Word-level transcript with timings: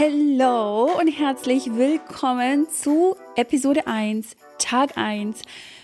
Hallo 0.00 0.98
und 0.98 1.08
herzlich 1.08 1.76
willkommen 1.76 2.66
zu 2.70 3.16
Episode 3.36 3.86
1, 3.86 4.34
Tag 4.58 4.96
1 4.96 5.42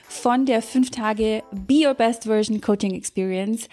von 0.09 0.47
der 0.47 0.63
5 0.63 0.91
Tage 0.91 1.43
Be 1.53 1.87
Your 1.87 1.93
Best 1.93 2.25
Version 2.25 2.63
Coaching 2.63 2.95
Experience, 2.95 3.69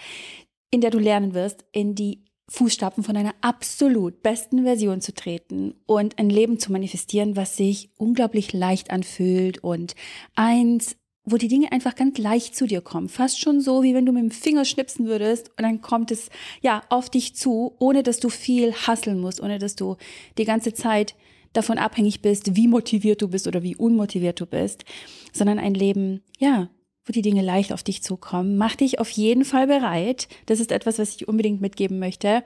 in 0.70 0.82
der 0.82 0.90
du 0.90 0.98
lernen 0.98 1.32
wirst, 1.32 1.64
in 1.72 1.94
die 1.94 2.26
Fußstapfen 2.50 3.02
von 3.02 3.16
einer 3.16 3.34
absolut 3.40 4.22
besten 4.22 4.64
Version 4.64 5.00
zu 5.00 5.14
treten 5.14 5.76
und 5.86 6.18
ein 6.18 6.28
Leben 6.28 6.58
zu 6.58 6.72
manifestieren, 6.72 7.36
was 7.36 7.56
sich 7.56 7.88
unglaublich 7.96 8.52
leicht 8.52 8.90
anfühlt 8.90 9.64
und 9.64 9.94
eins, 10.34 10.94
wo 11.24 11.36
die 11.36 11.48
Dinge 11.48 11.72
einfach 11.72 11.94
ganz 11.94 12.18
leicht 12.18 12.54
zu 12.54 12.66
dir 12.66 12.80
kommen. 12.80 13.08
Fast 13.08 13.40
schon 13.40 13.60
so, 13.60 13.82
wie 13.82 13.94
wenn 13.94 14.06
du 14.06 14.12
mit 14.12 14.22
dem 14.22 14.30
Finger 14.30 14.64
schnipsen 14.64 15.06
würdest 15.06 15.50
und 15.56 15.62
dann 15.62 15.80
kommt 15.80 16.10
es 16.10 16.28
ja 16.60 16.82
auf 16.90 17.08
dich 17.08 17.34
zu, 17.34 17.74
ohne 17.78 18.02
dass 18.02 18.20
du 18.20 18.28
viel 18.28 18.72
hasseln 18.72 19.20
musst, 19.20 19.40
ohne 19.40 19.58
dass 19.58 19.74
du 19.74 19.96
die 20.36 20.44
ganze 20.44 20.74
Zeit 20.74 21.14
davon 21.52 21.78
abhängig 21.78 22.20
bist, 22.20 22.56
wie 22.56 22.68
motiviert 22.68 23.22
du 23.22 23.28
bist 23.28 23.46
oder 23.46 23.62
wie 23.62 23.76
unmotiviert 23.76 24.40
du 24.40 24.46
bist, 24.46 24.84
sondern 25.32 25.58
ein 25.58 25.74
Leben, 25.74 26.22
ja, 26.38 26.68
wo 27.06 27.12
die 27.12 27.22
Dinge 27.22 27.42
leicht 27.42 27.72
auf 27.72 27.82
dich 27.82 28.02
zukommen. 28.02 28.56
Mach 28.56 28.76
dich 28.76 28.98
auf 28.98 29.10
jeden 29.10 29.44
Fall 29.44 29.66
bereit. 29.66 30.28
Das 30.46 30.60
ist 30.60 30.72
etwas, 30.72 30.98
was 30.98 31.14
ich 31.14 31.28
unbedingt 31.28 31.60
mitgeben 31.60 31.98
möchte 31.98 32.44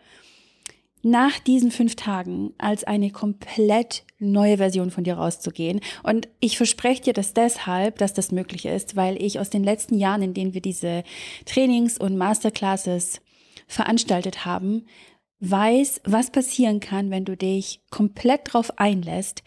nach 1.03 1.39
diesen 1.39 1.71
fünf 1.71 1.97
Tagen 1.97 2.53
als 2.59 2.85
eine 2.85 3.11
komplett 3.11 4.05
neue 4.19 4.57
Version 4.57 4.91
von 4.91 5.05
dir 5.05 5.15
rauszugehen. 5.15 5.81
Und 6.03 6.29
ich 6.41 6.57
verspreche 6.57 7.03
dir 7.03 7.13
das 7.13 7.35
deshalb, 7.35 7.99
dass 7.99 8.15
das 8.15 8.33
möglich 8.33 8.67
ist, 8.67 8.97
weil 8.97 9.21
ich 9.23 9.39
aus 9.39 9.51
den 9.51 9.65
letzten 9.65 9.97
Jahren, 9.97 10.23
in 10.23 10.35
denen 10.35 10.55
wir 10.55 10.61
diese 10.61 11.05
Trainings 11.47 11.99
und 11.99 12.17
Masterclasses 12.17 13.21
veranstaltet 13.67 14.45
haben, 14.45 14.87
weiß, 15.41 16.01
was 16.05 16.31
passieren 16.31 16.81
kann, 16.81 17.11
wenn 17.11 17.25
du 17.25 17.37
dich 17.37 17.81
komplett 17.91 18.53
drauf 18.53 18.79
einlässt 18.79 19.43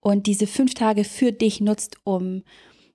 und 0.00 0.26
diese 0.26 0.46
fünf 0.46 0.74
Tage 0.74 1.04
für 1.04 1.32
dich 1.32 1.60
nutzt, 1.60 1.96
um 2.04 2.42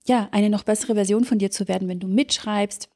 ja, 0.05 0.27
eine 0.31 0.49
noch 0.49 0.63
bessere 0.63 0.95
Version 0.95 1.23
von 1.23 1.39
dir 1.39 1.51
zu 1.51 1.69
werden, 1.69 1.87
wenn 1.87 1.99
du 1.99 2.07
mitschreibst 2.07 2.89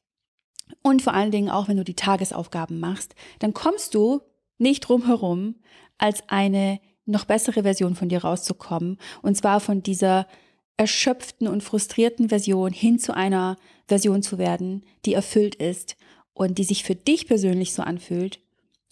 und 0.82 1.00
vor 1.00 1.14
allen 1.14 1.30
Dingen 1.30 1.48
auch, 1.48 1.68
wenn 1.68 1.78
du 1.78 1.84
die 1.84 1.94
Tagesaufgaben 1.94 2.78
machst, 2.78 3.14
dann 3.38 3.54
kommst 3.54 3.94
du 3.94 4.20
nicht 4.58 4.80
drumherum, 4.80 5.56
als 5.96 6.22
eine 6.28 6.80
noch 7.06 7.24
bessere 7.24 7.62
Version 7.62 7.94
von 7.94 8.08
dir 8.08 8.22
rauszukommen. 8.22 8.98
Und 9.22 9.36
zwar 9.36 9.60
von 9.60 9.82
dieser 9.82 10.26
erschöpften 10.76 11.48
und 11.48 11.62
frustrierten 11.62 12.28
Version 12.28 12.72
hin 12.72 12.98
zu 12.98 13.14
einer 13.14 13.56
Version 13.86 14.22
zu 14.22 14.38
werden, 14.38 14.84
die 15.04 15.14
erfüllt 15.14 15.56
ist 15.56 15.96
und 16.34 16.58
die 16.58 16.64
sich 16.64 16.84
für 16.84 16.94
dich 16.94 17.26
persönlich 17.26 17.72
so 17.72 17.82
anfühlt, 17.82 18.40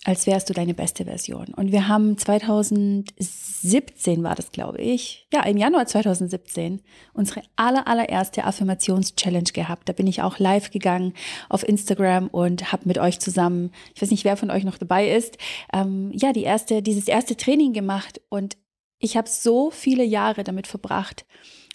als 0.07 0.27
wärst 0.29 0.49
du 0.49 0.55
deine 0.55 0.73
beste 0.73 1.05
Version. 1.05 1.47
Und 1.57 1.73
wir 1.73 1.89
haben 1.89 2.17
2017 2.17 4.23
war 4.23 4.37
das, 4.37 4.53
glaube 4.53 4.81
ich, 4.81 5.27
ja, 5.33 5.43
im 5.43 5.57
Januar 5.57 5.87
2017 5.87 6.81
unsere 7.12 7.43
aller, 7.57 7.89
allererste 7.89 8.45
Affirmations-Challenge 8.45 9.51
gehabt. 9.53 9.89
Da 9.89 9.93
bin 9.93 10.07
ich 10.07 10.23
auch 10.23 10.39
live 10.39 10.71
gegangen 10.71 11.12
auf 11.49 11.69
Instagram 11.69 12.29
und 12.29 12.73
habe 12.73 12.84
mit 12.87 12.99
euch 12.99 13.19
zusammen, 13.19 13.73
ich 13.97 14.03
weiß 14.03 14.12
nicht, 14.12 14.25
wer 14.25 14.37
von 14.37 14.53
euch 14.53 14.62
noch 14.62 14.79
dabei 14.79 15.11
ist, 15.11 15.39
ähm, 15.73 16.12
ja, 16.15 16.33
die 16.33 16.45
erste, 16.45 16.83
dieses 16.83 17.09
erste 17.09 17.37
Training 17.37 17.73
gemacht 17.73 18.21
und 18.29 18.57
ich 19.01 19.17
habe 19.17 19.29
so 19.29 19.73
viele 19.73 20.05
Jahre 20.05 20.45
damit 20.45 20.69
verbracht, 20.69 21.27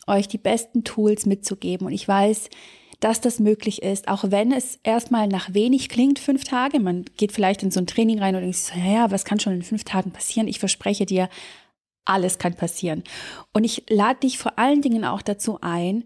euch 0.07 0.29
die 0.29 0.37
besten 0.37 0.85
Tools 0.85 1.25
mitzugeben. 1.25 1.85
Und 1.85 1.93
ich 1.93 2.07
weiß, 2.07 2.49
dass 3.01 3.19
das 3.19 3.39
möglich 3.39 3.81
ist, 3.81 4.07
auch 4.07 4.23
wenn 4.27 4.51
es 4.53 4.79
erstmal 4.83 5.27
nach 5.27 5.53
wenig 5.53 5.89
klingt, 5.89 6.19
fünf 6.19 6.43
Tage. 6.45 6.79
Man 6.79 7.05
geht 7.17 7.33
vielleicht 7.33 7.63
in 7.63 7.71
so 7.71 7.81
ein 7.81 7.87
Training 7.87 8.19
rein 8.19 8.35
und 8.35 8.41
denkt, 8.43 8.71
ja, 8.77 9.11
was 9.11 9.25
kann 9.25 9.39
schon 9.39 9.53
in 9.53 9.63
fünf 9.63 9.83
Tagen 9.83 10.11
passieren? 10.11 10.47
Ich 10.47 10.59
verspreche 10.59 11.05
dir, 11.05 11.27
alles 12.05 12.37
kann 12.37 12.55
passieren. 12.55 13.03
Und 13.53 13.63
ich 13.63 13.83
lade 13.89 14.19
dich 14.21 14.37
vor 14.37 14.57
allen 14.57 14.81
Dingen 14.81 15.03
auch 15.03 15.23
dazu 15.23 15.57
ein, 15.61 16.05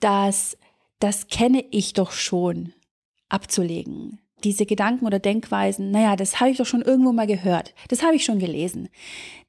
dass 0.00 0.56
das 1.00 1.28
kenne 1.28 1.64
ich 1.70 1.92
doch 1.92 2.12
schon 2.12 2.72
abzulegen 3.28 4.21
diese 4.44 4.66
Gedanken 4.66 5.06
oder 5.06 5.18
Denkweisen, 5.18 5.90
naja, 5.90 6.16
das 6.16 6.40
habe 6.40 6.50
ich 6.50 6.58
doch 6.58 6.66
schon 6.66 6.82
irgendwo 6.82 7.12
mal 7.12 7.26
gehört, 7.26 7.74
das 7.88 8.02
habe 8.02 8.16
ich 8.16 8.24
schon 8.24 8.38
gelesen. 8.38 8.88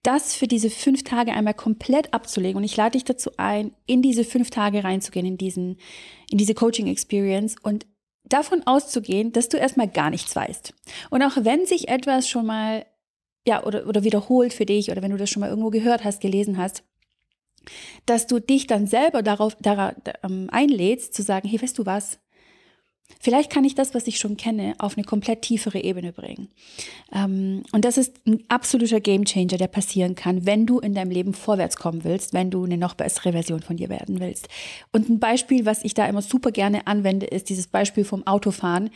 Das 0.01 0.35
für 0.35 0.47
diese 0.47 0.69
fünf 0.69 1.03
Tage 1.03 1.31
einmal 1.31 1.53
komplett 1.53 2.13
abzulegen 2.13 2.57
und 2.57 2.63
ich 2.63 2.75
lade 2.75 2.91
dich 2.91 3.05
dazu 3.05 3.31
ein, 3.37 3.71
in 3.85 4.01
diese 4.01 4.23
fünf 4.23 4.49
Tage 4.49 4.83
reinzugehen, 4.83 5.25
in 5.25 5.37
diesen, 5.37 5.77
in 6.29 6.37
diese 6.37 6.53
Coaching 6.53 6.87
Experience 6.87 7.55
und 7.61 7.85
davon 8.25 8.63
auszugehen, 8.65 9.31
dass 9.31 9.49
du 9.49 9.57
erstmal 9.57 9.87
gar 9.87 10.09
nichts 10.09 10.35
weißt. 10.35 10.73
Und 11.09 11.21
auch 11.21 11.37
wenn 11.37 11.65
sich 11.65 11.87
etwas 11.87 12.27
schon 12.27 12.45
mal, 12.45 12.85
ja, 13.47 13.63
oder, 13.63 13.87
oder 13.87 14.03
wiederholt 14.03 14.53
für 14.53 14.65
dich 14.65 14.91
oder 14.91 15.01
wenn 15.01 15.11
du 15.11 15.17
das 15.17 15.29
schon 15.29 15.41
mal 15.41 15.49
irgendwo 15.49 15.69
gehört 15.69 16.03
hast, 16.03 16.21
gelesen 16.21 16.57
hast, 16.57 16.83
dass 18.05 18.27
du 18.27 18.39
dich 18.39 18.67
dann 18.67 18.87
selber 18.87 19.21
darauf, 19.21 19.55
darauf 19.61 19.93
ähm, 20.23 20.49
einlädst, 20.51 21.13
zu 21.13 21.21
sagen, 21.21 21.47
hey, 21.47 21.61
weißt 21.61 21.77
du 21.77 21.85
was? 21.85 22.19
Vielleicht 23.19 23.51
kann 23.51 23.65
ich 23.65 23.75
das, 23.75 23.93
was 23.93 24.07
ich 24.07 24.17
schon 24.17 24.37
kenne, 24.37 24.75
auf 24.79 24.97
eine 24.97 25.05
komplett 25.05 25.41
tiefere 25.41 25.79
Ebene 25.79 26.11
bringen. 26.11 26.49
Ähm, 27.13 27.63
und 27.71 27.85
das 27.85 27.97
ist 27.97 28.25
ein 28.27 28.43
absoluter 28.47 28.99
Gamechanger, 28.99 29.57
der 29.57 29.67
passieren 29.67 30.15
kann, 30.15 30.45
wenn 30.45 30.65
du 30.65 30.79
in 30.79 30.93
deinem 30.93 31.11
Leben 31.11 31.33
vorwärts 31.33 31.77
kommen 31.77 32.03
willst, 32.03 32.33
wenn 32.33 32.51
du 32.51 32.63
eine 32.63 32.77
noch 32.77 32.95
bessere 32.95 33.31
Version 33.31 33.61
von 33.61 33.77
dir 33.77 33.89
werden 33.89 34.19
willst. 34.19 34.47
Und 34.91 35.09
ein 35.09 35.19
Beispiel, 35.19 35.65
was 35.65 35.83
ich 35.83 35.93
da 35.93 36.05
immer 36.05 36.21
super 36.21 36.51
gerne 36.51 36.87
anwende, 36.87 37.25
ist 37.25 37.49
dieses 37.49 37.67
Beispiel 37.67 38.03
vom 38.03 38.25
Autofahren. 38.27 38.89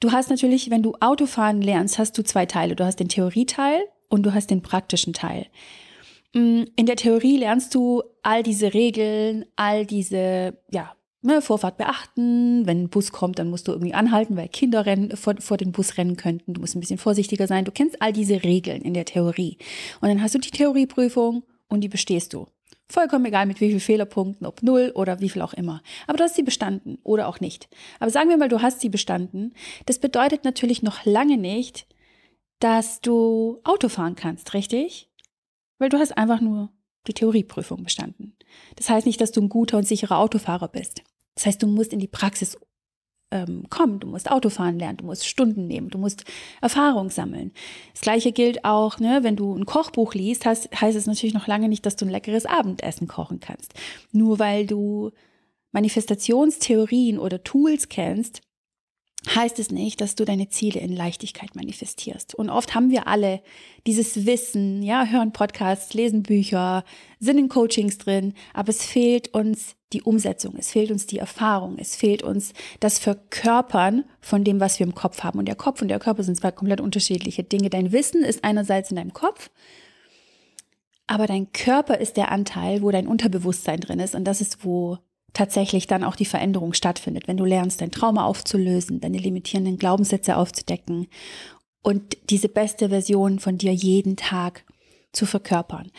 Du 0.00 0.12
hast 0.12 0.30
natürlich, 0.30 0.70
wenn 0.70 0.82
du 0.82 0.94
Autofahren 1.00 1.62
lernst, 1.62 1.98
hast 1.98 2.16
du 2.18 2.22
zwei 2.22 2.46
Teile. 2.46 2.76
Du 2.76 2.84
hast 2.84 3.00
den 3.00 3.08
Theorieteil 3.08 3.80
und 4.08 4.24
du 4.24 4.34
hast 4.34 4.50
den 4.50 4.62
praktischen 4.62 5.12
Teil. 5.12 5.46
Mm, 6.34 6.64
in 6.76 6.86
der 6.86 6.96
Theorie 6.96 7.38
lernst 7.38 7.74
du 7.74 8.02
all 8.22 8.42
diese 8.42 8.74
Regeln, 8.74 9.46
all 9.56 9.86
diese, 9.86 10.58
ja, 10.70 10.94
ne, 11.22 11.42
Vorfahrt 11.42 11.76
beachten. 11.76 12.66
Wenn 12.66 12.84
ein 12.84 12.88
Bus 12.88 13.12
kommt, 13.12 13.38
dann 13.38 13.50
musst 13.50 13.68
du 13.68 13.72
irgendwie 13.72 13.94
anhalten, 13.94 14.36
weil 14.36 14.48
Kinder 14.48 14.86
rennen, 14.86 15.16
vor, 15.16 15.34
vor 15.38 15.56
den 15.56 15.72
Bus 15.72 15.96
rennen 15.96 16.16
könnten. 16.16 16.54
Du 16.54 16.60
musst 16.60 16.76
ein 16.76 16.80
bisschen 16.80 16.98
vorsichtiger 16.98 17.46
sein. 17.46 17.64
Du 17.64 17.72
kennst 17.72 18.00
all 18.02 18.12
diese 18.12 18.42
Regeln 18.42 18.82
in 18.82 18.94
der 18.94 19.04
Theorie. 19.04 19.58
Und 20.00 20.08
dann 20.08 20.22
hast 20.22 20.34
du 20.34 20.38
die 20.38 20.50
Theorieprüfung 20.50 21.42
und 21.68 21.80
die 21.82 21.88
bestehst 21.88 22.32
du. 22.32 22.46
Vollkommen 22.88 23.26
egal 23.26 23.46
mit 23.46 23.60
wie 23.60 23.70
viel 23.70 23.80
Fehlerpunkten, 23.80 24.46
ob 24.46 24.64
null 24.64 24.90
oder 24.96 25.20
wie 25.20 25.28
viel 25.28 25.42
auch 25.42 25.54
immer. 25.54 25.80
Aber 26.08 26.18
du 26.18 26.24
hast 26.24 26.34
sie 26.34 26.42
bestanden 26.42 26.98
oder 27.04 27.28
auch 27.28 27.38
nicht. 27.38 27.68
Aber 28.00 28.10
sagen 28.10 28.28
wir 28.30 28.36
mal, 28.36 28.48
du 28.48 28.62
hast 28.62 28.80
sie 28.80 28.88
bestanden. 28.88 29.54
Das 29.86 30.00
bedeutet 30.00 30.44
natürlich 30.44 30.82
noch 30.82 31.04
lange 31.04 31.36
nicht, 31.36 31.86
dass 32.58 33.00
du 33.00 33.60
Auto 33.62 33.88
fahren 33.88 34.16
kannst, 34.16 34.54
richtig? 34.54 35.08
Weil 35.78 35.88
du 35.88 35.98
hast 35.98 36.18
einfach 36.18 36.40
nur 36.40 36.70
die 37.06 37.14
Theorieprüfung 37.14 37.84
bestanden. 37.84 38.36
Das 38.76 38.90
heißt 38.90 39.06
nicht, 39.06 39.20
dass 39.20 39.32
du 39.32 39.40
ein 39.40 39.48
guter 39.48 39.78
und 39.78 39.86
sicherer 39.86 40.18
Autofahrer 40.18 40.68
bist. 40.68 41.02
Das 41.40 41.46
heißt, 41.46 41.62
du 41.62 41.68
musst 41.68 41.94
in 41.94 42.00
die 42.00 42.06
Praxis 42.06 42.58
ähm, 43.30 43.64
kommen, 43.70 43.98
du 43.98 44.06
musst 44.06 44.30
Autofahren 44.30 44.78
lernen, 44.78 44.98
du 44.98 45.06
musst 45.06 45.26
Stunden 45.26 45.66
nehmen, 45.66 45.88
du 45.88 45.96
musst 45.96 46.24
Erfahrung 46.60 47.08
sammeln. 47.08 47.52
Das 47.92 48.02
gleiche 48.02 48.30
gilt 48.30 48.66
auch, 48.66 48.98
ne, 48.98 49.20
wenn 49.22 49.36
du 49.36 49.54
ein 49.54 49.64
Kochbuch 49.64 50.12
liest, 50.12 50.44
heißt, 50.44 50.68
heißt 50.78 50.98
es 50.98 51.06
natürlich 51.06 51.32
noch 51.32 51.46
lange 51.46 51.70
nicht, 51.70 51.86
dass 51.86 51.96
du 51.96 52.04
ein 52.04 52.10
leckeres 52.10 52.44
Abendessen 52.44 53.08
kochen 53.08 53.40
kannst. 53.40 53.72
Nur 54.12 54.38
weil 54.38 54.66
du 54.66 55.12
Manifestationstheorien 55.72 57.18
oder 57.18 57.42
Tools 57.42 57.88
kennst, 57.88 58.42
heißt 59.34 59.58
es 59.60 59.70
nicht, 59.70 60.02
dass 60.02 60.16
du 60.16 60.26
deine 60.26 60.50
Ziele 60.50 60.80
in 60.80 60.94
Leichtigkeit 60.94 61.56
manifestierst. 61.56 62.34
Und 62.34 62.50
oft 62.50 62.74
haben 62.74 62.90
wir 62.90 63.06
alle 63.06 63.40
dieses 63.86 64.26
Wissen, 64.26 64.82
ja, 64.82 65.06
hören 65.06 65.32
Podcasts, 65.32 65.94
lesen 65.94 66.22
Bücher, 66.22 66.84
sind 67.18 67.38
in 67.38 67.48
Coachings 67.48 67.96
drin, 67.96 68.34
aber 68.52 68.68
es 68.68 68.84
fehlt 68.84 69.32
uns 69.32 69.76
die 69.92 70.02
Umsetzung, 70.02 70.54
es 70.56 70.70
fehlt 70.70 70.90
uns 70.90 71.06
die 71.06 71.18
Erfahrung, 71.18 71.76
es 71.78 71.96
fehlt 71.96 72.22
uns 72.22 72.52
das 72.78 72.98
Verkörpern 72.98 74.04
von 74.20 74.44
dem, 74.44 74.60
was 74.60 74.78
wir 74.78 74.86
im 74.86 74.94
Kopf 74.94 75.22
haben. 75.22 75.38
Und 75.38 75.46
der 75.46 75.56
Kopf 75.56 75.82
und 75.82 75.88
der 75.88 75.98
Körper 75.98 76.22
sind 76.22 76.36
zwei 76.36 76.52
komplett 76.52 76.80
unterschiedliche 76.80 77.42
Dinge. 77.42 77.70
Dein 77.70 77.92
Wissen 77.92 78.22
ist 78.22 78.44
einerseits 78.44 78.90
in 78.90 78.96
deinem 78.96 79.12
Kopf, 79.12 79.50
aber 81.06 81.26
dein 81.26 81.52
Körper 81.52 81.98
ist 81.98 82.16
der 82.16 82.30
Anteil, 82.30 82.82
wo 82.82 82.90
dein 82.92 83.08
Unterbewusstsein 83.08 83.80
drin 83.80 83.98
ist. 83.98 84.14
Und 84.14 84.24
das 84.24 84.40
ist, 84.40 84.64
wo 84.64 84.98
tatsächlich 85.32 85.86
dann 85.86 86.04
auch 86.04 86.16
die 86.16 86.24
Veränderung 86.24 86.72
stattfindet, 86.72 87.26
wenn 87.26 87.36
du 87.36 87.44
lernst, 87.44 87.80
dein 87.80 87.90
Trauma 87.90 88.24
aufzulösen, 88.24 89.00
deine 89.00 89.18
limitierenden 89.18 89.76
Glaubenssätze 89.76 90.36
aufzudecken 90.36 91.08
und 91.82 92.16
diese 92.30 92.48
beste 92.48 92.88
Version 92.90 93.38
von 93.38 93.58
dir 93.58 93.72
jeden 93.72 94.16
Tag 94.16 94.64
zu 95.12 95.26
verkörpern. 95.26 95.90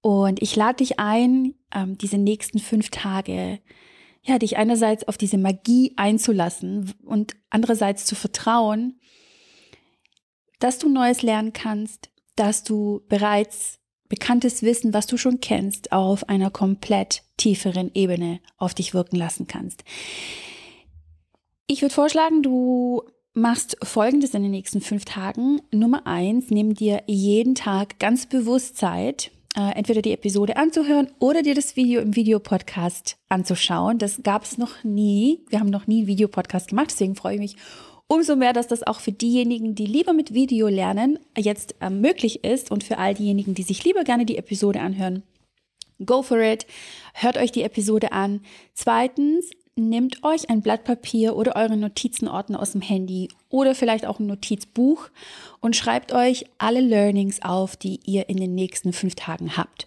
Und 0.00 0.40
ich 0.42 0.54
lade 0.56 0.76
dich 0.76 0.98
ein, 0.98 1.54
ähm, 1.74 1.98
diese 1.98 2.18
nächsten 2.18 2.58
fünf 2.58 2.90
Tage, 2.90 3.60
ja, 4.22 4.38
dich 4.38 4.56
einerseits 4.56 5.06
auf 5.06 5.16
diese 5.16 5.38
Magie 5.38 5.94
einzulassen 5.96 6.94
und 7.04 7.36
andererseits 7.50 8.04
zu 8.04 8.14
vertrauen, 8.14 9.00
dass 10.60 10.78
du 10.78 10.88
Neues 10.88 11.22
lernen 11.22 11.52
kannst, 11.52 12.10
dass 12.36 12.62
du 12.62 13.02
bereits 13.08 13.78
bekanntes 14.08 14.62
Wissen, 14.62 14.94
was 14.94 15.06
du 15.06 15.16
schon 15.16 15.40
kennst, 15.40 15.92
auf 15.92 16.28
einer 16.28 16.50
komplett 16.50 17.22
tieferen 17.36 17.90
Ebene 17.94 18.40
auf 18.56 18.74
dich 18.74 18.94
wirken 18.94 19.16
lassen 19.16 19.46
kannst. 19.46 19.84
Ich 21.66 21.82
würde 21.82 21.94
vorschlagen, 21.94 22.42
du 22.42 23.02
machst 23.34 23.76
Folgendes 23.82 24.34
in 24.34 24.42
den 24.42 24.50
nächsten 24.50 24.80
fünf 24.80 25.04
Tagen. 25.04 25.60
Nummer 25.70 26.06
eins, 26.06 26.50
nimm 26.50 26.74
dir 26.74 27.02
jeden 27.06 27.54
Tag 27.54 27.98
ganz 27.98 28.26
bewusst 28.26 28.76
Zeit, 28.76 29.30
äh, 29.58 29.72
entweder 29.76 30.02
die 30.02 30.12
Episode 30.12 30.56
anzuhören 30.56 31.08
oder 31.18 31.42
dir 31.42 31.54
das 31.54 31.74
Video 31.74 32.00
im 32.00 32.14
Videopodcast 32.14 33.16
anzuschauen. 33.28 33.98
Das 33.98 34.22
gab 34.22 34.44
es 34.44 34.56
noch 34.56 34.84
nie. 34.84 35.40
Wir 35.48 35.58
haben 35.58 35.70
noch 35.70 35.86
nie 35.86 35.98
einen 35.98 36.06
Videopodcast 36.06 36.68
gemacht, 36.68 36.90
deswegen 36.90 37.16
freue 37.16 37.34
ich 37.34 37.40
mich 37.40 37.56
umso 38.06 38.36
mehr, 38.36 38.52
dass 38.52 38.66
das 38.66 38.86
auch 38.86 39.00
für 39.00 39.12
diejenigen, 39.12 39.74
die 39.74 39.86
lieber 39.86 40.12
mit 40.12 40.32
Video 40.32 40.68
lernen, 40.68 41.18
jetzt 41.36 41.74
äh, 41.80 41.90
möglich 41.90 42.44
ist 42.44 42.70
und 42.70 42.82
für 42.82 42.98
all 42.98 43.14
diejenigen, 43.14 43.54
die 43.54 43.62
sich 43.62 43.84
lieber 43.84 44.04
gerne 44.04 44.24
die 44.24 44.38
Episode 44.38 44.80
anhören. 44.80 45.22
Go 46.04 46.22
for 46.22 46.38
it. 46.38 46.66
Hört 47.12 47.36
euch 47.36 47.52
die 47.52 47.64
Episode 47.64 48.12
an. 48.12 48.40
Zweitens, 48.72 49.50
nehmt 49.78 50.24
euch 50.24 50.50
ein 50.50 50.62
Blatt 50.62 50.84
Papier 50.84 51.36
oder 51.36 51.56
eure 51.56 51.76
Notizenordner 51.76 52.60
aus 52.60 52.72
dem 52.72 52.80
Handy 52.80 53.28
oder 53.48 53.74
vielleicht 53.74 54.06
auch 54.06 54.18
ein 54.18 54.26
Notizbuch 54.26 55.08
und 55.60 55.76
schreibt 55.76 56.12
euch 56.12 56.46
alle 56.58 56.80
Learnings 56.80 57.42
auf, 57.42 57.76
die 57.76 58.00
ihr 58.04 58.28
in 58.28 58.36
den 58.36 58.54
nächsten 58.54 58.92
fünf 58.92 59.14
Tagen 59.14 59.56
habt. 59.56 59.86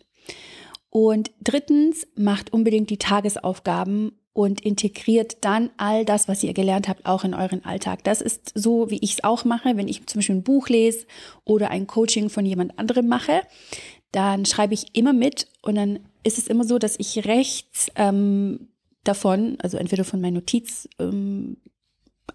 Und 0.89 1.31
drittens, 1.41 2.07
macht 2.15 2.51
unbedingt 2.51 2.89
die 2.89 2.97
Tagesaufgaben 2.97 4.11
und 4.33 4.61
integriert 4.61 5.37
dann 5.41 5.69
all 5.77 6.05
das, 6.05 6.27
was 6.27 6.43
ihr 6.43 6.53
gelernt 6.53 6.87
habt, 6.87 7.05
auch 7.05 7.23
in 7.23 7.33
euren 7.33 7.65
Alltag. 7.65 8.03
Das 8.03 8.21
ist 8.21 8.51
so, 8.55 8.89
wie 8.89 8.99
ich 9.01 9.13
es 9.13 9.23
auch 9.23 9.45
mache, 9.45 9.77
wenn 9.77 9.87
ich 9.87 10.05
zum 10.05 10.19
Beispiel 10.19 10.35
ein 10.35 10.43
Buch 10.43 10.69
lese 10.69 11.05
oder 11.43 11.69
ein 11.69 11.87
Coaching 11.87 12.29
von 12.29 12.45
jemand 12.45 12.77
anderem 12.79 13.07
mache, 13.07 13.41
dann 14.11 14.45
schreibe 14.45 14.73
ich 14.73 14.95
immer 14.95 15.13
mit 15.13 15.47
und 15.61 15.75
dann 15.75 15.99
ist 16.23 16.37
es 16.37 16.47
immer 16.47 16.63
so, 16.63 16.77
dass 16.77 16.99
ich 16.99 17.25
rechts 17.25 17.87
ähm, 17.95 18.67
davon, 19.03 19.57
also 19.59 19.77
entweder 19.77 20.03
von 20.03 20.21
meinen 20.21 20.35
Notiz 20.35 20.87
ähm, 20.99 21.57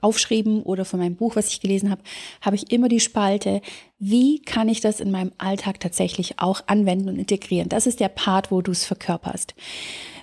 aufschrieben 0.00 0.62
oder 0.62 0.84
von 0.84 1.00
meinem 1.00 1.16
Buch, 1.16 1.36
was 1.36 1.48
ich 1.48 1.60
gelesen 1.60 1.90
habe, 1.90 2.02
habe 2.40 2.56
ich 2.56 2.70
immer 2.70 2.88
die 2.88 3.00
Spalte, 3.00 3.60
wie 3.98 4.40
kann 4.40 4.68
ich 4.68 4.80
das 4.80 5.00
in 5.00 5.10
meinem 5.10 5.32
Alltag 5.38 5.80
tatsächlich 5.80 6.38
auch 6.38 6.62
anwenden 6.66 7.08
und 7.08 7.18
integrieren. 7.18 7.68
Das 7.68 7.86
ist 7.86 8.00
der 8.00 8.08
Part, 8.08 8.50
wo 8.50 8.62
du 8.62 8.72
es 8.72 8.84
verkörperst. 8.84 9.54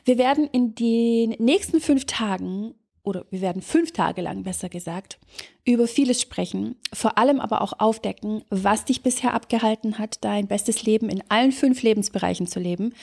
Wir 0.06 0.18
werden 0.18 0.48
in 0.52 0.76
den 0.76 1.32
nächsten 1.40 1.80
fünf 1.80 2.06
Tagen 2.06 2.76
oder 3.04 3.26
wir 3.32 3.42
werden 3.42 3.62
fünf 3.62 3.92
Tage 3.92 4.22
lang, 4.22 4.44
besser 4.44 4.70
gesagt, 4.70 5.20
über 5.66 5.88
vieles 5.88 6.22
sprechen, 6.22 6.76
vor 6.94 7.18
allem 7.18 7.42
aber 7.42 7.62
auch 7.62 7.74
aufdecken, 7.80 8.44
was 8.50 8.86
dich 8.86 9.04
bisher 9.04 9.34
abgehalten 9.34 10.00
hat, 10.00 10.24
dein 10.24 10.48
bestes 10.48 10.84
Leben 10.84 11.10
in 11.10 11.22
allen 11.30 11.52
fünf 11.52 11.84
Lebensbereichen 11.84 12.48
zu 12.48 12.60
leben, 12.60 12.94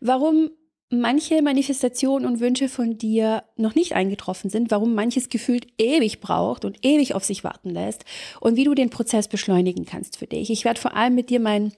warum 0.00 0.50
manche 0.90 1.42
Manifestationen 1.42 2.28
und 2.28 2.40
Wünsche 2.40 2.68
von 2.68 2.98
dir 2.98 3.44
noch 3.56 3.74
nicht 3.74 3.94
eingetroffen 3.94 4.50
sind, 4.50 4.70
warum 4.70 4.94
manches 4.94 5.28
gefühlt 5.28 5.66
ewig 5.78 6.20
braucht 6.20 6.64
und 6.64 6.84
ewig 6.84 7.14
auf 7.14 7.24
sich 7.24 7.44
warten 7.44 7.70
lässt 7.70 8.04
und 8.40 8.56
wie 8.56 8.64
du 8.64 8.74
den 8.74 8.90
Prozess 8.90 9.28
beschleunigen 9.28 9.84
kannst 9.84 10.18
für 10.18 10.26
dich. 10.26 10.50
Ich 10.50 10.64
werde 10.64 10.80
vor 10.80 10.94
allem 10.94 11.14
mit 11.14 11.30
dir 11.30 11.40
meinen 11.40 11.72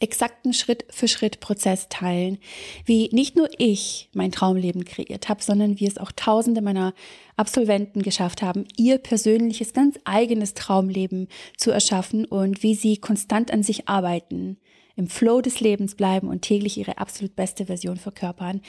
exakten 0.00 0.52
Schritt 0.52 0.84
für 0.90 1.08
Schritt 1.08 1.40
Prozess 1.40 1.88
teilen, 1.88 2.38
wie 2.84 3.08
nicht 3.12 3.36
nur 3.36 3.48
ich 3.58 4.10
mein 4.14 4.30
Traumleben 4.30 4.84
kreiert 4.84 5.28
habe, 5.28 5.42
sondern 5.42 5.80
wie 5.80 5.86
es 5.86 5.98
auch 5.98 6.12
tausende 6.12 6.62
meiner 6.62 6.94
Absolventen 7.36 8.02
geschafft 8.02 8.42
haben, 8.42 8.66
ihr 8.76 8.98
persönliches, 8.98 9.72
ganz 9.72 9.98
eigenes 10.04 10.54
Traumleben 10.54 11.26
zu 11.56 11.72
erschaffen 11.72 12.24
und 12.24 12.62
wie 12.62 12.74
sie 12.74 12.98
konstant 12.98 13.52
an 13.52 13.64
sich 13.64 13.88
arbeiten, 13.88 14.58
im 14.98 15.06
Flow 15.06 15.40
des 15.40 15.60
Lebens 15.60 15.94
bleiben 15.94 16.28
und 16.28 16.42
täglich 16.42 16.76
ihre 16.76 16.98
absolut 16.98 17.36
beste 17.36 17.66
Version 17.66 17.96
verkörpern. 17.96 18.60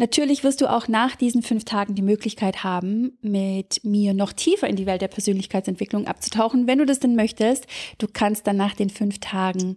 Natürlich 0.00 0.44
wirst 0.44 0.62
du 0.62 0.66
auch 0.66 0.88
nach 0.88 1.14
diesen 1.14 1.42
fünf 1.42 1.66
Tagen 1.66 1.94
die 1.94 2.00
Möglichkeit 2.00 2.64
haben, 2.64 3.18
mit 3.20 3.84
mir 3.84 4.14
noch 4.14 4.32
tiefer 4.32 4.66
in 4.66 4.76
die 4.76 4.86
Welt 4.86 5.02
der 5.02 5.08
Persönlichkeitsentwicklung 5.08 6.06
abzutauchen, 6.06 6.66
wenn 6.66 6.78
du 6.78 6.86
das 6.86 7.00
denn 7.00 7.16
möchtest. 7.16 7.66
Du 7.98 8.06
kannst 8.10 8.46
dann 8.46 8.56
nach 8.56 8.74
den 8.74 8.88
fünf 8.88 9.18
Tagen, 9.18 9.76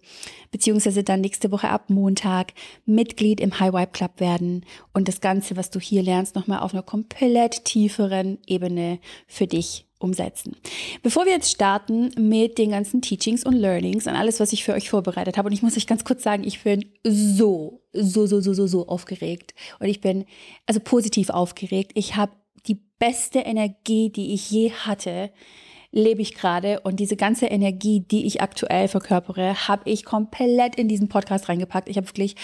beziehungsweise 0.50 1.04
dann 1.04 1.20
nächste 1.20 1.52
Woche 1.52 1.68
ab 1.68 1.90
Montag, 1.90 2.54
Mitglied 2.86 3.42
im 3.42 3.60
High 3.60 3.74
Vibe 3.74 3.92
Club 3.92 4.22
werden 4.22 4.66
und 4.94 5.10
das 5.10 5.20
Ganze, 5.20 5.58
was 5.58 5.72
du 5.72 5.82
hier 5.82 6.04
lernst, 6.04 6.36
nochmal 6.36 6.60
auf 6.60 6.74
einer 6.74 6.84
komplett 6.84 7.66
tieferen 7.66 8.38
Ebene 8.48 9.00
für 9.28 9.46
dich 9.46 9.86
umsetzen. 10.04 10.56
Bevor 11.02 11.26
wir 11.26 11.32
jetzt 11.32 11.52
starten 11.52 12.12
mit 12.18 12.58
den 12.58 12.72
ganzen 12.72 13.02
Teachings 13.02 13.46
und 13.46 13.54
Learnings 13.54 14.06
und 14.06 14.14
alles, 14.14 14.40
was 14.40 14.54
ich 14.54 14.64
für 14.64 14.74
euch 14.74 14.90
vorbereitet 14.90 15.38
habe, 15.38 15.48
und 15.48 15.54
ich 15.54 15.64
muss 15.64 15.78
euch 15.78 15.88
ganz 15.88 16.04
kurz 16.04 16.24
sagen, 16.24 16.44
ich 16.44 16.62
bin 16.62 16.86
so, 17.04 17.82
so, 17.94 18.26
so, 18.26 18.42
so, 18.42 18.54
so, 18.54 18.68
so 18.68 18.88
aufgeregt. 18.88 19.54
Und 19.80 19.88
ich 19.88 20.02
bin 20.02 20.26
also 20.66 20.80
positiv 20.80 21.30
aufgeregt. 21.30 21.92
Ich 21.96 22.16
habe 22.16 22.34
die 22.68 22.80
beste 23.00 23.40
Energie, 23.40 24.10
die 24.12 24.34
ich 24.34 24.52
je 24.52 24.72
hatte 24.72 25.32
lebe 25.94 26.24
ich 26.24 26.34
gerade 26.34 26.80
und 26.82 27.00
diese 27.00 27.16
ganze 27.16 27.46
Energie, 27.46 28.00
die 28.00 28.26
ich 28.26 28.42
aktuell 28.42 28.88
verkörpere, 28.88 29.68
habe 29.68 29.90
ich 29.90 30.04
komplett 30.04 30.76
in 30.76 30.88
diesen 30.88 31.08
Podcast 31.08 31.48
reingepackt. 31.48 31.88
Ich 31.88 31.98
habe 31.98 32.08
wirklich 32.08 32.36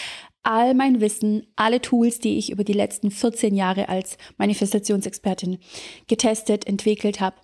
all 0.44 0.76
mein 0.76 1.02
Wissen, 1.02 1.48
alle 1.56 1.82
Tools, 1.82 2.20
die 2.20 2.38
ich 2.38 2.52
über 2.52 2.64
die 2.64 2.74
letzten 2.74 3.10
14 3.10 3.56
Jahre 3.56 3.90
als 3.90 4.18
Manifestationsexpertin 4.38 5.58
getestet, 6.08 6.68
entwickelt 6.68 7.20
habe, 7.20 7.38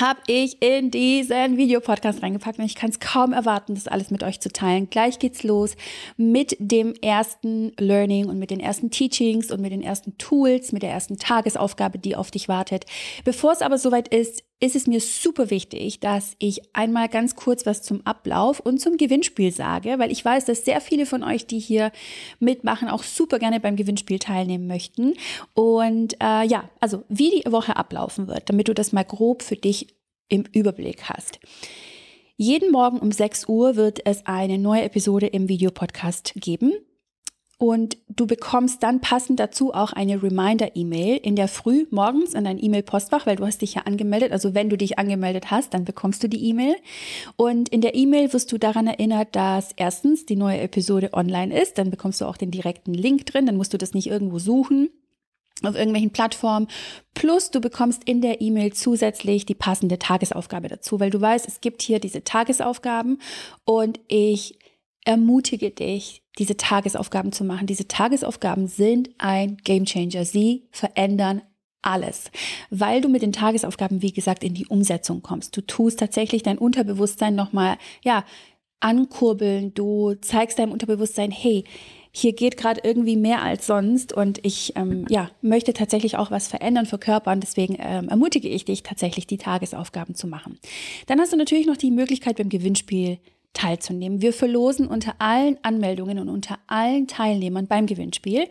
habe 0.00 0.20
ich 0.26 0.62
in 0.62 0.90
diesen 0.90 1.56
Videopodcast 1.56 2.22
reingepackt 2.22 2.58
und 2.58 2.64
ich 2.64 2.74
kann 2.74 2.90
es 2.90 3.00
kaum 3.00 3.32
erwarten, 3.32 3.74
das 3.74 3.88
alles 3.88 4.10
mit 4.10 4.22
euch 4.22 4.40
zu 4.40 4.50
teilen. 4.50 4.90
Gleich 4.90 5.18
geht's 5.18 5.42
los 5.42 5.76
mit 6.16 6.56
dem 6.58 6.94
ersten 7.02 7.72
Learning 7.78 8.28
und 8.28 8.38
mit 8.38 8.50
den 8.50 8.60
ersten 8.60 8.90
Teachings 8.90 9.50
und 9.50 9.60
mit 9.60 9.72
den 9.72 9.82
ersten 9.82 10.16
Tools, 10.18 10.72
mit 10.72 10.82
der 10.82 10.90
ersten 10.90 11.16
Tagesaufgabe, 11.16 11.98
die 11.98 12.16
auf 12.16 12.30
dich 12.30 12.48
wartet. 12.48 12.84
Bevor 13.24 13.52
es 13.52 13.62
aber 13.62 13.78
soweit 13.78 14.08
ist, 14.08 14.44
ist 14.60 14.74
es 14.74 14.86
mir 14.88 15.00
super 15.00 15.50
wichtig, 15.50 16.00
dass 16.00 16.34
ich 16.38 16.74
einmal 16.74 17.08
ganz 17.08 17.36
kurz 17.36 17.64
was 17.64 17.82
zum 17.82 18.04
Ablauf 18.04 18.58
und 18.58 18.80
zum 18.80 18.96
Gewinnspiel 18.96 19.52
sage, 19.52 19.98
weil 19.98 20.10
ich 20.10 20.24
weiß, 20.24 20.46
dass 20.46 20.64
sehr 20.64 20.80
viele 20.80 21.06
von 21.06 21.22
euch, 21.22 21.46
die 21.46 21.60
hier 21.60 21.92
mitmachen, 22.40 22.88
auch 22.88 23.04
super 23.04 23.38
gerne 23.38 23.60
beim 23.60 23.76
Gewinnspiel 23.76 24.18
teilnehmen 24.18 24.66
möchten. 24.66 25.14
Und 25.54 26.14
äh, 26.14 26.44
ja, 26.44 26.68
also 26.80 27.04
wie 27.08 27.30
die 27.30 27.52
Woche 27.52 27.76
ablaufen 27.76 28.26
wird, 28.26 28.48
damit 28.48 28.68
du 28.68 28.74
das 28.74 28.92
mal 28.92 29.04
grob 29.04 29.42
für 29.42 29.56
dich 29.56 29.94
im 30.28 30.44
Überblick 30.52 31.04
hast. 31.04 31.38
Jeden 32.36 32.72
Morgen 32.72 32.98
um 32.98 33.12
6 33.12 33.48
Uhr 33.48 33.76
wird 33.76 34.04
es 34.06 34.26
eine 34.26 34.58
neue 34.58 34.82
Episode 34.82 35.26
im 35.26 35.48
Videopodcast 35.48 36.34
geben. 36.36 36.72
Und 37.60 37.98
du 38.08 38.28
bekommst 38.28 38.84
dann 38.84 39.00
passend 39.00 39.40
dazu 39.40 39.74
auch 39.74 39.92
eine 39.92 40.22
Reminder-E-Mail 40.22 41.16
in 41.16 41.34
der 41.34 41.48
Früh 41.48 41.86
morgens 41.90 42.34
in 42.34 42.44
dein 42.44 42.62
E-Mail-Postfach, 42.62 43.26
weil 43.26 43.34
du 43.34 43.44
hast 43.44 43.62
dich 43.62 43.74
ja 43.74 43.82
angemeldet. 43.82 44.30
Also 44.30 44.54
wenn 44.54 44.70
du 44.70 44.78
dich 44.78 44.96
angemeldet 45.00 45.50
hast, 45.50 45.74
dann 45.74 45.84
bekommst 45.84 46.22
du 46.22 46.28
die 46.28 46.44
E-Mail. 46.44 46.76
Und 47.34 47.68
in 47.68 47.80
der 47.80 47.96
E-Mail 47.96 48.32
wirst 48.32 48.52
du 48.52 48.58
daran 48.58 48.86
erinnert, 48.86 49.34
dass 49.34 49.72
erstens 49.76 50.24
die 50.24 50.36
neue 50.36 50.60
Episode 50.60 51.12
online 51.12 51.60
ist. 51.60 51.78
Dann 51.78 51.90
bekommst 51.90 52.20
du 52.20 52.26
auch 52.26 52.36
den 52.36 52.52
direkten 52.52 52.94
Link 52.94 53.26
drin. 53.26 53.46
Dann 53.46 53.56
musst 53.56 53.74
du 53.74 53.78
das 53.78 53.92
nicht 53.92 54.06
irgendwo 54.06 54.38
suchen 54.38 54.90
auf 55.64 55.74
irgendwelchen 55.74 56.12
Plattformen. 56.12 56.68
Plus 57.14 57.50
du 57.50 57.60
bekommst 57.60 58.04
in 58.04 58.20
der 58.20 58.40
E-Mail 58.40 58.72
zusätzlich 58.72 59.46
die 59.46 59.56
passende 59.56 59.98
Tagesaufgabe 59.98 60.68
dazu, 60.68 61.00
weil 61.00 61.10
du 61.10 61.20
weißt, 61.20 61.48
es 61.48 61.60
gibt 61.60 61.82
hier 61.82 61.98
diese 61.98 62.22
Tagesaufgaben 62.22 63.18
und 63.64 63.98
ich 64.06 64.60
ermutige 65.04 65.70
dich, 65.70 66.22
diese 66.38 66.56
Tagesaufgaben 66.56 67.32
zu 67.32 67.44
machen. 67.44 67.66
Diese 67.66 67.88
Tagesaufgaben 67.88 68.66
sind 68.66 69.10
ein 69.18 69.56
Gamechanger. 69.64 70.24
Sie 70.24 70.68
verändern 70.70 71.42
alles, 71.82 72.30
weil 72.70 73.00
du 73.00 73.08
mit 73.08 73.22
den 73.22 73.32
Tagesaufgaben, 73.32 74.02
wie 74.02 74.12
gesagt, 74.12 74.42
in 74.42 74.54
die 74.54 74.66
Umsetzung 74.66 75.22
kommst. 75.22 75.56
Du 75.56 75.60
tust 75.60 75.98
tatsächlich 75.98 76.42
dein 76.42 76.58
Unterbewusstsein 76.58 77.34
nochmal, 77.34 77.76
ja, 78.02 78.24
ankurbeln. 78.80 79.74
Du 79.74 80.14
zeigst 80.20 80.58
deinem 80.58 80.72
Unterbewusstsein, 80.72 81.30
hey, 81.30 81.64
hier 82.10 82.32
geht 82.32 82.56
gerade 82.56 82.80
irgendwie 82.84 83.16
mehr 83.16 83.42
als 83.42 83.66
sonst 83.66 84.12
und 84.12 84.44
ich 84.44 84.72
ähm, 84.76 85.04
ja, 85.08 85.30
möchte 85.42 85.72
tatsächlich 85.72 86.16
auch 86.16 86.30
was 86.30 86.48
verändern 86.48 86.86
für 86.86 86.98
Körper 86.98 87.32
und 87.32 87.42
deswegen 87.42 87.76
ähm, 87.78 88.08
ermutige 88.08 88.48
ich 88.48 88.64
dich 88.64 88.82
tatsächlich, 88.82 89.26
die 89.26 89.38
Tagesaufgaben 89.38 90.14
zu 90.14 90.26
machen. 90.26 90.58
Dann 91.06 91.20
hast 91.20 91.32
du 91.32 91.36
natürlich 91.36 91.66
noch 91.66 91.76
die 91.76 91.90
Möglichkeit 91.90 92.38
beim 92.38 92.48
Gewinnspiel 92.48 93.18
teilzunehmen. 93.52 94.22
Wir 94.22 94.32
verlosen 94.32 94.86
unter 94.86 95.14
allen 95.18 95.58
Anmeldungen 95.62 96.18
und 96.18 96.28
unter 96.28 96.58
allen 96.66 97.06
Teilnehmern 97.06 97.66
beim 97.66 97.86
Gewinnspiel 97.86 98.46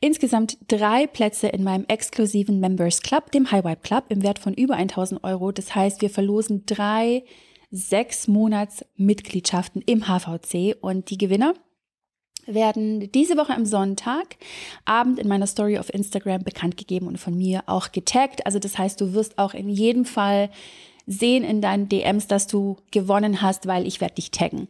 insgesamt 0.00 0.58
drei 0.68 1.06
Plätze 1.06 1.48
in 1.48 1.62
meinem 1.62 1.84
exklusiven 1.88 2.60
Members 2.60 3.02
Club, 3.02 3.30
dem 3.32 3.50
High 3.50 3.64
Vibe 3.64 3.82
Club, 3.82 4.04
im 4.08 4.22
Wert 4.22 4.38
von 4.38 4.54
über 4.54 4.74
1000 4.74 5.22
Euro. 5.24 5.52
Das 5.52 5.74
heißt, 5.74 6.00
wir 6.00 6.10
verlosen 6.10 6.64
drei 6.66 7.24
sechs 7.70 8.28
Monats 8.28 8.84
Mitgliedschaften 8.96 9.82
im 9.84 10.06
HVC 10.06 10.76
und 10.80 11.10
die 11.10 11.18
Gewinner 11.18 11.54
werden 12.46 13.10
diese 13.12 13.36
Woche 13.36 13.54
am 13.54 13.66
Sonntag 13.66 14.36
Abend 14.84 15.18
in 15.18 15.28
meiner 15.28 15.46
Story 15.46 15.78
auf 15.78 15.92
Instagram 15.92 16.44
bekannt 16.44 16.76
gegeben 16.76 17.08
und 17.08 17.18
von 17.18 17.36
mir 17.36 17.64
auch 17.66 17.92
getaggt. 17.92 18.46
Also 18.46 18.58
das 18.58 18.78
heißt, 18.78 19.00
du 19.00 19.14
wirst 19.14 19.38
auch 19.38 19.52
in 19.52 19.68
jedem 19.68 20.04
Fall 20.04 20.50
sehen 21.06 21.44
in 21.44 21.60
deinen 21.60 21.88
DMs, 21.88 22.26
dass 22.26 22.46
du 22.46 22.76
gewonnen 22.90 23.40
hast, 23.42 23.66
weil 23.66 23.86
ich 23.86 24.00
werde 24.00 24.16
dich 24.16 24.30
taggen. 24.30 24.68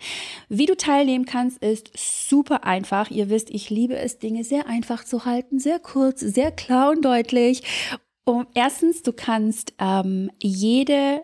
Wie 0.49 0.67
du 0.67 0.77
teilnehmen 0.77 1.25
kannst, 1.25 1.59
ist 1.59 1.91
super 1.97 2.65
einfach. 2.65 3.11
Ihr 3.11 3.31
wisst, 3.31 3.51
ich 3.51 3.71
liebe 3.71 3.97
es, 3.97 4.19
Dinge 4.19 4.45
sehr 4.45 4.67
einfach 4.67 5.05
zu 5.05 5.25
halten, 5.25 5.59
sehr 5.59 5.79
kurz, 5.79 6.21
sehr 6.21 6.51
klar 6.51 6.91
und 6.91 7.05
deutlich. 7.05 7.63
Um, 8.25 8.47
erstens, 8.55 9.03
du 9.03 9.13
kannst 9.13 9.73
ähm, 9.79 10.31
jede 10.43 11.23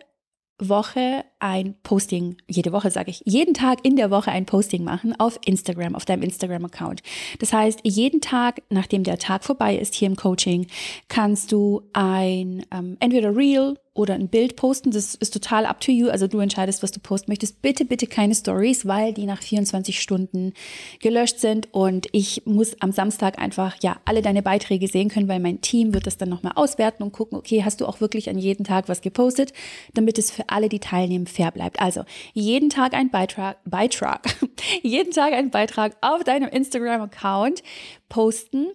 Woche 0.57 1.25
ein 1.43 1.75
Posting, 1.83 2.37
jede 2.47 2.71
Woche 2.71 2.89
sage 2.89 3.11
ich, 3.11 3.21
jeden 3.25 3.53
Tag 3.53 3.79
in 3.83 3.97
der 3.97 4.09
Woche 4.09 4.31
ein 4.31 4.45
Posting 4.45 4.83
machen 4.83 5.13
auf 5.19 5.37
Instagram, 5.45 5.93
auf 5.93 6.05
deinem 6.05 6.23
Instagram-Account. 6.23 7.03
Das 7.39 7.51
heißt, 7.51 7.81
jeden 7.83 8.21
Tag, 8.21 8.61
nachdem 8.69 9.03
der 9.03 9.19
Tag 9.19 9.43
vorbei 9.43 9.75
ist 9.75 9.93
hier 9.93 10.07
im 10.07 10.15
Coaching, 10.15 10.67
kannst 11.09 11.51
du 11.51 11.81
ein 11.91 12.65
ähm, 12.71 12.95
entweder 12.99 13.35
Reel 13.35 13.75
oder 13.95 14.15
ein 14.15 14.27
Bild 14.27 14.55
posten. 14.55 14.91
Das 14.91 15.13
ist 15.15 15.33
total 15.33 15.65
up 15.65 15.79
to 15.79 15.91
you. 15.91 16.09
Also 16.09 16.27
du 16.27 16.39
entscheidest, 16.39 16.81
was 16.81 16.91
du 16.91 16.99
posten 16.99 17.29
möchtest. 17.29 17.61
Bitte, 17.61 17.85
bitte 17.85 18.07
keine 18.07 18.33
Stories, 18.33 18.87
weil 18.87 19.13
die 19.13 19.25
nach 19.25 19.41
24 19.41 20.01
Stunden 20.01 20.53
gelöscht 20.99 21.39
sind 21.39 21.67
und 21.71 22.07
ich 22.11 22.43
muss 22.45 22.75
am 22.81 22.91
Samstag 22.91 23.37
einfach 23.37 23.75
ja 23.83 23.97
alle 24.05 24.21
deine 24.21 24.41
Beiträge 24.41 24.87
sehen 24.87 25.09
können, 25.09 25.27
weil 25.27 25.39
mein 25.39 25.61
Team 25.61 25.93
wird 25.93 26.07
das 26.07 26.17
dann 26.17 26.29
nochmal 26.29 26.53
auswerten 26.55 27.03
und 27.03 27.11
gucken, 27.11 27.37
okay, 27.37 27.63
hast 27.63 27.81
du 27.81 27.85
auch 27.85 28.01
wirklich 28.01 28.29
an 28.29 28.39
jedem 28.39 28.65
Tag 28.65 28.89
was 28.89 29.01
gepostet, 29.01 29.53
damit 29.93 30.17
es 30.17 30.31
für 30.31 30.49
alle, 30.49 30.69
die 30.69 30.79
teilnehmen, 30.79 31.27
fair 31.33 31.51
bleibt. 31.51 31.79
Also 31.79 32.03
jeden 32.33 32.69
Tag 32.69 32.93
ein 32.93 33.09
Beitrag, 33.09 33.57
Beitrag, 33.65 34.25
jeden 34.81 35.11
Tag 35.11 35.33
ein 35.33 35.51
Beitrag 35.51 35.97
auf 36.01 36.23
deinem 36.23 36.49
Instagram-Account 36.49 37.63
posten 38.09 38.67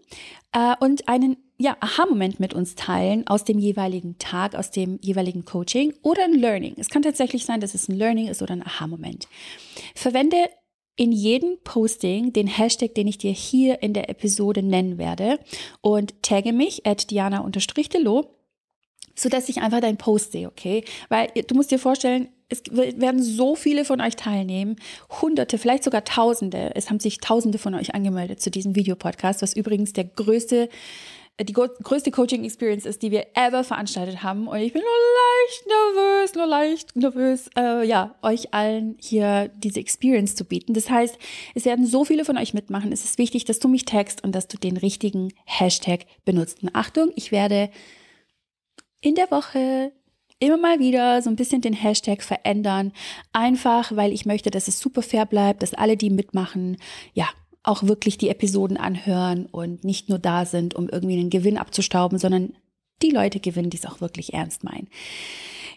äh, 0.52 0.74
und 0.80 1.08
einen 1.08 1.36
ja, 1.60 1.76
Aha-Moment 1.80 2.38
mit 2.38 2.54
uns 2.54 2.76
teilen 2.76 3.26
aus 3.26 3.44
dem 3.44 3.58
jeweiligen 3.58 4.16
Tag, 4.18 4.54
aus 4.54 4.70
dem 4.70 4.98
jeweiligen 5.02 5.44
Coaching 5.44 5.92
oder 6.02 6.24
ein 6.24 6.34
Learning. 6.34 6.74
Es 6.76 6.88
kann 6.88 7.02
tatsächlich 7.02 7.44
sein, 7.44 7.60
dass 7.60 7.74
es 7.74 7.88
ein 7.88 7.96
Learning 7.96 8.28
ist 8.28 8.42
oder 8.42 8.52
ein 8.52 8.64
Aha-Moment. 8.64 9.26
Verwende 9.94 10.48
in 10.94 11.12
jedem 11.12 11.58
Posting 11.62 12.32
den 12.32 12.46
Hashtag, 12.46 12.94
den 12.94 13.06
ich 13.06 13.18
dir 13.18 13.32
hier 13.32 13.82
in 13.82 13.92
der 13.92 14.08
Episode 14.08 14.62
nennen 14.62 14.98
werde 14.98 15.38
und 15.80 16.22
tagge 16.22 16.52
mich 16.52 16.86
at 16.86 17.10
diana-delo, 17.10 18.26
sodass 19.14 19.48
ich 19.48 19.60
einfach 19.60 19.80
deinen 19.80 19.96
Post 19.96 20.32
sehe, 20.32 20.48
okay? 20.48 20.84
Weil 21.08 21.28
du 21.46 21.54
musst 21.54 21.70
dir 21.70 21.78
vorstellen, 21.78 22.28
es 22.48 22.62
werden 22.72 23.22
so 23.22 23.54
viele 23.54 23.84
von 23.84 24.00
euch 24.00 24.16
teilnehmen, 24.16 24.76
hunderte, 25.20 25.58
vielleicht 25.58 25.84
sogar 25.84 26.04
tausende. 26.04 26.72
Es 26.74 26.88
haben 26.88 27.00
sich 27.00 27.18
tausende 27.18 27.58
von 27.58 27.74
euch 27.74 27.94
angemeldet 27.94 28.40
zu 28.40 28.50
diesem 28.50 28.74
Videopodcast, 28.74 29.42
was 29.42 29.54
übrigens 29.54 29.92
der 29.92 30.04
größte 30.04 30.68
die 31.40 31.52
größte 31.52 32.10
Coaching-Experience 32.10 32.84
ist, 32.84 33.02
die 33.02 33.12
wir 33.12 33.26
ever 33.34 33.62
veranstaltet 33.62 34.24
haben. 34.24 34.48
Und 34.48 34.58
ich 34.58 34.72
bin 34.72 34.82
nur 34.82 34.90
leicht 34.90 35.66
nervös, 35.68 36.34
nur 36.34 36.46
leicht 36.46 36.96
nervös, 36.96 37.48
äh, 37.56 37.86
ja, 37.86 38.16
euch 38.22 38.52
allen 38.52 38.96
hier 39.00 39.48
diese 39.56 39.78
Experience 39.78 40.34
zu 40.34 40.44
bieten. 40.44 40.74
Das 40.74 40.90
heißt, 40.90 41.16
es 41.54 41.64
werden 41.64 41.86
so 41.86 42.04
viele 42.04 42.24
von 42.24 42.36
euch 42.38 42.54
mitmachen. 42.54 42.90
Es 42.90 43.04
ist 43.04 43.18
wichtig, 43.18 43.44
dass 43.44 43.60
du 43.60 43.68
mich 43.68 43.84
text 43.84 44.24
und 44.24 44.34
dass 44.34 44.48
du 44.48 44.58
den 44.58 44.76
richtigen 44.76 45.32
Hashtag 45.44 46.06
benutzt. 46.24 46.64
Und 46.64 46.74
Achtung, 46.74 47.12
ich 47.14 47.30
werde 47.30 47.70
in 49.00 49.14
der 49.14 49.30
Woche 49.30 49.92
immer 50.40 50.56
mal 50.56 50.78
wieder 50.78 51.22
so 51.22 51.30
ein 51.30 51.36
bisschen 51.36 51.60
den 51.60 51.72
Hashtag 51.72 52.22
verändern. 52.22 52.92
Einfach, 53.32 53.94
weil 53.96 54.12
ich 54.12 54.26
möchte, 54.26 54.50
dass 54.50 54.68
es 54.68 54.78
super 54.78 55.02
fair 55.02 55.26
bleibt, 55.26 55.62
dass 55.62 55.74
alle, 55.74 55.96
die 55.96 56.10
mitmachen, 56.10 56.76
ja, 57.14 57.28
auch 57.62 57.82
wirklich 57.82 58.16
die 58.18 58.30
Episoden 58.30 58.76
anhören 58.76 59.46
und 59.46 59.84
nicht 59.84 60.08
nur 60.08 60.18
da 60.18 60.44
sind, 60.46 60.74
um 60.74 60.88
irgendwie 60.88 61.18
einen 61.18 61.30
Gewinn 61.30 61.58
abzustauben, 61.58 62.18
sondern 62.18 62.54
die 63.02 63.10
Leute 63.10 63.40
gewinnen, 63.40 63.70
die 63.70 63.76
es 63.76 63.86
auch 63.86 64.00
wirklich 64.00 64.32
ernst 64.32 64.64
meinen. 64.64 64.88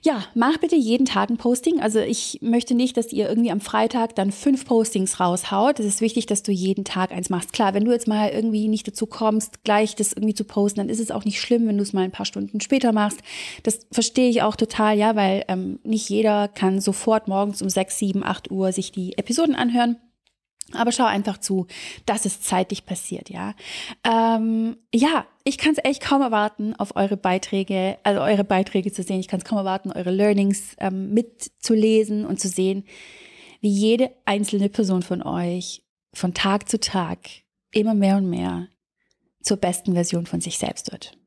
Ja, 0.03 0.23
mach 0.33 0.57
bitte 0.57 0.75
jeden 0.75 1.05
Tag 1.05 1.29
ein 1.29 1.37
Posting. 1.37 1.79
Also 1.79 1.99
ich 1.99 2.39
möchte 2.41 2.73
nicht, 2.73 2.97
dass 2.97 3.13
ihr 3.13 3.29
irgendwie 3.29 3.51
am 3.51 3.61
Freitag 3.61 4.15
dann 4.15 4.31
fünf 4.31 4.65
Postings 4.65 5.19
raushaut. 5.19 5.79
Es 5.79 5.85
ist 5.85 6.01
wichtig, 6.01 6.25
dass 6.25 6.41
du 6.41 6.51
jeden 6.51 6.85
Tag 6.85 7.11
eins 7.11 7.29
machst. 7.29 7.53
Klar, 7.53 7.75
wenn 7.75 7.85
du 7.85 7.91
jetzt 7.91 8.07
mal 8.07 8.29
irgendwie 8.29 8.67
nicht 8.67 8.87
dazu 8.87 9.05
kommst, 9.05 9.63
gleich 9.63 9.95
das 9.95 10.13
irgendwie 10.13 10.33
zu 10.33 10.43
posten, 10.43 10.79
dann 10.79 10.89
ist 10.89 10.99
es 10.99 11.11
auch 11.11 11.23
nicht 11.23 11.39
schlimm, 11.39 11.67
wenn 11.67 11.77
du 11.77 11.83
es 11.83 11.93
mal 11.93 12.01
ein 12.01 12.11
paar 12.11 12.25
Stunden 12.25 12.61
später 12.61 12.93
machst. 12.93 13.19
Das 13.61 13.85
verstehe 13.91 14.31
ich 14.31 14.41
auch 14.41 14.55
total, 14.55 14.97
ja, 14.97 15.15
weil 15.15 15.45
ähm, 15.47 15.79
nicht 15.83 16.09
jeder 16.09 16.47
kann 16.47 16.81
sofort 16.81 17.27
morgens 17.27 17.61
um 17.61 17.69
sechs, 17.69 17.99
sieben, 17.99 18.23
acht 18.23 18.49
Uhr 18.49 18.71
sich 18.71 18.91
die 18.91 19.15
Episoden 19.19 19.53
anhören. 19.53 19.97
Aber 20.73 20.91
schau 20.91 21.05
einfach 21.05 21.37
zu, 21.37 21.67
dass 22.07 22.25
es 22.25 22.41
zeitlich 22.41 22.85
passiert, 22.85 23.29
ja. 23.29 23.53
Ähm, 24.03 24.77
ja, 24.93 25.25
ich 25.43 25.57
kann 25.57 25.73
es 25.73 25.83
echt 25.83 26.01
kaum 26.01 26.21
erwarten, 26.21 26.75
auf 26.75 26.95
eure 26.95 27.17
Beiträge, 27.17 27.97
also 28.03 28.21
eure 28.21 28.43
Beiträge 28.43 28.91
zu 28.91 29.03
sehen. 29.03 29.19
Ich 29.19 29.27
kann 29.27 29.39
es 29.39 29.45
kaum 29.45 29.57
erwarten, 29.57 29.91
eure 29.91 30.11
Learnings 30.11 30.75
ähm, 30.79 31.13
mitzulesen 31.13 32.25
und 32.25 32.39
zu 32.39 32.47
sehen, 32.47 32.83
wie 33.59 33.69
jede 33.69 34.11
einzelne 34.25 34.69
Person 34.69 35.01
von 35.01 35.23
euch 35.23 35.83
von 36.13 36.33
Tag 36.33 36.67
zu 36.69 36.79
Tag 36.79 37.19
immer 37.71 37.93
mehr 37.93 38.17
und 38.17 38.29
mehr 38.29 38.67
zur 39.41 39.57
besten 39.57 39.93
Version 39.93 40.25
von 40.25 40.41
sich 40.41 40.57
selbst 40.57 40.91
wird. 40.91 41.17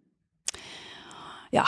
Ja, 1.51 1.67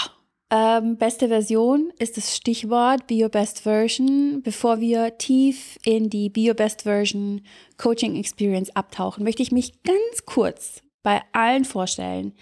ähm, 0.50 0.96
beste 0.96 1.28
Version 1.28 1.92
ist 1.98 2.16
das 2.16 2.36
Stichwort 2.36 3.06
Be 3.08 3.22
Your 3.22 3.28
Best 3.28 3.60
Version. 3.60 4.42
Bevor 4.42 4.80
wir 4.80 5.18
tief 5.18 5.78
in 5.84 6.08
die 6.08 6.28
Be 6.28 6.48
Your 6.48 6.54
Best 6.54 6.82
Version 6.82 7.42
Coaching 7.78 8.14
Experience 8.14 8.74
abtauchen, 8.76 9.24
möchte 9.24 9.42
ich 9.42 9.50
mich 9.50 9.82
ganz 9.82 10.24
kurz 10.24 10.82
bei 11.06 11.22
allen 11.30 11.64
vorstellen, 11.64 12.32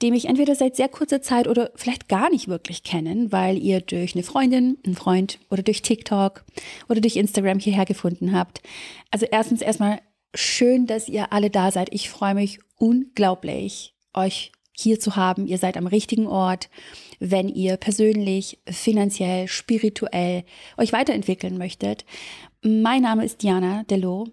die 0.00 0.10
mich 0.10 0.24
entweder 0.24 0.54
seit 0.54 0.76
sehr 0.76 0.88
kurzer 0.88 1.20
Zeit 1.20 1.46
oder 1.46 1.72
vielleicht 1.74 2.08
gar 2.08 2.30
nicht 2.30 2.48
wirklich 2.48 2.82
kennen, 2.82 3.32
weil 3.32 3.58
ihr 3.58 3.82
durch 3.82 4.14
eine 4.14 4.22
Freundin, 4.22 4.78
einen 4.86 4.94
Freund 4.94 5.38
oder 5.50 5.62
durch 5.62 5.82
TikTok 5.82 6.42
oder 6.88 7.02
durch 7.02 7.16
Instagram 7.16 7.58
hierher 7.58 7.84
gefunden 7.84 8.32
habt. 8.32 8.62
Also 9.10 9.26
erstens 9.30 9.60
erstmal 9.60 10.00
schön, 10.34 10.86
dass 10.86 11.10
ihr 11.10 11.34
alle 11.34 11.50
da 11.50 11.70
seid. 11.70 11.92
Ich 11.92 12.08
freue 12.08 12.34
mich 12.34 12.60
unglaublich, 12.76 13.94
euch 14.14 14.52
hier 14.72 14.98
zu 14.98 15.16
haben. 15.16 15.46
Ihr 15.46 15.58
seid 15.58 15.76
am 15.76 15.86
richtigen 15.86 16.28
Ort, 16.28 16.70
wenn 17.20 17.50
ihr 17.50 17.76
persönlich, 17.76 18.58
finanziell, 18.70 19.48
spirituell 19.48 20.44
euch 20.78 20.94
weiterentwickeln 20.94 21.58
möchtet. 21.58 22.06
Mein 22.62 23.02
Name 23.02 23.26
ist 23.26 23.42
Diana 23.42 23.84
Dello. 23.84 24.28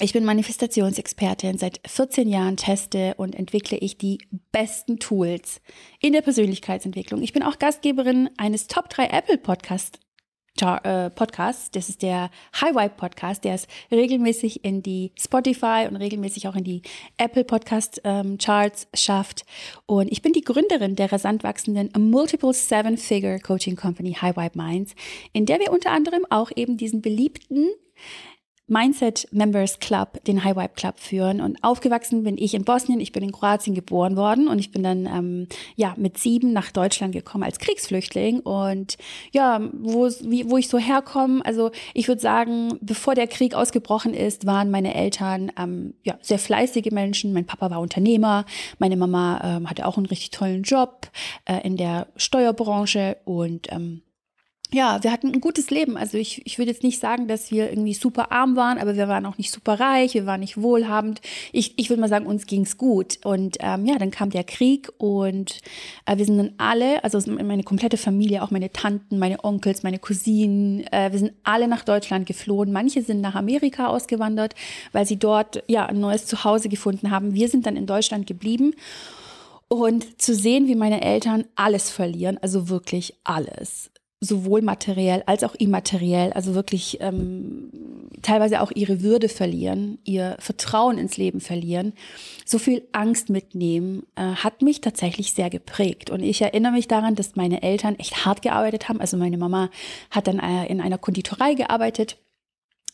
Ich 0.00 0.12
bin 0.12 0.24
Manifestationsexpertin. 0.24 1.58
Seit 1.58 1.80
14 1.84 2.28
Jahren 2.28 2.56
teste 2.56 3.14
und 3.16 3.34
entwickle 3.34 3.78
ich 3.78 3.98
die 3.98 4.18
besten 4.52 5.00
Tools 5.00 5.60
in 6.00 6.12
der 6.12 6.22
Persönlichkeitsentwicklung. 6.22 7.20
Ich 7.22 7.32
bin 7.32 7.42
auch 7.42 7.58
Gastgeberin 7.58 8.30
eines 8.36 8.68
Top 8.68 8.88
3 8.90 9.06
Apple 9.06 9.34
äh, 9.34 11.10
Podcast. 11.10 11.74
Das 11.74 11.88
ist 11.88 12.02
der 12.02 12.30
High 12.60 12.76
Vibe 12.76 12.94
Podcast. 12.96 13.42
Der 13.42 13.56
ist 13.56 13.66
regelmäßig 13.90 14.64
in 14.64 14.84
die 14.84 15.10
Spotify 15.18 15.88
und 15.88 15.96
regelmäßig 15.96 16.46
auch 16.46 16.54
in 16.54 16.62
die 16.62 16.82
Apple 17.16 17.42
Podcast 17.42 18.00
ähm, 18.04 18.38
Charts 18.38 18.86
schafft. 18.94 19.46
Und 19.86 20.12
ich 20.12 20.22
bin 20.22 20.32
die 20.32 20.42
Gründerin 20.42 20.94
der 20.94 21.10
rasant 21.10 21.42
wachsenden 21.42 21.90
Multiple 21.98 22.52
Seven 22.52 22.98
Figure 22.98 23.40
Coaching 23.40 23.74
Company 23.74 24.12
High 24.12 24.36
Vibe 24.36 24.62
Minds, 24.62 24.94
in 25.32 25.44
der 25.44 25.58
wir 25.58 25.72
unter 25.72 25.90
anderem 25.90 26.24
auch 26.30 26.52
eben 26.54 26.76
diesen 26.76 27.02
beliebten 27.02 27.66
Mindset 28.68 29.26
Members 29.32 29.80
Club, 29.80 30.22
den 30.24 30.44
High 30.44 30.56
Vibe 30.56 30.74
Club 30.76 30.98
führen. 30.98 31.40
Und 31.40 31.62
aufgewachsen 31.64 32.22
bin 32.22 32.36
ich 32.38 32.54
in 32.54 32.64
Bosnien. 32.64 33.00
Ich 33.00 33.12
bin 33.12 33.22
in 33.22 33.32
Kroatien 33.32 33.74
geboren 33.74 34.16
worden 34.16 34.46
und 34.46 34.58
ich 34.58 34.70
bin 34.70 34.82
dann 34.82 35.06
ähm, 35.06 35.48
ja 35.76 35.94
mit 35.96 36.18
sieben 36.18 36.52
nach 36.52 36.70
Deutschland 36.70 37.12
gekommen 37.12 37.44
als 37.44 37.58
Kriegsflüchtling. 37.58 38.40
Und 38.40 38.98
ja, 39.32 39.60
wo, 39.72 40.08
wie, 40.22 40.50
wo 40.50 40.58
ich 40.58 40.68
so 40.68 40.78
herkomme, 40.78 41.44
also 41.44 41.70
ich 41.94 42.08
würde 42.08 42.20
sagen, 42.20 42.78
bevor 42.80 43.14
der 43.14 43.26
Krieg 43.26 43.54
ausgebrochen 43.54 44.12
ist, 44.12 44.46
waren 44.46 44.70
meine 44.70 44.94
Eltern 44.94 45.50
ähm, 45.58 45.94
ja 46.04 46.18
sehr 46.20 46.38
fleißige 46.38 46.90
Menschen. 46.92 47.32
Mein 47.32 47.46
Papa 47.46 47.70
war 47.70 47.80
Unternehmer, 47.80 48.44
meine 48.78 48.96
Mama 48.96 49.40
ähm, 49.42 49.70
hatte 49.70 49.86
auch 49.86 49.96
einen 49.96 50.06
richtig 50.06 50.30
tollen 50.30 50.62
Job 50.62 51.10
äh, 51.46 51.66
in 51.66 51.76
der 51.76 52.08
Steuerbranche 52.16 53.16
und 53.24 53.72
ähm, 53.72 54.02
ja, 54.70 55.02
wir 55.02 55.12
hatten 55.12 55.32
ein 55.32 55.40
gutes 55.40 55.70
Leben. 55.70 55.96
Also 55.96 56.18
ich, 56.18 56.44
ich 56.46 56.58
würde 56.58 56.70
jetzt 56.70 56.82
nicht 56.82 57.00
sagen, 57.00 57.26
dass 57.26 57.50
wir 57.50 57.70
irgendwie 57.70 57.94
super 57.94 58.32
arm 58.32 58.54
waren, 58.54 58.76
aber 58.76 58.96
wir 58.96 59.08
waren 59.08 59.24
auch 59.24 59.38
nicht 59.38 59.50
super 59.50 59.80
reich, 59.80 60.12
wir 60.12 60.26
waren 60.26 60.40
nicht 60.40 60.60
wohlhabend. 60.60 61.22
Ich, 61.52 61.78
ich 61.78 61.88
würde 61.88 62.02
mal 62.02 62.08
sagen, 62.08 62.26
uns 62.26 62.46
ging's 62.46 62.76
gut. 62.76 63.18
Und 63.24 63.56
ähm, 63.60 63.86
ja, 63.86 63.98
dann 63.98 64.10
kam 64.10 64.28
der 64.28 64.44
Krieg 64.44 64.92
und 64.98 65.60
äh, 66.04 66.18
wir 66.18 66.24
sind 66.26 66.36
dann 66.36 66.52
alle, 66.58 67.02
also 67.02 67.18
meine 67.30 67.62
komplette 67.62 67.96
Familie, 67.96 68.42
auch 68.42 68.50
meine 68.50 68.70
Tanten, 68.70 69.18
meine 69.18 69.42
Onkels, 69.42 69.84
meine 69.84 69.98
Cousinen, 69.98 70.86
äh, 70.92 71.12
wir 71.12 71.18
sind 71.18 71.32
alle 71.44 71.66
nach 71.66 71.84
Deutschland 71.84 72.26
geflohen. 72.26 72.70
Manche 72.70 73.02
sind 73.02 73.22
nach 73.22 73.36
Amerika 73.36 73.86
ausgewandert, 73.86 74.54
weil 74.92 75.06
sie 75.06 75.16
dort 75.16 75.62
ja 75.66 75.86
ein 75.86 75.98
neues 75.98 76.26
Zuhause 76.26 76.68
gefunden 76.68 77.10
haben. 77.10 77.32
Wir 77.32 77.48
sind 77.48 77.64
dann 77.64 77.76
in 77.76 77.86
Deutschland 77.86 78.26
geblieben. 78.26 78.74
Und 79.68 80.20
zu 80.20 80.34
sehen, 80.34 80.66
wie 80.66 80.74
meine 80.74 81.02
Eltern 81.02 81.44
alles 81.54 81.90
verlieren, 81.90 82.38
also 82.40 82.70
wirklich 82.70 83.14
alles 83.24 83.90
sowohl 84.20 84.62
materiell 84.62 85.22
als 85.26 85.44
auch 85.44 85.54
immateriell, 85.54 86.32
also 86.32 86.54
wirklich 86.54 86.98
ähm, 87.00 87.70
teilweise 88.22 88.60
auch 88.60 88.72
ihre 88.74 89.02
Würde 89.02 89.28
verlieren, 89.28 89.98
ihr 90.04 90.36
Vertrauen 90.40 90.98
ins 90.98 91.16
Leben 91.16 91.40
verlieren, 91.40 91.92
so 92.44 92.58
viel 92.58 92.88
Angst 92.92 93.30
mitnehmen, 93.30 94.02
äh, 94.16 94.22
hat 94.22 94.62
mich 94.62 94.80
tatsächlich 94.80 95.32
sehr 95.32 95.50
geprägt. 95.50 96.10
Und 96.10 96.22
ich 96.22 96.42
erinnere 96.42 96.72
mich 96.72 96.88
daran, 96.88 97.14
dass 97.14 97.36
meine 97.36 97.62
Eltern 97.62 97.96
echt 97.96 98.24
hart 98.24 98.42
gearbeitet 98.42 98.88
haben. 98.88 99.00
Also 99.00 99.16
meine 99.16 99.38
Mama 99.38 99.70
hat 100.10 100.26
dann 100.26 100.40
äh, 100.40 100.66
in 100.66 100.80
einer 100.80 100.98
Konditorei 100.98 101.54
gearbeitet 101.54 102.18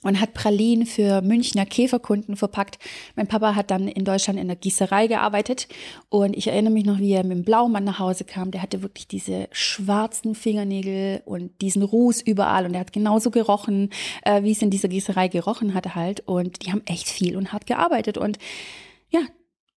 und 0.05 0.21
hat 0.21 0.35
Pralinen 0.35 0.87
für 0.87 1.23
Münchner 1.23 1.67
Käferkunden 1.67 2.37
verpackt. 2.37 2.79
Mein 3.17 3.27
Papa 3.27 3.57
hat 3.57 3.71
dann 3.71 3.89
in 3.89 4.05
Deutschland 4.05 4.39
in 4.39 4.47
der 4.47 4.57
Gießerei 4.57 5.09
gearbeitet 5.09 5.67
und 6.11 6.37
ich 6.37 6.47
erinnere 6.47 6.73
mich 6.73 6.85
noch, 6.85 6.99
wie 6.99 7.13
er 7.13 7.25
mit 7.25 7.39
dem 7.39 7.45
Blaumann 7.45 7.85
nach 7.85 7.99
Hause 7.99 8.25
kam. 8.25 8.51
Der 8.51 8.63
hatte 8.63 8.83
wirklich 8.83 9.09
diese 9.09 9.49
schwarzen 9.51 10.35
Fingernägel 10.35 11.23
und 11.25 11.61
diesen 11.61 11.83
Ruß 11.83 12.21
überall 12.21 12.67
und 12.67 12.75
er 12.75 12.81
hat 12.81 12.93
genauso 12.93 13.31
gerochen, 13.31 13.91
äh, 14.23 14.43
wie 14.43 14.53
es 14.53 14.63
in 14.63 14.71
dieser 14.71 14.89
Gießerei 14.89 15.29
gerochen 15.29 15.75
hatte 15.75 15.95
halt 15.95 16.21
und 16.21 16.65
die 16.65 16.71
haben 16.71 16.83
echt 16.87 17.09
viel 17.09 17.37
und 17.37 17.53
hart 17.53 17.67
gearbeitet 17.67 18.19
und 18.19 18.39
ja, 19.11 19.21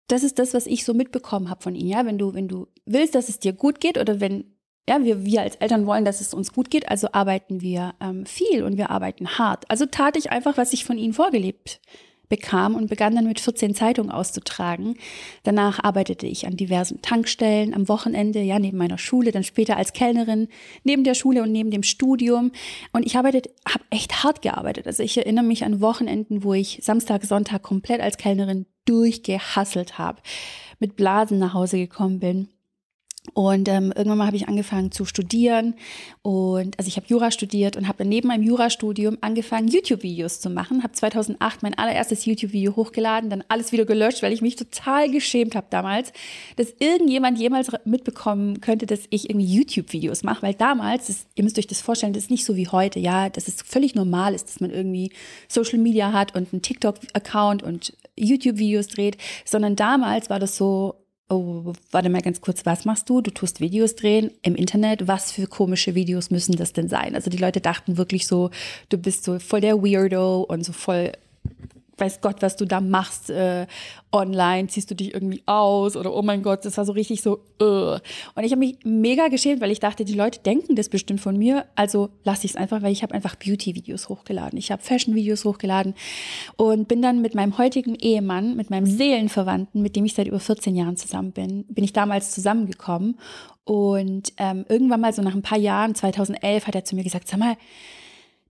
das 0.08 0.24
ist 0.24 0.40
das, 0.40 0.54
was 0.54 0.68
ich 0.68 0.86
so 0.86 0.94
mitbekommen 0.94 1.50
habe 1.50 1.62
von 1.62 1.76
ihnen. 1.76 1.90
Ja, 1.90 2.06
wenn 2.06 2.18
du, 2.18 2.34
wenn 2.34 2.48
du 2.48 2.68
willst, 2.86 3.16
dass 3.16 3.30
es 3.30 3.40
dir 3.40 3.54
gut 3.54 3.80
geht 3.80 3.98
oder 3.98 4.20
wenn 4.20 4.57
ja, 4.88 5.03
wir, 5.03 5.25
wir 5.25 5.41
als 5.41 5.56
Eltern 5.56 5.86
wollen, 5.86 6.06
dass 6.06 6.22
es 6.22 6.34
uns 6.34 6.53
gut 6.53 6.70
geht, 6.70 6.89
also 6.89 7.10
arbeiten 7.12 7.62
wir 7.62 7.94
ähm, 8.01 8.25
viel 8.25 8.63
und 8.63 8.77
wir 8.77 8.89
arbeiten 8.89 9.38
hart. 9.38 9.70
Also 9.70 9.86
tat 9.86 10.15
ich 10.15 10.32
einfach, 10.32 10.58
was 10.58 10.74
ich 10.74 10.86
von 10.86 10.98
ihnen 10.98 11.13
vorgelebt 11.13 11.82
bekam 12.29 12.75
und 12.75 12.89
begann 12.89 13.15
dann 13.15 13.25
mit 13.25 13.39
14 13.39 13.74
Zeitungen 13.74 14.12
auszutragen. 14.12 14.98
Danach 15.44 15.84
arbeitete 15.84 16.27
ich 16.27 16.46
an 16.46 16.58
diversen 16.58 17.01
Tankstellen 17.01 17.74
am 17.74 17.88
Wochenende, 17.88 18.41
ja, 18.41 18.60
neben 18.60 18.77
meiner 18.77 18.98
Schule, 18.98 19.32
dann 19.32 19.44
später 19.44 19.77
als 19.77 19.94
Kellnerin, 19.94 20.50
neben 20.84 21.03
der 21.03 21.13
Schule 21.13 21.41
und 21.44 21.51
neben 21.51 21.72
dem 21.72 21.84
Studium. 21.84 22.51
Und 22.91 23.06
ich 23.06 23.15
habe 23.15 23.41
echt 23.89 24.24
hart 24.24 24.41
gearbeitet. 24.41 24.88
Also 24.88 25.03
ich 25.03 25.17
erinnere 25.17 25.46
mich 25.46 25.63
an 25.63 25.82
Wochenenden, 25.82 26.44
wo 26.44 26.53
ich 26.53 26.79
Samstag, 26.84 27.24
Sonntag 27.24 27.63
komplett 27.63 28.01
als 28.01 28.17
Kellnerin 28.17 28.65
durchgehasselt 28.86 29.98
habe, 29.98 30.22
mit 30.79 30.96
Blasen 30.96 31.39
nach 31.39 31.53
Hause 31.53 31.77
gekommen 31.77 32.20
bin 32.20 32.50
und 33.34 33.68
ähm, 33.68 33.94
irgendwann 33.96 34.20
mal 34.20 34.28
habe 34.28 34.38
ich 34.38 34.48
angefangen 34.48 34.92
zu 34.92 35.06
studieren 35.06 35.76
und 36.22 36.78
also 36.78 36.88
ich 36.88 36.98
habe 36.98 37.08
Jura 37.08 37.32
studiert 37.32 37.78
und 37.78 37.88
habe 37.88 38.06
neben 38.06 38.28
meinem 38.28 38.44
Jurastudium 38.44 39.18
angefangen 39.22 39.68
YouTube-Videos 39.68 40.40
zu 40.40 40.50
machen. 40.50 40.84
Habe 40.84 40.94
2008 40.94 41.64
mein 41.64 41.78
allererstes 41.78 42.26
YouTube-Video 42.26 42.76
hochgeladen, 42.76 43.30
dann 43.30 43.44
alles 43.48 43.72
wieder 43.72 43.86
gelöscht, 43.86 44.24
weil 44.24 44.34
ich 44.34 44.42
mich 44.42 44.56
total 44.56 45.10
geschämt 45.10 45.56
habe 45.56 45.68
damals, 45.70 46.12
dass 46.56 46.74
irgendjemand 46.80 47.40
jemals 47.40 47.70
mitbekommen 47.86 48.62
könnte, 48.62 48.86
dass 48.86 49.02
ich 49.10 49.30
irgendwie 49.30 49.48
YouTube-Videos 49.48 50.24
mache, 50.24 50.42
weil 50.42 50.54
damals, 50.54 51.08
das, 51.08 51.28
ihr 51.36 51.44
müsst 51.44 51.58
euch 51.58 51.68
das 51.68 51.82
vorstellen, 51.82 52.14
das 52.14 52.24
ist 52.24 52.32
nicht 52.32 52.46
so 52.46 52.56
wie 52.56 52.68
heute, 52.68 53.00
ja, 53.00 53.30
dass 53.30 53.48
es 53.48 53.62
völlig 53.62 53.96
normal 53.96 54.34
ist, 54.34 54.48
dass 54.48 54.60
man 54.60 54.72
irgendwie 54.72 55.12
Social 55.48 55.80
Media 55.80 56.12
hat 56.12 56.36
und 56.36 56.54
einen 56.54 56.62
TikTok-Account 56.62 57.64
und 57.64 57.94
YouTube-Videos 58.18 58.88
dreht, 58.88 59.18
sondern 59.46 59.76
damals 59.76 60.30
war 60.30 60.40
das 60.40 60.58
so 60.58 60.96
Oh, 61.30 61.74
warte 61.92 62.10
mal 62.10 62.22
ganz 62.22 62.40
kurz, 62.40 62.66
was 62.66 62.86
machst 62.86 63.10
du? 63.10 63.20
Du 63.20 63.32
tust 63.32 63.60
Videos 63.60 63.96
drehen 63.96 64.32
im 64.44 64.56
Internet. 64.56 65.10
Was 65.10 65.34
für 65.34 65.46
komische 65.46 65.94
Videos 65.94 66.32
müssen 66.32 66.56
das 66.56 66.72
denn 66.72 66.88
sein? 66.88 67.16
Also 67.16 67.30
die 67.30 67.38
Leute 67.38 67.60
dachten 67.60 67.98
wirklich 67.98 68.28
so, 68.28 68.50
du 68.88 68.98
bist 68.98 69.26
so 69.26 69.38
voll 69.40 69.60
der 69.60 69.84
Weirdo 69.84 70.44
und 70.44 70.64
so 70.64 70.72
voll 70.72 71.12
weiß 71.98 72.22
Gott, 72.22 72.42
was 72.42 72.56
du 72.56 72.66
da 72.66 72.82
machst 72.82 73.30
äh, 73.30 73.68
online, 74.12 74.68
ziehst 74.68 74.89
du 74.89 74.96
dich 74.96 75.13
irgendwie 75.13 75.44
aus 75.46 75.96
oder 75.96 76.13
oh 76.13 76.22
mein 76.22 76.44
Gott, 76.44 76.66
das 76.66 76.77
war 76.77 76.86
so 76.86 76.94
richtig 76.94 77.22
so. 77.22 77.39
Uh. 77.62 77.98
Und 78.36 78.44
ich 78.44 78.51
habe 78.51 78.60
mich 78.60 78.77
mega 78.84 79.27
geschämt, 79.27 79.62
weil 79.62 79.72
ich 79.72 79.80
dachte, 79.80 80.06
die 80.06 80.13
Leute 80.13 80.39
denken 80.39 80.75
das 80.75 80.89
bestimmt 80.89 81.22
von 81.22 81.38
mir, 81.38 81.66
also 81.75 82.10
lasse 82.24 82.46
ich 82.46 82.51
es 82.51 82.58
einfach, 82.58 82.82
weil 82.82 82.92
ich 82.92 83.04
habe 83.04 83.13
einfach 83.13 83.36
Beauty-Videos 83.36 84.10
hochgeladen, 84.10 84.58
ich 84.58 84.72
habe 84.72 84.82
Fashion-Videos 84.82 85.46
hochgeladen 85.46 85.96
und 86.56 86.88
bin 86.88 87.01
dann 87.01 87.22
mit 87.22 87.36
meinem 87.36 87.58
heutigen 87.58 87.96
Ehemann, 87.96 88.56
mit 88.56 88.70
meinem 88.70 88.86
Seelenverwandten, 88.86 89.82
mit 89.82 89.96
dem 89.96 90.06
ich 90.06 90.13
seit 90.13 90.27
über 90.27 90.39
14 90.39 90.75
Jahren 90.75 90.98
zusammen 90.98 91.32
bin, 91.32 91.66
bin 91.66 91.84
ich 91.84 91.94
damals 91.94 92.32
zusammengekommen 92.32 93.18
und 93.68 94.32
ähm, 94.38 94.66
irgendwann 94.70 95.01
mal 95.01 95.12
so 95.12 95.22
nach 95.22 95.36
ein 95.36 95.42
paar 95.42 95.58
Jahren, 95.58 95.94
2011, 95.94 96.68
hat 96.68 96.75
er 96.75 96.86
zu 96.86 96.96
mir 96.96 97.04
gesagt, 97.04 97.27
sag 97.27 97.39
mal, 97.39 97.58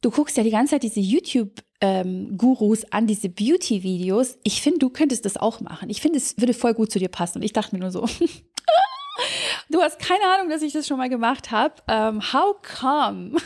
du 0.02 0.12
guckst 0.12 0.38
ja 0.38 0.44
die 0.44 0.52
ganze 0.52 0.72
Zeit 0.72 0.84
diese 0.84 1.00
YouTube 1.00 1.64
ähm, 1.82 2.38
Gurus 2.38 2.92
an 2.92 3.08
diese 3.08 3.30
Beauty-Videos. 3.30 4.38
Ich 4.44 4.62
finde, 4.62 4.80
du 4.80 4.90
könntest 4.90 5.26
das 5.26 5.38
auch 5.38 5.60
machen. 5.62 5.90
Ich 5.90 6.02
finde, 6.02 6.18
es 6.18 6.38
würde 6.38 6.54
voll 6.54 6.74
gut 6.74 6.92
zu 6.92 7.00
dir 7.00 7.10
passen. 7.10 7.40
Und 7.40 7.44
ich 7.44 7.54
dachte 7.54 7.76
mir 7.76 7.82
nur 7.82 7.92
so, 7.92 8.06
du 9.70 9.82
hast 9.82 10.00
keine 10.00 10.24
Ahnung, 10.26 10.50
dass 10.50 10.62
ich 10.62 10.74
das 10.74 10.88
schon 10.88 10.98
mal 10.98 11.10
gemacht 11.10 11.52
habe. 11.52 11.76
Ähm, 11.88 12.22
how 12.34 12.56
come? 12.62 13.38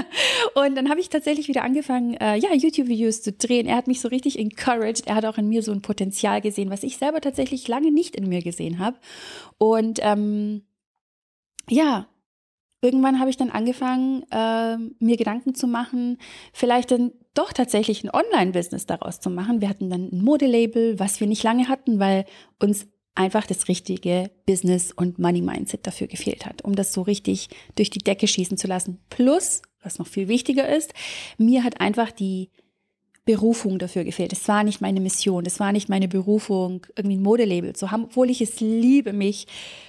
und 0.54 0.74
dann 0.74 0.90
habe 0.90 1.00
ich 1.00 1.08
tatsächlich 1.08 1.48
wieder 1.48 1.62
angefangen, 1.62 2.14
äh, 2.14 2.36
ja, 2.36 2.52
YouTube-Videos 2.52 3.22
zu 3.22 3.32
drehen. 3.32 3.66
Er 3.66 3.76
hat 3.76 3.86
mich 3.86 4.00
so 4.00 4.08
richtig 4.08 4.38
encouraged. 4.38 5.06
Er 5.06 5.14
hat 5.14 5.24
auch 5.24 5.38
in 5.38 5.48
mir 5.48 5.62
so 5.62 5.72
ein 5.72 5.82
Potenzial 5.82 6.40
gesehen, 6.40 6.70
was 6.70 6.82
ich 6.82 6.96
selber 6.96 7.20
tatsächlich 7.20 7.68
lange 7.68 7.92
nicht 7.92 8.16
in 8.16 8.28
mir 8.28 8.42
gesehen 8.42 8.78
habe. 8.80 8.98
Und 9.58 10.00
ähm, 10.02 10.62
ja, 11.68 12.08
irgendwann 12.86 13.20
habe 13.20 13.30
ich 13.30 13.36
dann 13.36 13.50
angefangen, 13.50 14.22
äh, 14.30 14.76
mir 14.98 15.16
Gedanken 15.16 15.54
zu 15.54 15.66
machen, 15.66 16.18
vielleicht 16.52 16.90
dann 16.90 17.12
doch 17.34 17.52
tatsächlich 17.52 18.04
ein 18.04 18.10
Online-Business 18.10 18.86
daraus 18.86 19.20
zu 19.20 19.28
machen. 19.28 19.60
Wir 19.60 19.68
hatten 19.68 19.90
dann 19.90 20.08
ein 20.12 20.24
Modelabel, 20.24 20.98
was 20.98 21.20
wir 21.20 21.26
nicht 21.26 21.42
lange 21.42 21.68
hatten, 21.68 21.98
weil 21.98 22.24
uns 22.60 22.86
einfach 23.14 23.46
das 23.46 23.68
richtige 23.68 24.30
Business- 24.46 24.92
und 24.92 25.18
Money-Mindset 25.18 25.86
dafür 25.86 26.06
gefehlt 26.06 26.46
hat, 26.46 26.62
um 26.62 26.74
das 26.74 26.92
so 26.92 27.02
richtig 27.02 27.48
durch 27.74 27.90
die 27.90 27.98
Decke 27.98 28.28
schießen 28.28 28.56
zu 28.56 28.68
lassen. 28.68 28.98
Plus, 29.10 29.62
was 29.82 29.98
noch 29.98 30.06
viel 30.06 30.28
wichtiger 30.28 30.68
ist, 30.68 30.92
mir 31.38 31.64
hat 31.64 31.80
einfach 31.80 32.12
die 32.12 32.50
Berufung 33.26 33.80
dafür 33.80 34.04
gefehlt. 34.04 34.32
Es 34.32 34.46
war 34.46 34.62
nicht 34.62 34.80
meine 34.80 35.00
Mission, 35.00 35.44
es 35.46 35.58
war 35.58 35.72
nicht 35.72 35.88
meine 35.88 36.06
Berufung, 36.06 36.86
irgendwie 36.94 37.16
ein 37.16 37.22
Modelabel 37.22 37.74
zu 37.74 37.90
haben, 37.90 38.04
obwohl 38.04 38.30
ich 38.30 38.40
es 38.40 38.60
liebe, 38.60 39.12
mich 39.12 39.48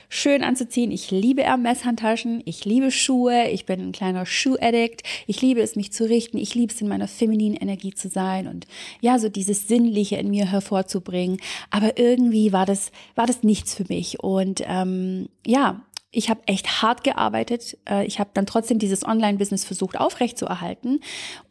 schön 0.09 0.43
anzuziehen. 0.43 0.91
Ich 0.91 1.11
liebe 1.11 1.43
Hermes-Handtaschen, 1.43 2.41
ich 2.45 2.65
liebe 2.65 2.89
Schuhe, 2.89 3.49
ich 3.49 3.67
bin 3.67 3.79
ein 3.79 3.91
kleiner 3.91 4.25
Schuh-Addict, 4.25 5.03
ich 5.27 5.39
liebe 5.39 5.61
es, 5.61 5.75
mich 5.75 5.93
zu 5.93 6.09
richten, 6.09 6.39
ich 6.39 6.55
liebe 6.55 6.73
es, 6.73 6.81
in 6.81 6.87
meiner 6.87 7.07
femininen 7.07 7.57
Energie 7.57 7.93
zu 7.93 8.09
sein 8.09 8.47
und 8.47 8.65
ja, 9.01 9.19
so 9.19 9.29
dieses 9.29 9.67
Sinnliche 9.67 10.15
in 10.15 10.31
mir 10.31 10.51
hervorzubringen. 10.51 11.37
Aber 11.69 11.99
irgendwie 11.99 12.53
war 12.53 12.65
das, 12.65 12.91
war 13.13 13.27
das 13.27 13.43
nichts 13.43 13.75
für 13.75 13.85
mich. 13.87 14.19
Und 14.19 14.63
ähm, 14.65 15.29
ja, 15.45 15.81
ich 16.17 16.31
habe 16.31 16.41
echt 16.47 16.81
hart 16.81 17.03
gearbeitet. 17.03 17.77
Äh, 17.87 18.07
ich 18.07 18.19
habe 18.19 18.31
dann 18.33 18.47
trotzdem 18.47 18.79
dieses 18.79 19.05
Online-Business 19.05 19.63
versucht 19.63 19.99
aufrechtzuerhalten. 19.99 20.99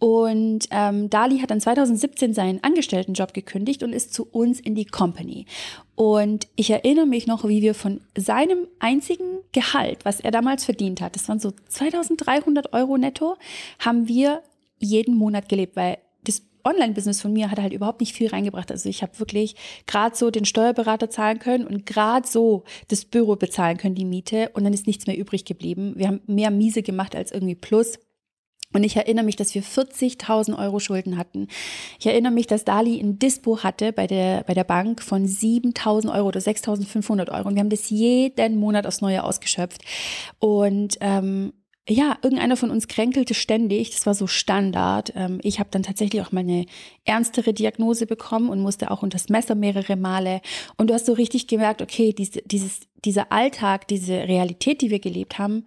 Und 0.01 0.67
ähm, 0.73 1.09
Dali 1.09 1.39
hat 1.39 1.53
dann 1.53 1.61
2017 1.61 2.35
seinen 2.35 2.65
Angestelltenjob 2.65 3.33
gekündigt 3.33 3.85
und 3.85 3.93
ist 3.93 4.13
zu 4.13 4.27
uns 4.27 4.59
in 4.59 4.75
die 4.75 4.85
Company. 4.85 5.47
Und 5.95 6.49
ich 6.57 6.71
erinnere 6.71 7.07
mich 7.07 7.29
noch, 7.29 7.47
wie 7.47 7.63
wir 7.63 7.75
von 7.75 8.01
seinem 8.19 8.67
einzigen 8.81 9.39
Gehalt, 9.53 10.05
was 10.05 10.19
er 10.19 10.33
damals 10.33 10.65
verdient 10.65 11.01
hat, 11.01 11.15
das 11.15 11.29
waren 11.29 11.39
so 11.39 11.53
2300 11.69 12.73
Euro 12.73 12.99
netto, 12.99 13.37
haben 13.79 14.09
wir 14.09 14.43
jeden 14.79 15.17
Monat 15.17 15.49
gelebt, 15.49 15.77
weil 15.77 15.99
Online-Business 16.67 17.21
von 17.21 17.33
mir 17.33 17.51
hat 17.51 17.59
halt 17.59 17.73
überhaupt 17.73 18.01
nicht 18.01 18.15
viel 18.15 18.29
reingebracht. 18.29 18.71
Also 18.71 18.89
ich 18.89 19.03
habe 19.03 19.19
wirklich 19.19 19.55
gerade 19.87 20.17
so 20.17 20.31
den 20.31 20.45
Steuerberater 20.45 21.09
zahlen 21.09 21.39
können 21.39 21.67
und 21.67 21.87
gerade 21.87 22.27
so 22.27 22.65
das 22.89 23.05
Büro 23.05 23.37
bezahlen 23.37 23.79
können, 23.79 23.95
die 23.95 24.05
Miete. 24.05 24.51
Und 24.55 24.65
dann 24.65 24.73
ist 24.73 24.87
nichts 24.87 25.07
mehr 25.07 25.17
übrig 25.17 25.45
geblieben. 25.45 25.95
Wir 25.97 26.09
haben 26.09 26.21
mehr 26.27 26.51
Miese 26.51 26.83
gemacht 26.83 27.17
als 27.17 27.33
irgendwie 27.33 27.55
Plus. 27.55 27.99
Und 28.73 28.85
ich 28.85 28.97
erinnere 28.97 29.25
mich, 29.25 29.37
dass 29.37 29.55
wir 29.55 29.63
40.000 29.63 30.59
Euro 30.59 30.81
Schulden 30.81 31.17
hatten. 31.17 31.49
Ich 31.99 32.07
erinnere 32.07 32.33
mich, 32.33 32.47
dass 32.47 32.65
Dali 32.65 33.01
ein 33.01 33.19
Dispo 33.19 33.63
hatte 33.63 33.93
bei 33.93 34.07
der, 34.07 34.43
bei 34.45 34.55
der 34.55 34.65
Bank 34.65 35.03
von 35.03 35.27
7.000 35.27 36.13
Euro 36.15 36.29
oder 36.29 36.41
6.500 36.41 37.31
Euro. 37.31 37.49
Und 37.49 37.55
wir 37.55 37.61
haben 37.61 37.71
das 37.71 37.89
jeden 37.89 38.57
Monat 38.59 38.87
aufs 38.87 39.01
Neue 39.01 39.23
ausgeschöpft. 39.23 39.83
Und 40.41 40.99
ähm, 41.01 41.53
ja, 41.89 42.19
irgendeiner 42.23 42.57
von 42.57 42.71
uns 42.71 42.89
kränkelte 42.89 43.35
ständig. 43.35 43.91
Das 43.91 44.07
war 44.07 44.15
so 44.15 44.27
Standard. 44.27 45.13
Ähm, 45.15 45.39
ich 45.43 45.61
habe 45.61 45.69
dann 45.71 45.83
tatsächlich 45.85 46.21
auch 46.23 46.33
mal 46.33 46.41
eine 46.41 46.67
ernstere 47.05 47.53
Diagnose 47.53 48.07
bekommen 48.07 48.51
und 48.51 48.61
musste 48.61 48.91
auch 48.91 49.03
unter 49.03 49.17
das 49.17 49.29
Messer 49.29 49.55
mehrere 49.55 49.97
Male. 49.97 50.41
Und 50.77 50.91
du 50.91 50.95
hast 50.95 51.07
so 51.07 51.13
richtig 51.13 51.47
gemerkt, 51.47 51.83
okay, 51.83 52.13
diese, 52.13 52.43
dieses, 52.43 52.81
dieser 53.05 53.31
Alltag, 53.31 53.87
diese 53.87 54.15
Realität, 54.15 54.81
die 54.81 54.91
wir 54.91 54.99
gelebt 54.99 55.39
haben, 55.39 55.65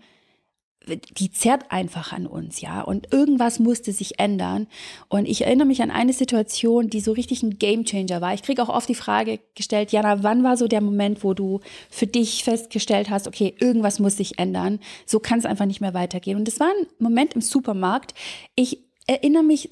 die 0.88 1.32
zerrt 1.32 1.72
einfach 1.72 2.14
an 2.14 2.26
uns, 2.26 2.62
ja. 2.62 2.82
Und 2.82 3.12
irgendwas 3.14 3.60
musste 3.60 3.92
sich 3.92 4.20
ändern. 4.20 4.68
Und 5.08 5.28
ich 5.28 5.46
erinnere 5.46 5.68
mich 5.68 5.82
an 5.82 5.92
eine 5.92 6.14
Situation, 6.14 6.90
die 6.90 7.00
so 7.00 7.12
richtig 7.12 7.44
ein 7.44 7.60
Gamechanger 7.60 8.22
war. 8.22 8.34
Ich 8.34 8.44
kriege 8.44 8.64
auch 8.64 8.70
oft 8.70 8.90
die 8.90 8.96
Frage 8.96 9.40
gestellt, 9.56 9.92
Jana, 9.92 10.24
wann 10.24 10.44
war 10.44 10.58
so 10.58 10.68
der 10.68 10.82
Moment, 10.82 11.24
wo 11.24 11.34
du 11.34 11.60
für 11.90 12.08
dich 12.08 12.44
festgestellt 12.44 13.10
hast, 13.10 13.28
okay, 13.28 13.56
irgendwas 13.60 14.00
muss 14.00 14.18
sich 14.18 14.40
ändern. 14.40 14.80
So 15.06 15.20
kann 15.20 15.40
es 15.40 15.46
einfach 15.46 15.66
nicht 15.66 15.82
mehr 15.82 15.94
weitergehen. 15.94 16.38
Und 16.38 16.48
das 16.48 16.60
war 16.60 16.68
ein 16.68 16.88
Moment 16.98 17.34
im 17.34 17.42
Supermarkt. 17.42 18.14
Ich 18.56 18.80
erinnere 19.06 19.44
mich 19.44 19.70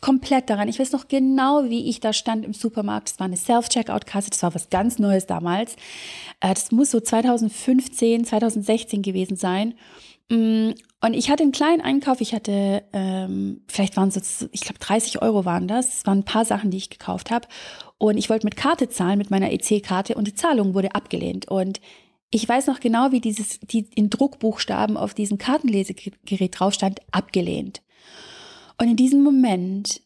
komplett 0.00 0.50
daran. 0.50 0.68
Ich 0.68 0.78
weiß 0.78 0.92
noch 0.92 1.08
genau, 1.08 1.64
wie 1.68 1.88
ich 1.88 2.00
da 2.00 2.12
stand 2.12 2.44
im 2.44 2.52
Supermarkt. 2.52 3.10
Das 3.10 3.18
war 3.18 3.26
eine 3.26 3.36
Self-Checkout-Kasse. 3.36 4.30
Das 4.30 4.42
war 4.42 4.54
was 4.54 4.70
ganz 4.70 4.98
Neues 4.98 5.26
damals. 5.26 5.74
Äh, 6.40 6.54
das 6.54 6.70
muss 6.70 6.90
so 6.90 7.00
2015, 7.00 8.24
2016 8.24 9.02
gewesen 9.02 9.36
sein. 9.36 9.74
Mm, 10.28 10.70
und 11.00 11.14
ich 11.14 11.30
hatte 11.30 11.42
einen 11.42 11.52
kleinen 11.52 11.80
Einkauf. 11.80 12.20
Ich 12.20 12.34
hatte, 12.34 12.84
ähm, 12.92 13.62
vielleicht 13.68 13.96
waren 13.96 14.08
es, 14.08 14.48
ich 14.50 14.62
glaube, 14.62 14.78
30 14.78 15.22
Euro 15.22 15.44
waren 15.44 15.68
das. 15.68 15.98
Es 15.98 16.06
waren 16.06 16.18
ein 16.18 16.24
paar 16.24 16.44
Sachen, 16.44 16.70
die 16.70 16.78
ich 16.78 16.90
gekauft 16.90 17.30
habe. 17.30 17.46
Und 17.98 18.16
ich 18.18 18.28
wollte 18.28 18.46
mit 18.46 18.56
Karte 18.56 18.88
zahlen, 18.88 19.18
mit 19.18 19.30
meiner 19.30 19.52
EC-Karte. 19.52 20.14
Und 20.14 20.26
die 20.26 20.34
Zahlung 20.34 20.74
wurde 20.74 20.94
abgelehnt. 20.94 21.48
Und 21.48 21.80
ich 22.30 22.48
weiß 22.48 22.66
noch 22.66 22.80
genau, 22.80 23.12
wie 23.12 23.20
dieses, 23.20 23.60
die 23.60 23.88
in 23.94 24.10
Druckbuchstaben 24.10 24.96
auf 24.96 25.14
diesem 25.14 25.38
Kartenlesegerät 25.38 26.58
drauf 26.58 26.74
stand, 26.74 27.00
abgelehnt. 27.12 27.82
Und 28.78 28.88
in 28.88 28.96
diesem 28.96 29.22
Moment 29.22 30.02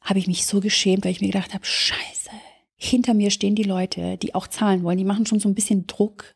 habe 0.00 0.18
ich 0.18 0.28
mich 0.28 0.46
so 0.46 0.60
geschämt, 0.60 1.04
weil 1.04 1.12
ich 1.12 1.20
mir 1.20 1.28
gedacht 1.28 1.52
habe, 1.52 1.64
scheiße, 1.64 2.30
hinter 2.76 3.14
mir 3.14 3.30
stehen 3.30 3.54
die 3.54 3.64
Leute, 3.64 4.16
die 4.18 4.34
auch 4.34 4.46
zahlen 4.46 4.82
wollen, 4.82 4.98
die 4.98 5.04
machen 5.04 5.26
schon 5.26 5.40
so 5.40 5.48
ein 5.48 5.54
bisschen 5.54 5.86
Druck. 5.86 6.35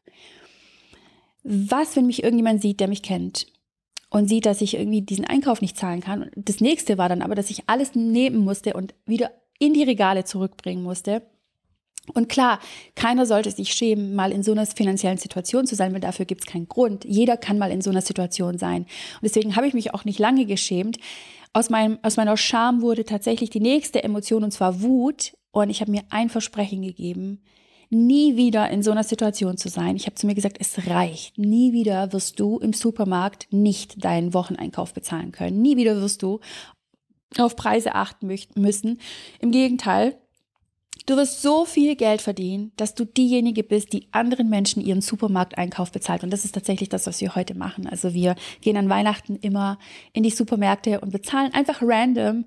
Was, 1.52 1.96
wenn 1.96 2.06
mich 2.06 2.22
irgendjemand 2.22 2.62
sieht, 2.62 2.78
der 2.78 2.86
mich 2.86 3.02
kennt 3.02 3.48
und 4.08 4.28
sieht, 4.28 4.46
dass 4.46 4.60
ich 4.60 4.74
irgendwie 4.74 5.02
diesen 5.02 5.24
Einkauf 5.24 5.60
nicht 5.60 5.76
zahlen 5.76 6.00
kann? 6.00 6.30
Das 6.36 6.60
nächste 6.60 6.96
war 6.96 7.08
dann 7.08 7.22
aber, 7.22 7.34
dass 7.34 7.50
ich 7.50 7.64
alles 7.66 7.96
nehmen 7.96 8.38
musste 8.38 8.74
und 8.74 8.94
wieder 9.04 9.32
in 9.58 9.74
die 9.74 9.82
Regale 9.82 10.24
zurückbringen 10.24 10.84
musste. 10.84 11.22
Und 12.14 12.28
klar, 12.28 12.60
keiner 12.94 13.26
sollte 13.26 13.50
sich 13.50 13.72
schämen, 13.72 14.14
mal 14.14 14.30
in 14.30 14.44
so 14.44 14.52
einer 14.52 14.64
finanziellen 14.64 15.18
Situation 15.18 15.66
zu 15.66 15.74
sein, 15.74 15.92
weil 15.92 16.00
dafür 16.00 16.24
gibt 16.24 16.42
es 16.42 16.46
keinen 16.46 16.68
Grund. 16.68 17.04
Jeder 17.04 17.36
kann 17.36 17.58
mal 17.58 17.72
in 17.72 17.82
so 17.82 17.90
einer 17.90 18.00
Situation 18.00 18.56
sein. 18.56 18.82
Und 18.82 19.22
deswegen 19.22 19.56
habe 19.56 19.66
ich 19.66 19.74
mich 19.74 19.92
auch 19.92 20.04
nicht 20.04 20.20
lange 20.20 20.46
geschämt. 20.46 20.98
Aus, 21.52 21.68
meinem, 21.68 21.98
aus 22.02 22.16
meiner 22.16 22.36
Scham 22.36 22.80
wurde 22.80 23.04
tatsächlich 23.04 23.50
die 23.50 23.58
nächste 23.58 24.04
Emotion, 24.04 24.44
und 24.44 24.52
zwar 24.52 24.82
Wut. 24.82 25.32
Und 25.50 25.68
ich 25.68 25.80
habe 25.80 25.90
mir 25.90 26.02
ein 26.10 26.28
Versprechen 26.28 26.82
gegeben, 26.82 27.42
nie 27.90 28.36
wieder 28.36 28.70
in 28.70 28.82
so 28.82 28.92
einer 28.92 29.04
Situation 29.04 29.56
zu 29.56 29.68
sein. 29.68 29.96
Ich 29.96 30.06
habe 30.06 30.14
zu 30.14 30.26
mir 30.26 30.34
gesagt, 30.34 30.56
es 30.60 30.86
reicht. 30.86 31.36
Nie 31.36 31.72
wieder 31.72 32.12
wirst 32.12 32.40
du 32.40 32.58
im 32.58 32.72
Supermarkt 32.72 33.48
nicht 33.50 34.04
deinen 34.04 34.32
Wocheneinkauf 34.32 34.94
bezahlen 34.94 35.32
können. 35.32 35.60
Nie 35.60 35.76
wieder 35.76 36.00
wirst 36.00 36.22
du 36.22 36.40
auf 37.36 37.56
Preise 37.56 37.94
achten 37.94 38.26
müssen. 38.54 39.00
Im 39.40 39.50
Gegenteil, 39.50 40.16
Du 41.06 41.16
wirst 41.16 41.42
so 41.42 41.64
viel 41.64 41.96
Geld 41.96 42.22
verdienen, 42.22 42.70
dass 42.76 42.94
du 42.94 43.04
diejenige 43.04 43.64
bist, 43.64 43.92
die 43.92 44.06
anderen 44.12 44.48
Menschen 44.48 44.80
ihren 44.80 45.00
Supermarkteinkauf 45.00 45.90
bezahlt. 45.90 46.22
Und 46.22 46.30
das 46.30 46.44
ist 46.44 46.54
tatsächlich 46.54 46.88
das, 46.88 47.06
was 47.06 47.20
wir 47.20 47.34
heute 47.34 47.54
machen. 47.54 47.88
Also 47.88 48.14
wir 48.14 48.36
gehen 48.60 48.76
an 48.76 48.88
Weihnachten 48.88 49.34
immer 49.34 49.78
in 50.12 50.22
die 50.22 50.30
Supermärkte 50.30 51.00
und 51.00 51.10
bezahlen 51.10 51.52
einfach 51.52 51.82
random 51.82 52.44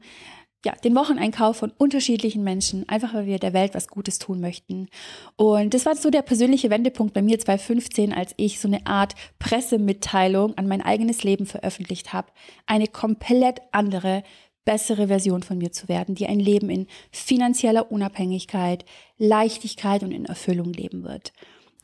ja, 0.65 0.73
den 0.83 0.95
Wocheneinkauf 0.95 1.57
von 1.57 1.71
unterschiedlichen 1.71 2.43
Menschen, 2.43 2.87
einfach 2.87 3.13
weil 3.13 3.25
wir 3.25 3.39
der 3.39 3.53
Welt 3.53 3.73
was 3.75 3.87
Gutes 3.87 4.19
tun 4.19 4.39
möchten. 4.39 4.87
Und 5.35 5.73
das 5.73 5.85
war 5.85 5.95
so 5.95 6.09
der 6.09 6.21
persönliche 6.21 6.69
Wendepunkt 6.69 7.13
bei 7.13 7.21
mir 7.21 7.39
2015, 7.39 8.13
als 8.13 8.33
ich 8.37 8.59
so 8.59 8.67
eine 8.67 8.85
Art 8.87 9.13
Pressemitteilung 9.39 10.57
an 10.57 10.67
mein 10.67 10.81
eigenes 10.81 11.23
Leben 11.23 11.45
veröffentlicht 11.45 12.13
habe. 12.13 12.29
Eine 12.65 12.87
komplett 12.87 13.61
andere 13.71 14.23
bessere 14.65 15.07
Version 15.07 15.43
von 15.43 15.57
mir 15.57 15.71
zu 15.71 15.89
werden, 15.89 16.15
die 16.15 16.27
ein 16.27 16.39
Leben 16.39 16.69
in 16.69 16.87
finanzieller 17.11 17.91
Unabhängigkeit, 17.91 18.85
Leichtigkeit 19.17 20.03
und 20.03 20.11
in 20.11 20.25
Erfüllung 20.25 20.71
leben 20.71 21.03
wird. 21.03 21.33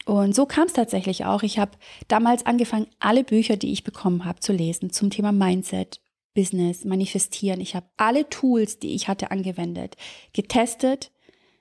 Und 0.06 0.34
so 0.34 0.46
kam 0.46 0.66
es 0.66 0.74
tatsächlich 0.74 1.26
auch. 1.26 1.44
Ich 1.44 1.60
habe 1.60 1.72
damals 2.08 2.46
angefangen, 2.46 2.88
alle 3.00 3.24
Bücher, 3.24 3.58
die 3.58 3.72
ich 3.72 3.84
bekommen 3.84 4.26
habe, 4.26 4.40
zu 4.40 4.54
lesen 4.54 4.92
zum 4.92 5.10
Thema 5.10 5.32
Mindset, 5.32 6.02
Business, 6.40 6.86
Manifestieren. 6.86 7.60
Ich 7.60 7.76
habe 7.76 7.88
alle 7.98 8.30
Tools, 8.30 8.80
die 8.80 8.96
ich 8.96 9.10
hatte, 9.10 9.30
angewendet, 9.30 9.98
getestet. 10.32 11.12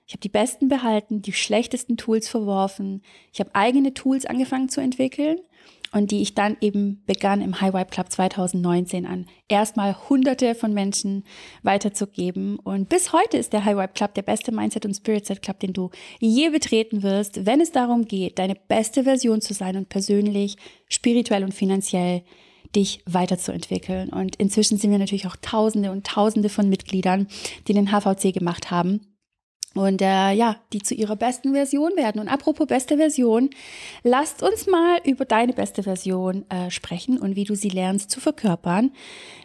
Ich 0.07 0.13
habe 0.13 0.21
die 0.21 0.29
besten 0.29 0.69
behalten, 0.69 1.21
die 1.21 1.33
schlechtesten 1.33 1.97
Tools 1.97 2.29
verworfen. 2.29 3.03
Ich 3.33 3.41
habe 3.41 3.51
eigene 3.57 3.93
Tools 3.93 4.25
angefangen 4.25 4.69
zu 4.69 4.81
entwickeln 4.81 5.41
und 5.91 6.13
die 6.13 6.23
ich 6.23 6.35
dann 6.35 6.57
eben 6.61 7.03
begann 7.07 7.41
im 7.41 7.61
High 7.61 7.75
Vibe 7.75 7.91
Club 7.91 8.13
2019 8.13 9.05
an 9.05 9.27
erstmal 9.49 9.97
hunderte 10.09 10.55
von 10.55 10.73
Menschen 10.73 11.25
weiterzugeben 11.65 12.61
und 12.61 12.89
bis 12.89 13.13
heute 13.13 13.37
ist 13.37 13.53
der 13.53 13.65
High 13.65 13.79
Vibe 13.79 13.95
Club 13.95 14.15
der 14.15 14.23
beste 14.23 14.53
Mindset 14.53 14.87
und 14.87 14.95
Spirit 14.95 15.27
Set 15.27 15.43
Club, 15.43 15.59
den 15.59 15.73
du 15.73 15.91
je 16.21 16.51
betreten 16.51 17.03
wirst, 17.03 17.47
wenn 17.47 17.61
es 17.61 17.73
darum 17.73 18.05
geht, 18.05 18.39
deine 18.39 18.55
beste 18.55 19.03
Version 19.03 19.41
zu 19.41 19.55
sein 19.55 19.77
und 19.77 19.89
persönlich, 19.89 20.57
spirituell 20.89 21.43
und 21.43 21.53
finanziell 21.53 22.23
dich 22.75 23.01
weiterzuentwickeln. 23.07 24.11
Und 24.11 24.37
inzwischen 24.37 24.79
sind 24.79 24.91
wir 24.91 24.99
natürlich 24.99 25.27
auch 25.27 25.37
Tausende 25.41 25.91
und 25.91 26.07
Tausende 26.07 26.49
von 26.49 26.69
Mitgliedern, 26.69 27.29
die 27.67 27.75
den 27.75 27.91
HVC 27.91 28.33
gemacht 28.33 28.71
haben 28.71 29.01
und 29.75 30.03
äh, 30.03 30.33
ja, 30.33 30.57
die 30.73 30.81
zu 30.81 30.95
ihrer 30.95 31.17
besten 31.17 31.53
Version 31.53 31.93
werden. 31.97 32.21
Und 32.21 32.29
apropos 32.29 32.67
beste 32.67 32.97
Version, 32.97 33.51
lasst 34.03 34.43
uns 34.43 34.67
mal 34.67 35.01
über 35.05 35.25
deine 35.25 35.53
beste 35.53 35.83
Version 35.83 36.45
äh, 36.51 36.71
sprechen 36.71 37.19
und 37.19 37.37
wie 37.37 37.45
du 37.45 37.55
sie 37.55 37.69
lernst 37.69 38.11
zu 38.11 38.21
verkörpern, 38.21 38.93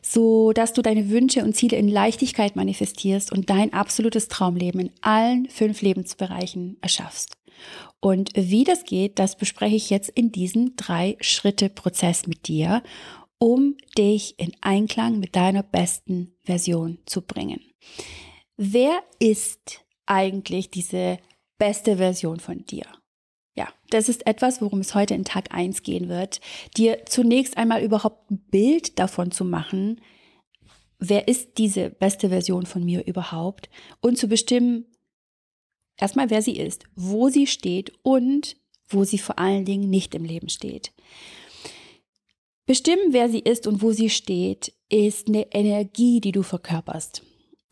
so 0.02 0.52
dass 0.54 0.74
du 0.74 0.82
deine 0.82 1.10
Wünsche 1.10 1.44
und 1.44 1.56
Ziele 1.56 1.78
in 1.78 1.88
Leichtigkeit 1.88 2.56
manifestierst 2.56 3.32
und 3.32 3.50
dein 3.50 3.74
absolutes 3.74 4.28
Traumleben 4.28 4.80
in 4.82 4.92
allen 5.02 5.48
fünf 5.50 5.82
Lebensbereichen 5.82 6.78
erschaffst. 6.82 7.38
Und 8.00 8.32
wie 8.36 8.64
das 8.64 8.84
geht, 8.84 9.20
das 9.20 9.38
bespreche 9.38 9.76
ich 9.76 9.90
jetzt 9.90 10.10
in 10.10 10.32
diesem 10.32 10.76
Drei-Schritte-Prozess 10.76 12.28
mit 12.28 12.48
dir, 12.48 12.84
um 13.38 13.76
dich 13.98 14.40
in 14.40 14.54
Einklang 14.62 15.20
mit 15.20 15.36
deiner 15.36 15.64
besten 15.64 16.36
Version 16.44 17.00
zu 17.06 17.22
bringen. 17.22 17.60
Wer 18.58 19.02
ist 19.20 19.84
eigentlich 20.06 20.70
diese 20.70 21.18
beste 21.58 21.98
Version 21.98 22.40
von 22.40 22.66
dir? 22.66 22.86
Ja, 23.56 23.68
das 23.90 24.10
ist 24.10 24.26
etwas, 24.26 24.62
worum 24.62 24.80
es 24.80 24.96
heute 24.96 25.14
in 25.14 25.26
Tag 25.26 25.54
1 25.54 25.84
gehen 25.84 26.10
wird. 26.10 26.42
Dir 26.76 27.06
zunächst 27.06 27.58
einmal 27.58 27.84
überhaupt 27.84 28.32
ein 28.32 28.40
Bild 28.50 28.98
davon 28.98 29.32
zu 29.32 29.46
machen, 29.46 30.02
wer 31.00 31.28
ist 31.28 31.58
diese 31.58 31.90
beste 31.90 32.30
Version 32.30 32.66
von 32.66 32.84
mir 32.84 33.06
überhaupt 33.06 33.70
und 34.02 34.18
zu 34.18 34.28
bestimmen, 34.28 34.86
erstmal 36.04 36.30
wer 36.30 36.42
sie 36.42 36.58
ist, 36.58 36.84
wo 36.96 37.30
sie 37.30 37.48
steht 37.48 37.94
und 38.04 38.58
wo 38.90 39.06
sie 39.06 39.18
vor 39.18 39.40
allen 39.40 39.64
Dingen 39.64 39.90
nicht 39.90 40.14
im 40.14 40.26
Leben 40.26 40.50
steht. 40.50 40.92
Bestimmen, 42.66 43.12
wer 43.12 43.30
sie 43.30 43.40
ist 43.40 43.68
und 43.68 43.82
wo 43.82 43.92
sie 43.92 44.10
steht, 44.10 44.74
ist 44.90 45.30
eine 45.30 45.52
Energie, 45.54 46.20
die 46.20 46.34
du 46.34 46.44
verkörperst. 46.44 47.24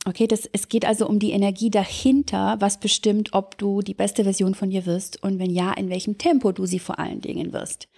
Okay, 0.06 0.28
das, 0.28 0.50
es 0.52 0.70
geht 0.70 0.86
also 0.86 1.08
um 1.08 1.20
die 1.20 1.32
Energie 1.32 1.70
dahinter, 1.70 2.56
was 2.60 2.80
bestimmt, 2.80 3.34
ob 3.34 3.58
du 3.58 3.82
die 3.82 3.94
beste 3.94 4.24
Version 4.24 4.56
von 4.56 4.70
dir 4.70 4.86
wirst 4.86 5.22
und 5.22 5.38
wenn 5.38 5.52
ja, 5.52 5.74
in 5.74 5.90
welchem 5.90 6.18
Tempo 6.18 6.54
du 6.54 6.66
sie 6.66 6.80
vor 6.80 7.00
allen 7.00 7.22
Dingen 7.22 7.52
wirst. 7.54 7.90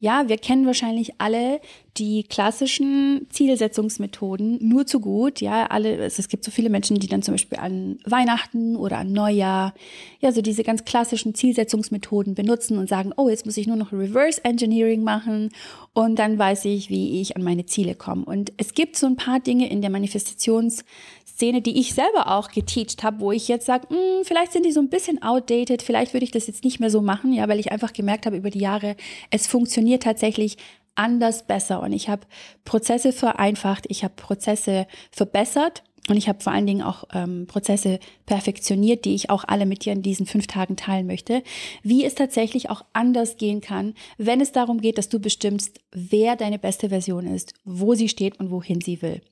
Ja, 0.00 0.28
wir 0.28 0.36
kennen 0.36 0.66
wahrscheinlich 0.66 1.14
alle 1.18 1.60
die 1.96 2.24
klassischen 2.24 3.26
Zielsetzungsmethoden 3.30 4.58
nur 4.60 4.86
zu 4.86 5.00
gut. 5.00 5.40
Ja, 5.40 5.66
alle, 5.66 5.96
es, 5.96 6.28
gibt 6.28 6.44
so 6.44 6.50
viele 6.50 6.68
Menschen, 6.68 6.98
die 6.98 7.06
dann 7.06 7.22
zum 7.22 7.34
Beispiel 7.34 7.58
an 7.58 7.98
Weihnachten 8.04 8.76
oder 8.76 8.98
an 8.98 9.12
Neujahr, 9.12 9.72
ja, 10.20 10.32
so 10.32 10.42
diese 10.42 10.64
ganz 10.64 10.84
klassischen 10.84 11.34
Zielsetzungsmethoden 11.34 12.34
benutzen 12.34 12.76
und 12.76 12.88
sagen, 12.88 13.12
oh, 13.16 13.28
jetzt 13.28 13.46
muss 13.46 13.56
ich 13.56 13.66
nur 13.66 13.76
noch 13.76 13.92
Reverse 13.92 14.44
Engineering 14.44 15.04
machen 15.04 15.50
und 15.94 16.18
dann 16.18 16.38
weiß 16.38 16.64
ich, 16.66 16.90
wie 16.90 17.20
ich 17.20 17.36
an 17.36 17.42
meine 17.42 17.64
Ziele 17.64 17.94
komme. 17.94 18.24
Und 18.24 18.52
es 18.56 18.74
gibt 18.74 18.96
so 18.96 19.06
ein 19.06 19.16
paar 19.16 19.40
Dinge 19.40 19.70
in 19.70 19.80
der 19.80 19.90
Manifestationsszene, 21.34 21.62
die 21.62 21.78
ich 21.80 21.94
selber 21.94 22.32
auch 22.32 22.50
geteacht 22.50 23.02
habe, 23.02 23.20
wo 23.20 23.32
ich 23.32 23.48
jetzt 23.48 23.66
sage, 23.66 23.88
hm, 23.88 24.24
vielleicht 24.24 24.52
sind 24.52 24.64
die 24.64 24.72
so 24.72 24.80
ein 24.80 24.88
bisschen 24.88 25.22
outdated, 25.22 25.82
vielleicht 25.82 26.12
würde 26.12 26.24
ich 26.24 26.30
das 26.30 26.46
jetzt 26.46 26.64
nicht 26.64 26.80
mehr 26.80 26.90
so 26.90 27.02
machen, 27.02 27.32
ja, 27.32 27.48
weil 27.48 27.60
ich 27.60 27.72
einfach 27.72 27.92
gemerkt 27.92 28.26
habe 28.26 28.36
über 28.36 28.50
die 28.50 28.60
Jahre, 28.60 28.96
es 29.30 29.46
funktioniert 29.46 30.02
tatsächlich 30.02 30.56
anders 30.94 31.46
besser. 31.46 31.82
Und 31.82 31.92
ich 31.92 32.08
habe 32.08 32.26
Prozesse 32.64 33.12
vereinfacht, 33.12 33.86
ich 33.88 34.04
habe 34.04 34.14
Prozesse 34.14 34.86
verbessert 35.10 35.82
und 36.08 36.16
ich 36.16 36.28
habe 36.28 36.40
vor 36.40 36.52
allen 36.52 36.66
Dingen 36.66 36.82
auch 36.82 37.04
ähm, 37.12 37.46
Prozesse 37.46 37.98
perfektioniert, 38.26 39.04
die 39.04 39.14
ich 39.14 39.30
auch 39.30 39.44
alle 39.46 39.66
mit 39.66 39.84
dir 39.84 39.92
in 39.92 40.02
diesen 40.02 40.26
fünf 40.26 40.46
Tagen 40.46 40.76
teilen 40.76 41.06
möchte, 41.06 41.42
wie 41.82 42.04
es 42.04 42.14
tatsächlich 42.14 42.70
auch 42.70 42.84
anders 42.92 43.38
gehen 43.38 43.60
kann, 43.60 43.94
wenn 44.18 44.40
es 44.40 44.52
darum 44.52 44.80
geht, 44.80 44.98
dass 44.98 45.08
du 45.08 45.18
bestimmst, 45.18 45.80
wer 45.90 46.36
deine 46.36 46.58
beste 46.58 46.90
Version 46.90 47.26
ist, 47.26 47.54
wo 47.64 47.94
sie 47.94 48.08
steht 48.08 48.38
und 48.38 48.50
wohin 48.50 48.80
sie 48.80 49.02
will. 49.02 49.22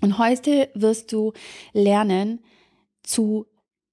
Und 0.00 0.18
heute 0.18 0.70
wirst 0.74 1.12
du 1.12 1.32
lernen 1.72 2.40
zu 3.02 3.46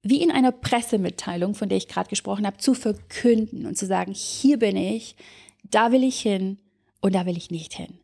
wie 0.03 0.21
in 0.21 0.31
einer 0.31 0.53
Pressemitteilung, 0.53 1.53
von 1.53 1.67
der 1.67 1.77
ich 1.77 1.87
gerade 1.87 2.09
gesprochen 2.09 2.45
habe, 2.45 2.57
zu 2.57 2.73
verkünden 2.73 3.65
und 3.65 3.77
zu 3.77 3.85
sagen, 3.85 4.13
hier 4.13 4.57
bin 4.57 4.77
ich, 4.77 5.17
da 5.63 5.91
will 5.91 6.03
ich 6.03 6.19
hin 6.21 6.59
und 7.01 7.13
da 7.13 7.25
will 7.25 7.35
ich 7.35 7.51
nicht 7.51 7.73
hin. 7.73 7.99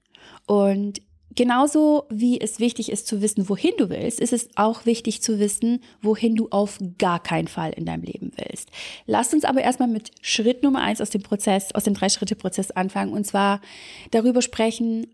Und 0.46 1.02
Genauso 1.36 2.06
wie 2.12 2.40
es 2.40 2.60
wichtig 2.60 2.92
ist 2.92 3.08
zu 3.08 3.22
wissen, 3.22 3.50
wohin 3.50 3.72
du 3.78 3.90
willst, 3.90 4.20
ist 4.20 4.34
es 4.34 4.50
auch 4.56 4.86
wichtig 4.86 5.24
zu 5.24 5.40
wissen, 5.40 5.82
wohin 6.02 6.36
du 6.36 6.50
auf 6.50 6.78
gar 7.00 7.22
keinen 7.22 7.48
Fall 7.48 7.72
in 7.72 7.86
deinem 7.86 8.04
Leben 8.04 8.32
willst. 8.36 8.70
Lass 9.08 9.34
uns 9.34 9.44
aber 9.44 9.62
erstmal 9.62 9.88
mit 9.88 10.12
Schritt 10.22 10.62
Nummer 10.62 10.82
eins 10.82 11.02
aus 11.02 11.10
dem 11.10 11.24
Prozess, 11.24 11.74
aus 11.74 11.86
dem 11.86 11.96
Drei-Schritte-Prozess 11.96 12.70
anfangen 12.72 13.14
und 13.14 13.26
zwar 13.26 13.62
darüber 14.12 14.44
sprechen, 14.44 15.08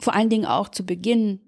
vor 0.00 0.14
allen 0.14 0.30
Dingen 0.30 0.46
auch 0.46 0.70
zu 0.70 0.86
Beginn 0.86 1.40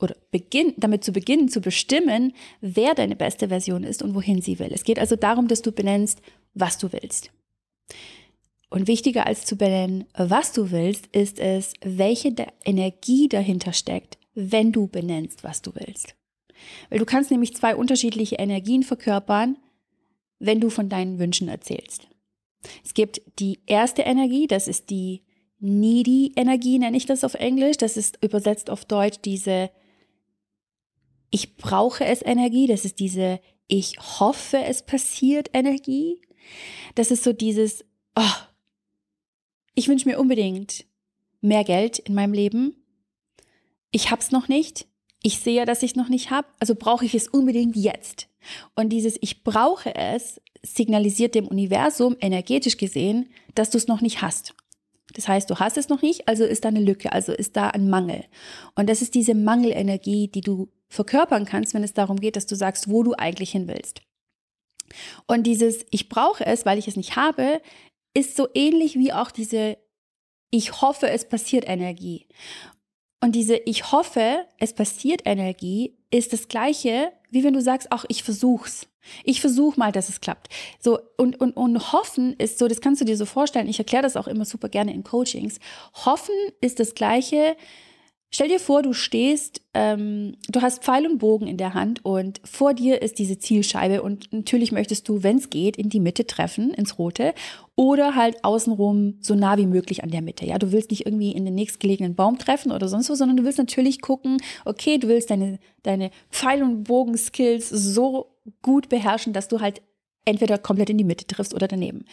oder 0.00 0.16
beginn, 0.30 0.74
damit 0.76 1.04
zu 1.04 1.12
beginnen, 1.12 1.48
zu 1.48 1.60
bestimmen, 1.60 2.32
wer 2.60 2.94
deine 2.94 3.16
beste 3.16 3.48
Version 3.48 3.84
ist 3.84 4.02
und 4.02 4.14
wohin 4.14 4.40
sie 4.42 4.58
will. 4.58 4.70
Es 4.72 4.84
geht 4.84 4.98
also 4.98 5.16
darum, 5.16 5.48
dass 5.48 5.62
du 5.62 5.72
benennst, 5.72 6.20
was 6.54 6.78
du 6.78 6.92
willst. 6.92 7.30
Und 8.70 8.86
wichtiger 8.86 9.26
als 9.26 9.44
zu 9.44 9.56
benennen, 9.56 10.04
was 10.14 10.52
du 10.52 10.70
willst, 10.70 11.08
ist 11.08 11.38
es, 11.38 11.72
welche 11.82 12.34
Energie 12.64 13.28
dahinter 13.28 13.72
steckt, 13.72 14.18
wenn 14.34 14.72
du 14.72 14.86
benennst, 14.86 15.42
was 15.42 15.60
du 15.60 15.72
willst. 15.74 16.14
Weil 16.88 17.00
du 17.00 17.04
kannst 17.04 17.30
nämlich 17.30 17.56
zwei 17.56 17.74
unterschiedliche 17.74 18.36
Energien 18.36 18.82
verkörpern, 18.82 19.56
wenn 20.38 20.60
du 20.60 20.70
von 20.70 20.88
deinen 20.88 21.18
Wünschen 21.18 21.48
erzählst. 21.48 22.08
Es 22.84 22.94
gibt 22.94 23.20
die 23.38 23.60
erste 23.66 24.02
Energie, 24.02 24.46
das 24.46 24.68
ist 24.68 24.90
die 24.90 25.22
needy 25.60 26.32
Energie, 26.36 26.78
nenne 26.78 26.96
ich 26.96 27.06
das 27.06 27.24
auf 27.24 27.34
Englisch. 27.34 27.76
Das 27.76 27.96
ist 27.96 28.18
übersetzt 28.22 28.70
auf 28.70 28.84
Deutsch 28.84 29.18
diese 29.24 29.70
ich 31.30 31.56
brauche 31.56 32.04
es 32.04 32.22
Energie, 32.22 32.66
das 32.66 32.84
ist 32.84 32.98
diese 32.98 33.40
ich 33.70 33.98
hoffe 34.00 34.58
es 34.58 34.82
passiert 34.82 35.50
Energie. 35.52 36.20
Das 36.96 37.12
ist 37.12 37.22
so 37.22 37.32
dieses, 37.32 37.84
oh, 38.16 38.36
ich 39.76 39.86
wünsche 39.86 40.08
mir 40.08 40.18
unbedingt 40.18 40.86
mehr 41.40 41.62
Geld 41.62 42.00
in 42.00 42.14
meinem 42.14 42.32
Leben. 42.32 42.74
Ich 43.92 44.10
hab's 44.10 44.32
noch 44.32 44.48
nicht. 44.48 44.88
Ich 45.22 45.38
sehe 45.38 45.54
ja, 45.54 45.64
dass 45.66 45.84
ich 45.84 45.94
noch 45.94 46.08
nicht 46.08 46.30
habe, 46.30 46.48
also 46.58 46.74
brauche 46.74 47.04
ich 47.04 47.14
es 47.14 47.28
unbedingt 47.28 47.76
jetzt. 47.76 48.28
Und 48.74 48.88
dieses 48.88 49.16
Ich 49.20 49.44
brauche 49.44 49.94
es 49.94 50.40
signalisiert 50.62 51.36
dem 51.36 51.46
Universum 51.46 52.16
energetisch 52.20 52.76
gesehen, 52.76 53.30
dass 53.54 53.70
du 53.70 53.78
es 53.78 53.86
noch 53.86 54.00
nicht 54.00 54.20
hast. 54.20 54.54
Das 55.14 55.28
heißt, 55.28 55.50
du 55.50 55.56
hast 55.56 55.76
es 55.76 55.88
noch 55.88 56.02
nicht, 56.02 56.28
also 56.28 56.44
ist 56.44 56.64
da 56.64 56.68
eine 56.68 56.80
Lücke, 56.80 57.12
also 57.12 57.32
ist 57.32 57.56
da 57.56 57.68
ein 57.68 57.88
Mangel. 57.90 58.24
Und 58.74 58.88
das 58.88 59.02
ist 59.02 59.14
diese 59.14 59.34
Mangelenergie, 59.34 60.28
die 60.28 60.40
du 60.40 60.68
verkörpern 60.88 61.44
kannst, 61.44 61.74
wenn 61.74 61.84
es 61.84 61.94
darum 61.94 62.18
geht, 62.18 62.36
dass 62.36 62.46
du 62.46 62.56
sagst, 62.56 62.90
wo 62.90 63.02
du 63.02 63.14
eigentlich 63.14 63.50
hin 63.52 63.68
willst. 63.68 64.02
Und 65.26 65.44
dieses 65.44 65.84
Ich 65.90 66.08
brauche 66.08 66.44
es, 66.44 66.66
weil 66.66 66.78
ich 66.78 66.88
es 66.88 66.96
nicht 66.96 67.16
habe, 67.16 67.60
ist 68.14 68.36
so 68.36 68.48
ähnlich 68.54 68.96
wie 68.96 69.12
auch 69.12 69.30
diese 69.30 69.78
Ich 70.50 70.80
hoffe, 70.82 71.08
es 71.08 71.28
passiert 71.28 71.68
Energie. 71.68 72.26
Und 73.20 73.32
diese 73.32 73.56
Ich 73.56 73.92
hoffe, 73.92 74.46
es 74.58 74.72
passiert 74.72 75.22
Energie 75.26 75.94
ist 76.10 76.32
das 76.32 76.48
gleiche, 76.48 77.12
wie 77.30 77.44
wenn 77.44 77.52
du 77.52 77.60
sagst, 77.60 77.88
ach, 77.90 78.04
ich 78.08 78.22
versuch's. 78.22 78.86
Ich 79.24 79.40
versuche 79.40 79.78
mal, 79.78 79.92
dass 79.92 80.08
es 80.08 80.20
klappt. 80.20 80.48
So, 80.78 80.98
und, 81.16 81.40
und, 81.40 81.52
und 81.52 81.92
hoffen 81.92 82.34
ist 82.34 82.58
so, 82.58 82.68
das 82.68 82.80
kannst 82.80 83.00
du 83.00 83.04
dir 83.04 83.16
so 83.16 83.26
vorstellen, 83.26 83.68
ich 83.68 83.78
erkläre 83.78 84.02
das 84.02 84.16
auch 84.16 84.26
immer 84.26 84.44
super 84.44 84.68
gerne 84.68 84.92
in 84.92 85.04
Coachings. 85.04 85.58
Hoffen 86.04 86.34
ist 86.60 86.80
das 86.80 86.94
gleiche, 86.94 87.56
Stell 88.32 88.46
dir 88.46 88.60
vor, 88.60 88.82
du 88.82 88.92
stehst, 88.92 89.60
ähm, 89.74 90.36
du 90.48 90.62
hast 90.62 90.84
Pfeil 90.84 91.04
und 91.04 91.18
Bogen 91.18 91.48
in 91.48 91.56
der 91.56 91.74
Hand 91.74 92.04
und 92.04 92.40
vor 92.44 92.74
dir 92.74 93.02
ist 93.02 93.18
diese 93.18 93.40
Zielscheibe 93.40 94.02
und 94.02 94.32
natürlich 94.32 94.70
möchtest 94.70 95.08
du, 95.08 95.24
wenn 95.24 95.38
es 95.38 95.50
geht, 95.50 95.76
in 95.76 95.88
die 95.88 95.98
Mitte 95.98 96.24
treffen, 96.24 96.72
ins 96.72 96.96
Rote 96.96 97.34
oder 97.74 98.14
halt 98.14 98.44
außenrum 98.44 99.16
so 99.20 99.34
nah 99.34 99.58
wie 99.58 99.66
möglich 99.66 100.04
an 100.04 100.12
der 100.12 100.22
Mitte. 100.22 100.46
Ja, 100.46 100.58
du 100.58 100.70
willst 100.70 100.92
nicht 100.92 101.06
irgendwie 101.06 101.32
in 101.32 101.44
den 101.44 101.56
nächstgelegenen 101.56 102.14
Baum 102.14 102.38
treffen 102.38 102.70
oder 102.70 102.88
sonst 102.88 103.10
was, 103.10 103.18
sondern 103.18 103.36
du 103.36 103.42
willst 103.42 103.58
natürlich 103.58 104.00
gucken, 104.00 104.36
okay, 104.64 104.98
du 104.98 105.08
willst 105.08 105.30
deine, 105.30 105.58
deine 105.82 106.12
Pfeil- 106.30 106.62
und 106.62 106.84
Bogen-Skills 106.84 107.68
so 107.68 108.36
gut 108.62 108.88
beherrschen, 108.88 109.32
dass 109.32 109.48
du 109.48 109.60
halt 109.60 109.82
entweder 110.24 110.56
komplett 110.56 110.90
in 110.90 110.98
die 110.98 111.04
Mitte 111.04 111.26
triffst 111.26 111.52
oder 111.52 111.66
daneben. 111.66 112.04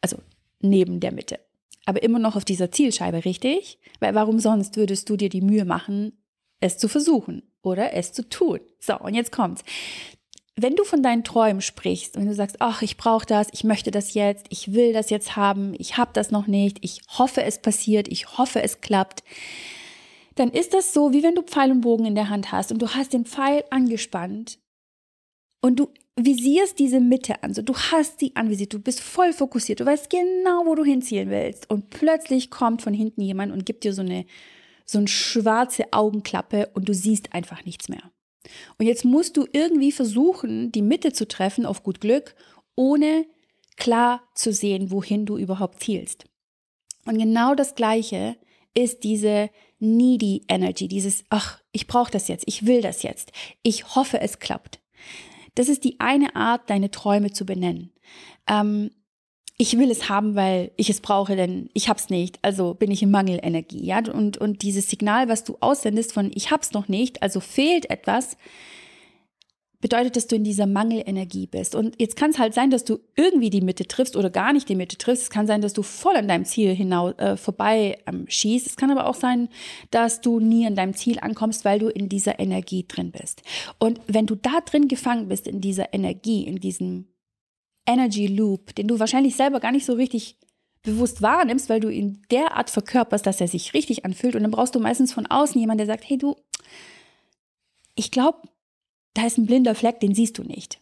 Also 0.00 0.18
neben 0.60 1.00
der 1.00 1.10
Mitte 1.10 1.40
aber 1.86 2.02
immer 2.02 2.18
noch 2.18 2.36
auf 2.36 2.44
dieser 2.44 2.70
Zielscheibe, 2.70 3.24
richtig? 3.24 3.78
Weil 4.00 4.14
warum 4.14 4.38
sonst 4.38 4.76
würdest 4.76 5.08
du 5.08 5.16
dir 5.16 5.28
die 5.28 5.40
Mühe 5.40 5.64
machen, 5.64 6.24
es 6.60 6.78
zu 6.78 6.88
versuchen 6.88 7.42
oder 7.62 7.92
es 7.94 8.12
zu 8.12 8.28
tun? 8.28 8.60
So, 8.80 8.98
und 8.98 9.14
jetzt 9.14 9.32
kommt's. 9.32 9.62
Wenn 10.56 10.76
du 10.76 10.84
von 10.84 11.02
deinen 11.02 11.24
Träumen 11.24 11.60
sprichst, 11.60 12.16
wenn 12.16 12.26
du 12.26 12.34
sagst, 12.34 12.56
ach, 12.60 12.82
ich 12.82 12.96
brauche 12.96 13.26
das, 13.26 13.48
ich 13.52 13.64
möchte 13.64 13.90
das 13.90 14.14
jetzt, 14.14 14.46
ich 14.50 14.72
will 14.72 14.92
das 14.92 15.10
jetzt 15.10 15.34
haben, 15.34 15.74
ich 15.78 15.96
habe 15.96 16.12
das 16.14 16.30
noch 16.30 16.46
nicht, 16.46 16.78
ich 16.82 17.00
hoffe, 17.08 17.42
es 17.42 17.60
passiert, 17.60 18.06
ich 18.06 18.38
hoffe, 18.38 18.62
es 18.62 18.80
klappt, 18.80 19.24
dann 20.36 20.50
ist 20.50 20.72
das 20.72 20.92
so, 20.92 21.12
wie 21.12 21.24
wenn 21.24 21.34
du 21.34 21.42
Pfeil 21.42 21.72
und 21.72 21.80
Bogen 21.80 22.06
in 22.06 22.14
der 22.14 22.28
Hand 22.28 22.52
hast 22.52 22.70
und 22.70 22.80
du 22.80 22.88
hast 22.94 23.12
den 23.12 23.24
Pfeil 23.24 23.64
angespannt 23.70 24.58
und 25.60 25.76
du 25.76 25.88
visierst 26.16 26.78
diese 26.78 27.00
Mitte 27.00 27.42
an, 27.42 27.54
so 27.54 27.62
du 27.62 27.74
hast 27.74 28.20
sie 28.20 28.36
anvisiert, 28.36 28.72
du 28.72 28.78
bist 28.78 29.00
voll 29.00 29.32
fokussiert, 29.32 29.80
du 29.80 29.86
weißt 29.86 30.10
genau, 30.10 30.64
wo 30.64 30.74
du 30.74 30.84
hinzielen 30.84 31.30
willst 31.30 31.68
und 31.70 31.90
plötzlich 31.90 32.50
kommt 32.50 32.82
von 32.82 32.94
hinten 32.94 33.20
jemand 33.20 33.52
und 33.52 33.66
gibt 33.66 33.84
dir 33.84 33.92
so 33.92 34.02
eine 34.02 34.24
so 34.84 34.98
eine 34.98 35.08
schwarze 35.08 35.92
Augenklappe 35.92 36.70
und 36.74 36.88
du 36.88 36.94
siehst 36.94 37.32
einfach 37.32 37.64
nichts 37.64 37.88
mehr. 37.88 38.10
Und 38.78 38.86
jetzt 38.86 39.04
musst 39.04 39.36
du 39.36 39.46
irgendwie 39.52 39.92
versuchen, 39.92 40.70
die 40.72 40.82
Mitte 40.82 41.12
zu 41.12 41.26
treffen 41.26 41.64
auf 41.64 41.82
gut 41.82 42.00
Glück, 42.00 42.34
ohne 42.76 43.24
klar 43.76 44.22
zu 44.34 44.52
sehen, 44.52 44.90
wohin 44.90 45.26
du 45.26 45.38
überhaupt 45.38 45.82
zielst. 45.82 46.26
Und 47.06 47.18
genau 47.18 47.54
das 47.54 47.74
gleiche 47.74 48.36
ist 48.74 49.04
diese 49.04 49.50
needy 49.78 50.44
Energy, 50.48 50.88
dieses 50.88 51.24
ach, 51.30 51.60
ich 51.72 51.86
brauche 51.86 52.10
das 52.10 52.28
jetzt, 52.28 52.44
ich 52.46 52.66
will 52.66 52.82
das 52.82 53.02
jetzt. 53.02 53.32
Ich 53.62 53.94
hoffe, 53.94 54.20
es 54.20 54.38
klappt. 54.38 54.80
Das 55.54 55.68
ist 55.68 55.84
die 55.84 56.00
eine 56.00 56.36
Art, 56.36 56.68
deine 56.68 56.90
Träume 56.90 57.32
zu 57.32 57.46
benennen. 57.46 57.92
Ähm, 58.48 58.90
ich 59.56 59.78
will 59.78 59.90
es 59.90 60.08
haben, 60.08 60.34
weil 60.34 60.72
ich 60.76 60.90
es 60.90 61.00
brauche, 61.00 61.36
denn 61.36 61.70
ich 61.74 61.88
hab's 61.88 62.10
nicht, 62.10 62.40
also 62.42 62.74
bin 62.74 62.90
ich 62.90 63.02
in 63.02 63.10
Mangelenergie, 63.10 63.84
ja? 63.84 63.98
Und, 63.98 64.36
und 64.36 64.62
dieses 64.62 64.90
Signal, 64.90 65.28
was 65.28 65.44
du 65.44 65.56
aussendest 65.60 66.12
von 66.12 66.30
ich 66.34 66.50
hab's 66.50 66.72
noch 66.72 66.88
nicht, 66.88 67.22
also 67.22 67.38
fehlt 67.38 67.88
etwas, 67.88 68.36
bedeutet, 69.84 70.16
dass 70.16 70.26
du 70.26 70.34
in 70.34 70.44
dieser 70.44 70.64
Mangelenergie 70.64 71.46
bist. 71.46 71.74
Und 71.74 72.00
jetzt 72.00 72.16
kann 72.16 72.30
es 72.30 72.38
halt 72.38 72.54
sein, 72.54 72.70
dass 72.70 72.86
du 72.86 73.00
irgendwie 73.16 73.50
die 73.50 73.60
Mitte 73.60 73.86
triffst 73.86 74.16
oder 74.16 74.30
gar 74.30 74.54
nicht 74.54 74.66
die 74.70 74.76
Mitte 74.76 74.96
triffst. 74.96 75.24
Es 75.24 75.28
kann 75.28 75.46
sein, 75.46 75.60
dass 75.60 75.74
du 75.74 75.82
voll 75.82 76.16
an 76.16 76.26
deinem 76.26 76.46
Ziel 76.46 76.74
hinaus 76.74 77.12
äh, 77.18 77.36
vorbei 77.36 77.98
ähm, 78.06 78.24
schießt. 78.26 78.66
Es 78.66 78.76
kann 78.78 78.90
aber 78.90 79.06
auch 79.06 79.14
sein, 79.14 79.50
dass 79.90 80.22
du 80.22 80.40
nie 80.40 80.66
an 80.66 80.74
deinem 80.74 80.94
Ziel 80.94 81.18
ankommst, 81.20 81.66
weil 81.66 81.80
du 81.80 81.88
in 81.88 82.08
dieser 82.08 82.40
Energie 82.40 82.86
drin 82.88 83.10
bist. 83.10 83.42
Und 83.78 84.00
wenn 84.06 84.24
du 84.24 84.36
da 84.36 84.62
drin 84.64 84.88
gefangen 84.88 85.28
bist, 85.28 85.46
in 85.46 85.60
dieser 85.60 85.92
Energie, 85.92 86.46
in 86.46 86.56
diesem 86.56 87.08
Energy 87.86 88.26
Loop, 88.26 88.74
den 88.76 88.88
du 88.88 88.98
wahrscheinlich 88.98 89.36
selber 89.36 89.60
gar 89.60 89.72
nicht 89.72 89.84
so 89.84 89.92
richtig 89.92 90.38
bewusst 90.82 91.20
wahrnimmst, 91.20 91.68
weil 91.68 91.80
du 91.80 91.90
ihn 91.90 92.22
derart 92.30 92.70
verkörperst, 92.70 93.26
dass 93.26 93.42
er 93.42 93.48
sich 93.48 93.74
richtig 93.74 94.06
anfühlt. 94.06 94.34
Und 94.34 94.44
dann 94.44 94.50
brauchst 94.50 94.74
du 94.74 94.80
meistens 94.80 95.12
von 95.12 95.26
außen 95.26 95.60
jemanden, 95.60 95.86
der 95.86 95.94
sagt, 95.94 96.08
hey 96.08 96.16
du, 96.16 96.36
ich 97.96 98.10
glaube, 98.10 98.48
da 99.14 99.26
ist 99.26 99.38
ein 99.38 99.46
blinder 99.46 99.74
Fleck, 99.74 100.00
den 100.00 100.14
siehst 100.14 100.38
du 100.38 100.42
nicht. 100.42 100.78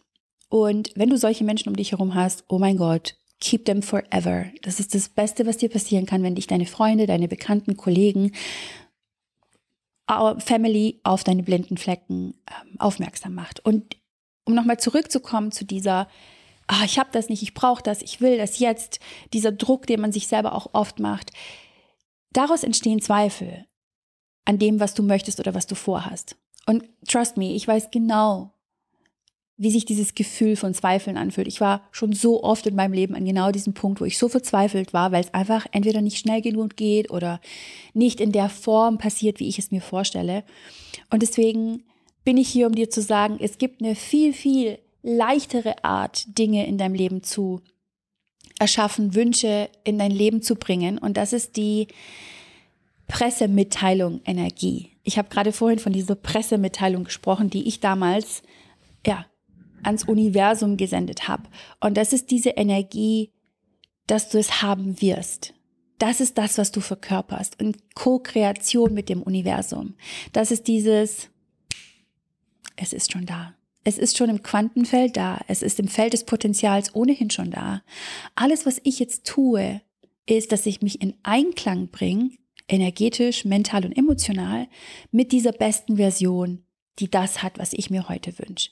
Und 0.49 0.93
wenn 0.97 1.11
du 1.11 1.17
solche 1.17 1.45
Menschen 1.45 1.69
um 1.69 1.77
dich 1.77 1.93
herum 1.93 2.15
hast, 2.15 2.45
oh 2.49 2.59
mein 2.59 2.77
Gott, 2.77 3.17
keep 3.41 3.65
them 3.65 3.83
forever. 3.83 4.47
Das 4.63 4.81
ist 4.81 4.95
das 4.95 5.09
Beste, 5.09 5.47
was 5.47 5.57
dir 5.57 5.69
passieren 5.69 6.07
kann, 6.07 6.23
wenn 6.23 6.35
dich 6.35 6.47
deine 6.47 6.67
Freunde, 6.67 7.07
deine 7.07 7.29
Bekannten, 7.29 7.77
Kollegen, 7.77 8.33
Family 10.39 11.01
auf 11.05 11.25
deine 11.25 11.43
blinden 11.43 11.77
Flecken 11.77 12.35
ähm, 12.51 12.77
aufmerksam 12.79 13.35
macht. 13.35 13.65
Und 13.65 13.97
um 14.45 14.55
nochmal 14.55 14.79
zurückzukommen 14.79 15.53
zu 15.53 15.65
dieser, 15.65 16.09
ah, 16.67 16.85
ich 16.85 16.99
habe 16.99 17.11
das 17.13 17.29
nicht, 17.29 17.43
ich 17.43 17.55
brauche 17.55 17.83
das, 17.83 18.03
ich 18.03 18.21
will 18.21 18.37
das 18.37 18.59
jetzt, 18.59 19.01
dieser 19.33 19.53
Druck, 19.53 19.87
den 19.87 20.01
man 20.01 20.13
sich 20.13 20.27
selber 20.27 20.55
auch 20.55 20.71
oft 20.75 21.01
macht, 21.01 21.31
daraus 22.33 22.63
entstehen 22.63 23.01
Zweifel 23.01 23.67
an 24.45 24.59
dem, 24.59 24.81
was 24.81 24.95
du 24.95 25.03
möchtest 25.03 25.41
oder 25.41 25.55
was 25.55 25.67
du 25.67 25.75
vorhast. 25.75 26.37
Und 26.67 26.85
trust 27.07 27.37
me, 27.37 27.55
ich 27.55 27.67
weiß 27.67 27.91
genau, 27.91 28.53
wie 29.57 29.71
sich 29.71 29.85
dieses 29.85 30.15
Gefühl 30.15 30.57
von 30.57 30.75
Zweifeln 30.75 31.17
anfühlt. 31.17 31.47
Ich 31.47 31.61
war 31.61 31.87
schon 31.93 32.13
so 32.13 32.43
oft 32.43 32.67
in 32.67 32.75
meinem 32.75 32.95
Leben 32.95 33.15
an 33.15 33.25
genau 33.25 33.51
diesem 33.53 33.75
Punkt, 33.75 34.01
wo 34.01 34.05
ich 34.05 34.19
so 34.19 34.29
verzweifelt 34.29 34.93
war, 34.93 35.13
weil 35.13 35.23
es 35.23 35.35
einfach 35.35 35.67
entweder 35.73 36.01
nicht 36.01 36.19
schnell 36.19 36.41
genug 36.41 36.77
geht 36.77 37.11
oder 37.11 37.41
nicht 37.95 38.21
in 38.21 38.33
der 38.33 38.49
Form 38.49 38.99
passiert, 38.99 39.41
wie 39.41 39.49
ich 39.49 39.59
es 39.59 39.71
mir 39.71 39.81
vorstelle. 39.81 40.43
Und 41.11 41.23
deswegen 41.23 41.85
bin 42.25 42.39
ich 42.39 42.49
hier, 42.49 42.67
um 42.67 42.75
dir 42.75 42.91
zu 42.91 43.03
sagen, 43.03 43.37
es 43.41 43.59
gibt 43.59 43.83
eine 43.83 43.95
viel, 43.95 44.33
viel 44.33 44.79
leichtere 45.03 45.85
Art, 45.85 46.39
Dinge 46.39 46.67
in 46.67 46.79
deinem 46.79 46.95
Leben 46.95 47.23
zu 47.23 47.61
erschaffen, 48.59 49.15
Wünsche 49.15 49.69
in 49.85 49.99
dein 49.99 50.13
Leben 50.13 50.43
zu 50.43 50.57
bringen. 50.57 50.99
Und 50.99 51.17
das 51.17 51.33
ist 51.33 51.57
die 51.57 51.89
Pressemitteilung 53.09 54.21
Energie. 54.25 54.92
Ich 55.03 55.19
habe 55.19 55.29
gerade 55.29 55.53
vorhin 55.53 55.79
von 55.79 55.93
dieser 55.93 56.15
Pressemitteilung 56.15 57.05
gesprochen, 57.05 57.51
die 57.51 57.67
ich 57.67 57.81
damals 57.81 58.43
ja 59.07 59.27
ans 59.83 60.05
Universum 60.05 60.77
gesendet 60.77 61.29
habe. 61.29 61.45
Und 61.81 61.97
das 61.97 62.13
ist 62.13 62.31
diese 62.31 62.51
Energie, 62.51 63.33
dass 64.07 64.29
du 64.29 64.39
es 64.39 64.63
haben 64.63 65.01
wirst. 65.01 65.55
Das 65.99 66.21
ist 66.21 66.39
das, 66.39 66.59
was 66.59 66.73
du 66.73 66.81
verkörperst. 66.81 67.61
Und 67.61 67.95
Co-Kreation 67.95 68.95
mit 68.95 69.09
dem 69.09 69.23
Universum. 69.23 69.95
Das 70.33 70.51
ist 70.51 70.69
dieses, 70.69 71.31
es 72.77 72.93
ist 72.93 73.13
schon 73.13 73.27
da. 73.27 73.55
Es 73.85 73.99
ist 73.99 74.17
schon 74.17 74.31
im 74.31 74.43
Quantenfeld 74.43 75.17
da. 75.17 75.41
Es 75.49 75.63
ist 75.63 75.81
im 75.81 75.89
Feld 75.89 76.13
des 76.13 76.25
Potenzials 76.25 76.95
ohnehin 76.95 77.31
schon 77.31 77.51
da. 77.51 77.83
Alles, 78.35 78.67
was 78.67 78.81
ich 78.85 79.01
jetzt 79.01 79.27
tue, 79.27 79.81
ist, 80.27 80.53
dass 80.53 80.67
ich 80.67 80.83
mich 80.83 81.01
in 81.01 81.15
Einklang 81.25 81.89
bringe 81.89 82.31
energetisch, 82.69 83.45
mental 83.45 83.85
und 83.85 83.97
emotional 83.97 84.69
mit 85.11 85.33
dieser 85.33 85.53
besten 85.53 85.97
Version, 85.97 86.65
die 86.99 87.11
das 87.11 87.43
hat, 87.43 87.59
was 87.59 87.73
ich 87.73 87.91
mir 87.91 88.09
heute 88.09 88.39
wünsche. 88.39 88.71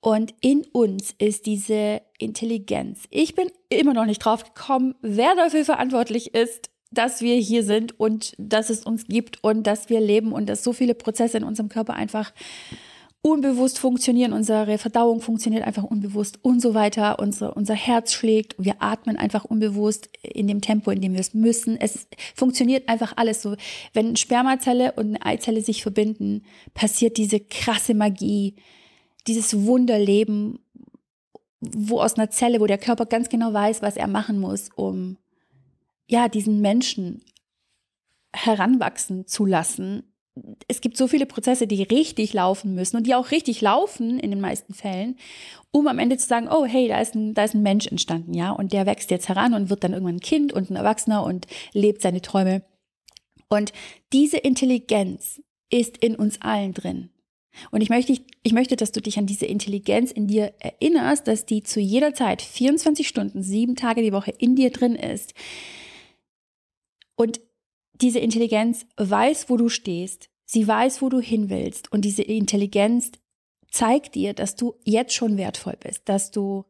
Und 0.00 0.34
in 0.40 0.64
uns 0.72 1.14
ist 1.18 1.46
diese 1.46 2.02
Intelligenz. 2.18 3.04
Ich 3.10 3.34
bin 3.34 3.48
immer 3.68 3.94
noch 3.94 4.06
nicht 4.06 4.18
drauf 4.18 4.42
gekommen, 4.42 4.94
wer 5.00 5.36
dafür 5.36 5.64
verantwortlich 5.64 6.34
ist, 6.34 6.70
dass 6.90 7.22
wir 7.22 7.36
hier 7.36 7.64
sind 7.64 7.98
und 7.98 8.34
dass 8.36 8.68
es 8.68 8.84
uns 8.84 9.06
gibt 9.06 9.42
und 9.42 9.66
dass 9.66 9.88
wir 9.88 10.00
leben 10.00 10.32
und 10.32 10.46
dass 10.46 10.62
so 10.62 10.72
viele 10.72 10.94
Prozesse 10.94 11.38
in 11.38 11.44
unserem 11.44 11.68
Körper 11.68 11.94
einfach 11.94 12.32
unbewusst 13.22 13.78
funktionieren, 13.78 14.32
unsere 14.32 14.78
Verdauung 14.78 15.20
funktioniert 15.20 15.64
einfach 15.64 15.84
unbewusst 15.84 16.40
und 16.42 16.60
so 16.60 16.74
weiter, 16.74 17.20
unser, 17.20 17.56
unser 17.56 17.74
Herz 17.74 18.12
schlägt, 18.12 18.56
wir 18.58 18.82
atmen 18.82 19.16
einfach 19.16 19.44
unbewusst 19.44 20.10
in 20.22 20.48
dem 20.48 20.60
Tempo, 20.60 20.90
in 20.90 21.00
dem 21.00 21.12
wir 21.12 21.20
es 21.20 21.32
müssen. 21.32 21.80
Es 21.80 22.08
funktioniert 22.34 22.88
einfach 22.88 23.16
alles 23.16 23.40
so. 23.40 23.54
Wenn 23.92 24.16
Spermazelle 24.16 24.92
und 24.92 25.06
eine 25.06 25.24
Eizelle 25.24 25.62
sich 25.62 25.82
verbinden, 25.82 26.42
passiert 26.74 27.16
diese 27.16 27.38
krasse 27.38 27.94
Magie, 27.94 28.56
dieses 29.28 29.64
Wunderleben, 29.64 30.58
wo 31.60 32.00
aus 32.00 32.14
einer 32.14 32.30
Zelle, 32.30 32.60
wo 32.60 32.66
der 32.66 32.78
Körper 32.78 33.06
ganz 33.06 33.28
genau 33.28 33.52
weiß, 33.52 33.82
was 33.82 33.96
er 33.96 34.08
machen 34.08 34.40
muss, 34.40 34.68
um 34.74 35.16
ja, 36.08 36.28
diesen 36.28 36.60
Menschen 36.60 37.22
heranwachsen 38.34 39.28
zu 39.28 39.46
lassen 39.46 40.11
es 40.68 40.80
gibt 40.80 40.96
so 40.96 41.08
viele 41.08 41.26
Prozesse, 41.26 41.66
die 41.66 41.82
richtig 41.82 42.32
laufen 42.32 42.74
müssen 42.74 42.96
und 42.96 43.06
die 43.06 43.14
auch 43.14 43.30
richtig 43.30 43.60
laufen 43.60 44.18
in 44.18 44.30
den 44.30 44.40
meisten 44.40 44.72
Fällen, 44.72 45.16
um 45.70 45.86
am 45.86 45.98
Ende 45.98 46.16
zu 46.16 46.26
sagen, 46.26 46.48
oh 46.50 46.64
hey, 46.64 46.88
da 46.88 47.00
ist 47.00 47.14
ein, 47.14 47.34
da 47.34 47.44
ist 47.44 47.54
ein 47.54 47.62
Mensch 47.62 47.86
entstanden, 47.86 48.34
ja, 48.34 48.50
und 48.50 48.72
der 48.72 48.86
wächst 48.86 49.10
jetzt 49.10 49.28
heran 49.28 49.54
und 49.54 49.68
wird 49.68 49.84
dann 49.84 49.92
irgendwann 49.92 50.16
ein 50.16 50.20
Kind 50.20 50.52
und 50.52 50.70
ein 50.70 50.76
Erwachsener 50.76 51.24
und 51.24 51.46
lebt 51.72 52.00
seine 52.00 52.22
Träume. 52.22 52.62
Und 53.48 53.72
diese 54.12 54.38
Intelligenz 54.38 55.42
ist 55.70 55.98
in 55.98 56.16
uns 56.16 56.40
allen 56.40 56.72
drin. 56.72 57.10
Und 57.70 57.82
ich 57.82 57.90
möchte, 57.90 58.18
ich 58.42 58.52
möchte, 58.54 58.76
dass 58.76 58.92
du 58.92 59.02
dich 59.02 59.18
an 59.18 59.26
diese 59.26 59.44
Intelligenz 59.44 60.10
in 60.10 60.26
dir 60.26 60.54
erinnerst, 60.58 61.28
dass 61.28 61.44
die 61.44 61.62
zu 61.62 61.80
jeder 61.80 62.14
Zeit 62.14 62.40
24 62.40 63.06
Stunden, 63.06 63.42
sieben 63.42 63.76
Tage 63.76 64.00
die 64.00 64.12
Woche 64.12 64.32
in 64.38 64.56
dir 64.56 64.70
drin 64.70 64.94
ist. 64.94 65.34
Und 67.14 67.40
diese 68.02 68.18
Intelligenz 68.18 68.84
weiß, 68.96 69.48
wo 69.48 69.56
du 69.56 69.68
stehst. 69.68 70.28
Sie 70.44 70.66
weiß, 70.66 71.00
wo 71.00 71.08
du 71.08 71.20
hin 71.20 71.48
willst. 71.48 71.92
Und 71.92 72.04
diese 72.04 72.22
Intelligenz 72.22 73.12
zeigt 73.70 74.14
dir, 74.14 74.34
dass 74.34 74.56
du 74.56 74.74
jetzt 74.84 75.14
schon 75.14 75.38
wertvoll 75.38 75.76
bist, 75.80 76.02
dass 76.04 76.30
du 76.30 76.64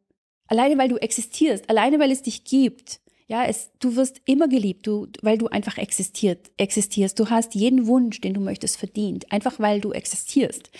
alleine, 0.46 0.78
weil 0.78 0.88
du 0.88 0.96
existierst, 0.96 1.68
alleine, 1.68 1.98
weil 1.98 2.12
es 2.12 2.22
dich 2.22 2.44
gibt. 2.44 3.00
Ja, 3.26 3.44
es, 3.44 3.70
du 3.80 3.96
wirst 3.96 4.20
immer 4.26 4.46
geliebt, 4.46 4.86
du, 4.86 5.08
weil 5.22 5.38
du 5.38 5.48
einfach 5.48 5.78
existiert, 5.78 6.50
existierst. 6.58 7.18
Du 7.18 7.30
hast 7.30 7.54
jeden 7.54 7.86
Wunsch, 7.86 8.20
den 8.20 8.34
du 8.34 8.40
möchtest, 8.40 8.76
verdient, 8.76 9.32
einfach 9.32 9.58
weil 9.58 9.80
du 9.80 9.92
existierst. 9.92 10.70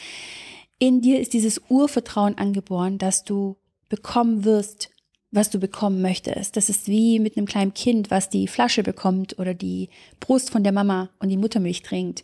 In 0.78 1.00
dir 1.00 1.18
ist 1.18 1.32
dieses 1.32 1.60
Urvertrauen 1.68 2.36
angeboren, 2.36 2.98
dass 2.98 3.24
du 3.24 3.56
bekommen 3.88 4.44
wirst, 4.44 4.90
was 5.32 5.50
du 5.50 5.58
bekommen 5.58 6.02
möchtest. 6.02 6.56
Das 6.56 6.68
ist 6.68 6.86
wie 6.86 7.18
mit 7.18 7.36
einem 7.36 7.46
kleinen 7.46 7.74
Kind, 7.74 8.10
was 8.10 8.28
die 8.28 8.46
Flasche 8.46 8.82
bekommt 8.82 9.38
oder 9.38 9.54
die 9.54 9.88
Brust 10.20 10.50
von 10.50 10.62
der 10.62 10.72
Mama 10.72 11.08
und 11.18 11.30
die 11.30 11.38
Muttermilch 11.38 11.82
trinkt. 11.82 12.22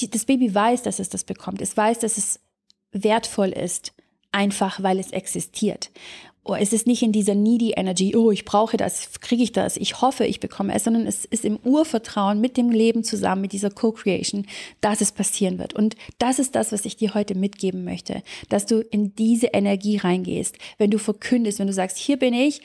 Die, 0.00 0.10
das 0.10 0.24
Baby 0.24 0.52
weiß, 0.52 0.82
dass 0.82 0.98
es 0.98 1.10
das 1.10 1.24
bekommt. 1.24 1.60
Es 1.60 1.76
weiß, 1.76 1.98
dass 2.00 2.16
es 2.16 2.40
wertvoll 2.90 3.50
ist, 3.50 3.92
einfach 4.32 4.82
weil 4.82 4.98
es 4.98 5.10
existiert. 5.12 5.90
Oh, 6.42 6.54
es 6.54 6.72
ist 6.72 6.86
nicht 6.86 7.02
in 7.02 7.12
dieser 7.12 7.34
needy 7.34 7.72
Energy, 7.76 8.16
oh, 8.16 8.30
ich 8.30 8.46
brauche 8.46 8.78
das, 8.78 9.20
kriege 9.20 9.42
ich 9.42 9.52
das, 9.52 9.76
ich 9.76 10.00
hoffe, 10.00 10.24
ich 10.24 10.40
bekomme 10.40 10.74
es, 10.74 10.84
sondern 10.84 11.06
es 11.06 11.26
ist 11.26 11.44
im 11.44 11.58
Urvertrauen 11.64 12.40
mit 12.40 12.56
dem 12.56 12.70
Leben 12.70 13.04
zusammen, 13.04 13.42
mit 13.42 13.52
dieser 13.52 13.70
Co-Creation, 13.70 14.46
dass 14.80 15.02
es 15.02 15.12
passieren 15.12 15.58
wird. 15.58 15.74
Und 15.74 15.96
das 16.18 16.38
ist 16.38 16.54
das, 16.54 16.72
was 16.72 16.86
ich 16.86 16.96
dir 16.96 17.12
heute 17.12 17.34
mitgeben 17.34 17.84
möchte, 17.84 18.22
dass 18.48 18.64
du 18.64 18.80
in 18.80 19.14
diese 19.14 19.48
Energie 19.48 19.98
reingehst, 19.98 20.56
wenn 20.78 20.90
du 20.90 20.98
verkündest, 20.98 21.58
wenn 21.58 21.66
du 21.66 21.74
sagst, 21.74 21.98
hier 21.98 22.18
bin 22.18 22.32
ich, 22.32 22.62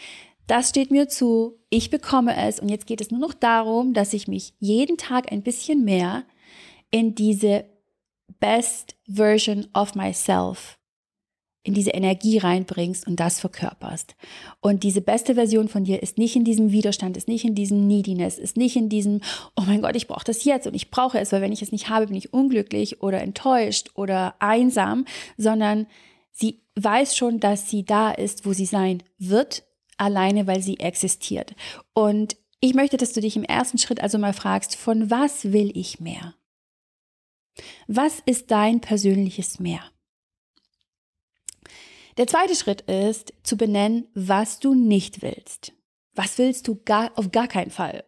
das 0.47 0.69
steht 0.69 0.91
mir 0.91 1.09
zu, 1.09 1.57
ich 1.69 1.89
bekomme 1.89 2.35
es 2.47 2.59
und 2.59 2.69
jetzt 2.69 2.87
geht 2.87 3.01
es 3.01 3.11
nur 3.11 3.19
noch 3.19 3.33
darum, 3.33 3.93
dass 3.93 4.13
ich 4.13 4.27
mich 4.27 4.53
jeden 4.59 4.97
Tag 4.97 5.31
ein 5.31 5.41
bisschen 5.41 5.83
mehr 5.83 6.23
in 6.91 7.13
diese 7.13 7.65
best 8.39 8.95
version 9.05 9.67
of 9.73 9.95
myself 9.95 10.77
in 11.65 11.73
diese 11.73 11.91
Energie 11.91 12.37
reinbringst 12.37 13.07
und 13.07 13.19
das 13.19 13.39
verkörperst. 13.39 14.15
Und 14.61 14.83
diese 14.83 15.01
beste 15.01 15.33
Version 15.33 15.67
von 15.67 15.83
dir 15.83 16.03
ist 16.03 16.17
nicht 16.17 16.35
in 16.35 16.43
diesem 16.43 16.71
Widerstand, 16.71 17.17
ist 17.17 17.27
nicht 17.27 17.43
in 17.43 17.55
diesem 17.55 17.87
Neediness, 17.87 18.37
ist 18.37 18.55
nicht 18.55 18.75
in 18.75 18.87
diesem, 18.87 19.21
oh 19.55 19.63
mein 19.65 19.81
Gott, 19.81 19.95
ich 19.95 20.07
brauche 20.07 20.23
das 20.23 20.43
jetzt 20.43 20.67
und 20.67 20.75
ich 20.75 20.91
brauche 20.91 21.19
es, 21.19 21.31
weil 21.31 21.41
wenn 21.41 21.51
ich 21.51 21.63
es 21.63 21.71
nicht 21.71 21.89
habe, 21.89 22.07
bin 22.07 22.15
ich 22.15 22.33
unglücklich 22.33 23.01
oder 23.01 23.21
enttäuscht 23.21 23.89
oder 23.95 24.35
einsam, 24.39 25.05
sondern 25.37 25.87
sie 26.31 26.61
weiß 26.75 27.17
schon, 27.17 27.39
dass 27.39 27.69
sie 27.69 27.83
da 27.83 28.11
ist, 28.11 28.45
wo 28.45 28.53
sie 28.53 28.67
sein 28.67 29.01
wird, 29.17 29.63
alleine 29.97 30.45
weil 30.45 30.61
sie 30.61 30.79
existiert. 30.79 31.55
Und 31.93 32.37
ich 32.59 32.75
möchte, 32.75 32.97
dass 32.97 33.13
du 33.13 33.21
dich 33.21 33.35
im 33.35 33.43
ersten 33.43 33.79
Schritt 33.79 34.01
also 34.01 34.17
mal 34.19 34.33
fragst, 34.33 34.75
von 34.75 35.09
was 35.09 35.51
will 35.51 35.71
ich 35.75 35.99
mehr? 35.99 36.35
Was 37.87 38.21
ist 38.25 38.51
dein 38.51 38.81
persönliches 38.81 39.59
Mehr? 39.59 39.81
Der 42.17 42.27
zweite 42.27 42.55
Schritt 42.55 42.81
ist 42.81 43.33
zu 43.43 43.57
benennen, 43.57 44.07
was 44.13 44.59
du 44.59 44.73
nicht 44.73 45.21
willst. 45.21 45.73
Was 46.13 46.37
willst 46.37 46.67
du 46.67 46.79
gar, 46.85 47.11
auf 47.15 47.31
gar 47.31 47.47
keinen 47.47 47.71
Fall? 47.71 48.05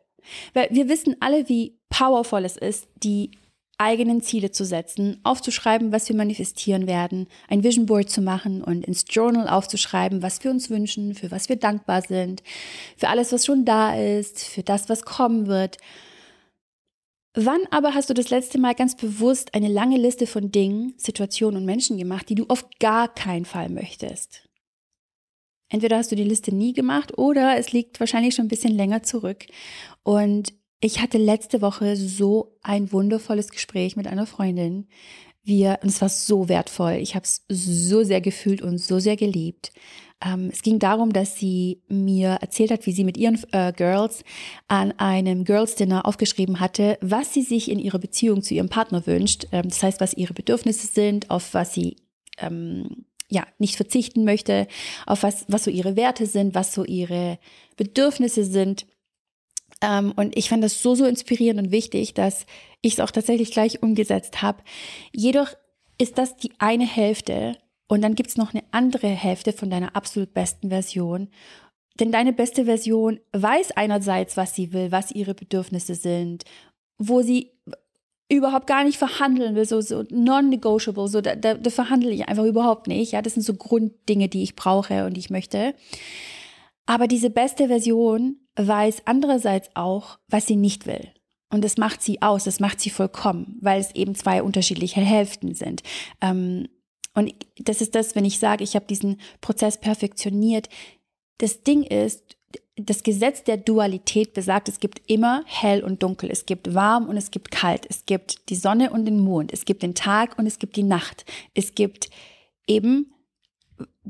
Weil 0.54 0.70
wir 0.72 0.88
wissen 0.88 1.18
alle, 1.20 1.50
wie 1.50 1.78
powerful 1.90 2.46
es 2.46 2.56
ist, 2.56 2.88
die 3.04 3.32
eigenen 3.78 4.22
Ziele 4.22 4.52
zu 4.52 4.66
setzen, 4.66 5.20
aufzuschreiben, 5.24 5.92
was 5.92 6.10
wir 6.10 6.16
manifestieren 6.16 6.88
werden, 6.88 7.28
ein 7.48 7.64
Vision 7.64 7.86
Board 7.86 8.10
zu 8.10 8.22
machen 8.22 8.64
und 8.64 8.86
ins 8.86 9.06
Journal 9.08 9.48
aufzuschreiben, 9.48 10.24
was 10.24 10.44
wir 10.44 10.52
uns 10.52 10.70
wünschen, 10.70 11.14
für 11.14 11.30
was 11.30 11.48
wir 11.48 11.58
dankbar 11.58 12.02
sind, 12.02 12.42
für 12.96 13.10
alles, 13.10 13.32
was 13.32 13.46
schon 13.46 13.66
da 13.66 13.96
ist, 13.96 14.44
für 14.44 14.64
das, 14.64 14.90
was 14.90 15.04
kommen 15.04 15.48
wird. 15.48 15.78
Wann 17.40 17.62
aber 17.70 17.94
hast 17.94 18.10
du 18.10 18.16
das 18.16 18.32
letzte 18.32 18.58
Mal 18.58 18.74
ganz 18.74 18.98
bewusst 18.98 19.54
eine 19.54 19.68
lange 19.68 19.98
Liste 19.98 20.26
von 20.26 20.52
Dingen, 20.52 20.96
Situationen 20.98 21.58
und 21.58 21.66
Menschen 21.66 22.00
gemacht, 22.00 22.30
die 22.30 22.34
du 22.34 22.46
auf 22.48 22.68
gar 22.80 23.14
keinen 23.14 23.46
Fall 23.46 23.70
möchtest? 23.70 24.50
Entweder 25.70 25.98
hast 25.98 26.12
du 26.12 26.16
die 26.16 26.24
Liste 26.24 26.56
nie 26.56 26.74
gemacht 26.74 27.16
oder 27.16 27.56
es 27.58 27.72
liegt 27.72 28.00
wahrscheinlich 28.00 28.34
schon 28.34 28.46
ein 28.46 28.50
bisschen 28.50 28.74
länger 28.74 29.04
zurück. 29.04 29.46
Und 30.02 30.56
ich 30.80 31.00
hatte 31.00 31.20
letzte 31.20 31.62
Woche 31.62 31.96
so 31.96 32.58
ein 32.64 32.92
wundervolles 32.92 33.52
Gespräch 33.52 33.96
mit 33.96 34.08
einer 34.08 34.26
Freundin. 34.26 34.88
Wir, 35.44 35.78
und 35.84 35.90
es 35.90 36.02
war 36.02 36.10
so 36.10 36.50
wertvoll. 36.50 36.94
Ich 36.94 37.14
habe 37.14 37.26
es 37.26 37.46
so 37.50 38.04
sehr 38.04 38.20
gefühlt 38.20 38.64
und 38.64 38.80
so 38.80 38.98
sehr 38.98 39.16
geliebt. 39.16 39.74
Ähm, 40.24 40.50
es 40.52 40.64
ging 40.64 40.80
darum, 40.80 41.14
dass 41.14 41.38
sie 41.38 41.82
mir 41.88 42.40
erzählt 42.42 42.72
hat, 42.72 42.86
wie 42.86 42.92
sie 42.92 43.04
mit 43.04 43.18
ihren 43.18 43.40
äh, 43.52 43.72
Girls 43.72 44.24
an 44.68 44.92
einem 44.94 45.44
Girls 45.44 45.76
Dinner 45.76 46.06
aufgeschrieben 46.06 46.60
hatte, 46.60 46.98
was 47.02 47.34
sie 47.34 47.44
sich 47.44 47.70
in 47.70 47.78
ihrer 47.78 48.00
Beziehung 48.00 48.42
zu 48.42 48.56
ihrem 48.56 48.70
Partner 48.70 49.06
wünscht. 49.06 49.46
Ähm, 49.52 49.70
das 49.70 49.84
heißt, 49.84 50.02
was 50.02 50.16
ihre 50.16 50.34
Bedürfnisse 50.34 50.88
sind, 50.88 51.30
auf 51.30 51.54
was 51.54 51.74
sie 51.74 51.98
ähm, 52.40 53.06
ja 53.30 53.46
nicht 53.60 53.76
verzichten 53.76 54.24
möchte, 54.24 54.68
auf 55.06 55.22
was 55.22 55.46
was 55.50 55.66
so 55.66 55.72
ihre 55.72 55.96
Werte 55.96 56.26
sind, 56.26 56.56
was 56.56 56.74
so 56.74 56.84
ihre 56.84 57.38
Bedürfnisse 57.76 58.44
sind. 58.44 58.88
Ähm, 59.82 60.14
und 60.16 60.36
ich 60.36 60.50
fand 60.50 60.64
das 60.64 60.82
so 60.82 60.96
so 60.96 61.06
inspirierend 61.06 61.60
und 61.60 61.72
wichtig, 61.72 62.16
dass 62.16 62.48
ich 62.82 62.94
es 62.94 63.00
auch 63.02 63.12
tatsächlich 63.12 63.52
gleich 63.52 63.84
umgesetzt 63.84 64.42
habe. 64.42 64.64
Jedoch 65.14 65.54
ist 66.00 66.18
das 66.18 66.38
die 66.38 66.52
eine 66.58 66.88
Hälfte 66.88 67.58
und 67.88 68.02
dann 68.02 68.16
gibt's 68.16 68.38
noch 68.38 68.54
eine 68.54 68.64
andere 68.72 69.08
Hälfte 69.08 69.54
von 69.54 69.70
deiner 69.70 69.96
absolut 69.96 70.34
besten 70.34 70.70
Version. 70.70 71.30
Denn 72.00 72.12
deine 72.12 72.34
beste 72.34 72.66
Version 72.66 73.20
weiß 73.34 73.72
einerseits, 73.72 74.38
was 74.38 74.54
sie 74.54 74.74
will, 74.74 74.92
was 74.92 75.12
ihre 75.12 75.34
Bedürfnisse 75.34 75.96
sind, 75.96 76.44
wo 76.98 77.22
sie 77.22 77.52
überhaupt 78.30 78.68
gar 78.68 78.84
nicht 78.84 78.98
verhandeln 78.98 79.56
will, 79.56 79.66
so, 79.66 79.80
so 79.82 80.04
non-negotiable, 80.10 81.08
so 81.08 81.22
da, 81.22 81.36
da, 81.36 81.54
da 81.54 81.70
verhandle 81.70 82.12
ich 82.12 82.28
einfach 82.28 82.44
überhaupt 82.44 82.88
nicht. 82.88 83.14
Ja, 83.14 83.22
das 83.22 83.34
sind 83.34 83.44
so 83.44 83.54
Grunddinge, 83.54 84.28
die 84.28 84.44
ich 84.44 84.56
brauche 84.56 85.06
und 85.06 85.14
die 85.14 85.22
ich 85.22 85.30
möchte. 85.30 85.74
Aber 86.86 87.08
diese 87.08 87.30
beste 87.30 87.68
Version 87.68 88.38
weiß 88.58 89.04
andererseits 89.06 89.70
auch, 89.76 90.20
was 90.28 90.46
sie 90.46 90.56
nicht 90.56 90.88
will. 90.88 91.08
Und 91.50 91.64
das 91.64 91.78
macht 91.78 92.02
sie 92.02 92.22
aus, 92.22 92.44
das 92.44 92.60
macht 92.60 92.82
sie 92.82 92.90
vollkommen, 92.90 93.58
weil 93.62 93.80
es 93.80 93.96
eben 93.96 94.16
zwei 94.16 94.44
unterschiedliche 94.44 95.00
Hälften 95.00 95.56
sind. 95.56 95.82
Ähm, 96.22 96.68
und 97.18 97.34
das 97.58 97.82
ist 97.82 97.96
das, 97.96 98.16
wenn 98.16 98.26
ich 98.26 98.38
sage, 98.38 98.64
ich 98.64 98.76
habe 98.76 98.86
diesen 98.86 99.20
Prozess 99.42 99.80
perfektioniert. 99.80 100.70
Das 101.40 101.64
Ding 101.64 101.82
ist, 101.82 102.38
das 102.76 103.02
Gesetz 103.02 103.44
der 103.44 103.58
Dualität 103.58 104.36
besagt, 104.36 104.70
es 104.70 104.80
gibt 104.80 105.02
immer 105.10 105.44
hell 105.48 105.84
und 105.84 106.04
dunkel, 106.04 106.30
es 106.30 106.46
gibt 106.46 106.76
warm 106.76 107.10
und 107.10 107.18
es 107.18 107.32
gibt 107.32 107.50
kalt, 107.50 107.88
es 107.90 108.06
gibt 108.06 108.50
die 108.50 108.56
Sonne 108.56 108.92
und 108.92 109.06
den 109.06 109.20
Mond, 109.20 109.52
es 109.52 109.66
gibt 109.66 109.82
den 109.82 109.96
Tag 109.96 110.38
und 110.38 110.46
es 110.46 110.60
gibt 110.60 110.76
die 110.76 110.84
Nacht, 110.84 111.26
es 111.56 111.74
gibt 111.74 112.12
eben 112.68 113.12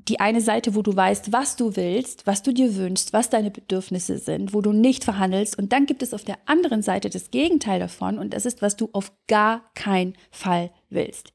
die 0.07 0.19
eine 0.19 0.41
Seite, 0.41 0.75
wo 0.75 0.81
du 0.81 0.95
weißt, 0.95 1.33
was 1.33 1.55
du 1.55 1.75
willst, 1.75 2.25
was 2.25 2.43
du 2.43 2.53
dir 2.53 2.75
wünschst, 2.75 3.13
was 3.13 3.29
deine 3.29 3.51
Bedürfnisse 3.51 4.17
sind, 4.17 4.53
wo 4.53 4.61
du 4.61 4.71
nicht 4.71 5.03
verhandelst. 5.03 5.57
Und 5.57 5.73
dann 5.73 5.85
gibt 5.85 6.01
es 6.01 6.13
auf 6.13 6.23
der 6.23 6.37
anderen 6.45 6.81
Seite 6.81 7.09
das 7.09 7.31
Gegenteil 7.31 7.79
davon 7.79 8.17
und 8.17 8.33
das 8.33 8.45
ist, 8.45 8.61
was 8.61 8.77
du 8.77 8.89
auf 8.93 9.11
gar 9.27 9.69
keinen 9.73 10.13
Fall 10.31 10.71
willst. 10.89 11.33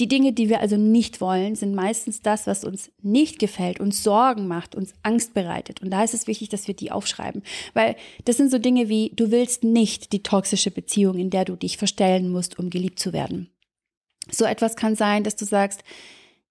Die 0.00 0.08
Dinge, 0.08 0.32
die 0.32 0.48
wir 0.48 0.60
also 0.60 0.76
nicht 0.76 1.20
wollen, 1.20 1.56
sind 1.56 1.74
meistens 1.74 2.22
das, 2.22 2.46
was 2.46 2.64
uns 2.64 2.90
nicht 3.02 3.38
gefällt, 3.38 3.80
uns 3.80 4.02
Sorgen 4.02 4.46
macht, 4.46 4.74
uns 4.74 4.94
Angst 5.02 5.34
bereitet. 5.34 5.82
Und 5.82 5.90
da 5.90 6.02
ist 6.02 6.14
es 6.14 6.26
wichtig, 6.26 6.48
dass 6.48 6.68
wir 6.68 6.74
die 6.74 6.92
aufschreiben, 6.92 7.42
weil 7.74 7.96
das 8.24 8.36
sind 8.36 8.50
so 8.50 8.58
Dinge 8.58 8.88
wie, 8.88 9.12
du 9.14 9.30
willst 9.30 9.64
nicht 9.64 10.12
die 10.12 10.22
toxische 10.22 10.70
Beziehung, 10.70 11.18
in 11.18 11.30
der 11.30 11.44
du 11.44 11.56
dich 11.56 11.76
verstellen 11.76 12.30
musst, 12.30 12.58
um 12.58 12.70
geliebt 12.70 12.98
zu 12.98 13.12
werden. 13.12 13.50
So 14.30 14.44
etwas 14.44 14.76
kann 14.76 14.96
sein, 14.96 15.22
dass 15.22 15.36
du 15.36 15.44
sagst, 15.44 15.82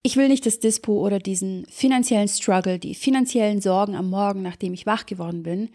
ich 0.05 0.17
will 0.17 0.27
nicht 0.27 0.45
das 0.45 0.59
Dispo 0.59 1.03
oder 1.03 1.17
diesen 1.17 1.65
finanziellen 1.65 2.27
Struggle, 2.27 2.77
die 2.77 2.93
finanziellen 2.93 3.59
Sorgen 3.59 3.95
am 3.95 4.11
Morgen, 4.11 4.43
nachdem 4.43 4.75
ich 4.75 4.85
wach 4.85 5.07
geworden 5.07 5.41
bin, 5.41 5.69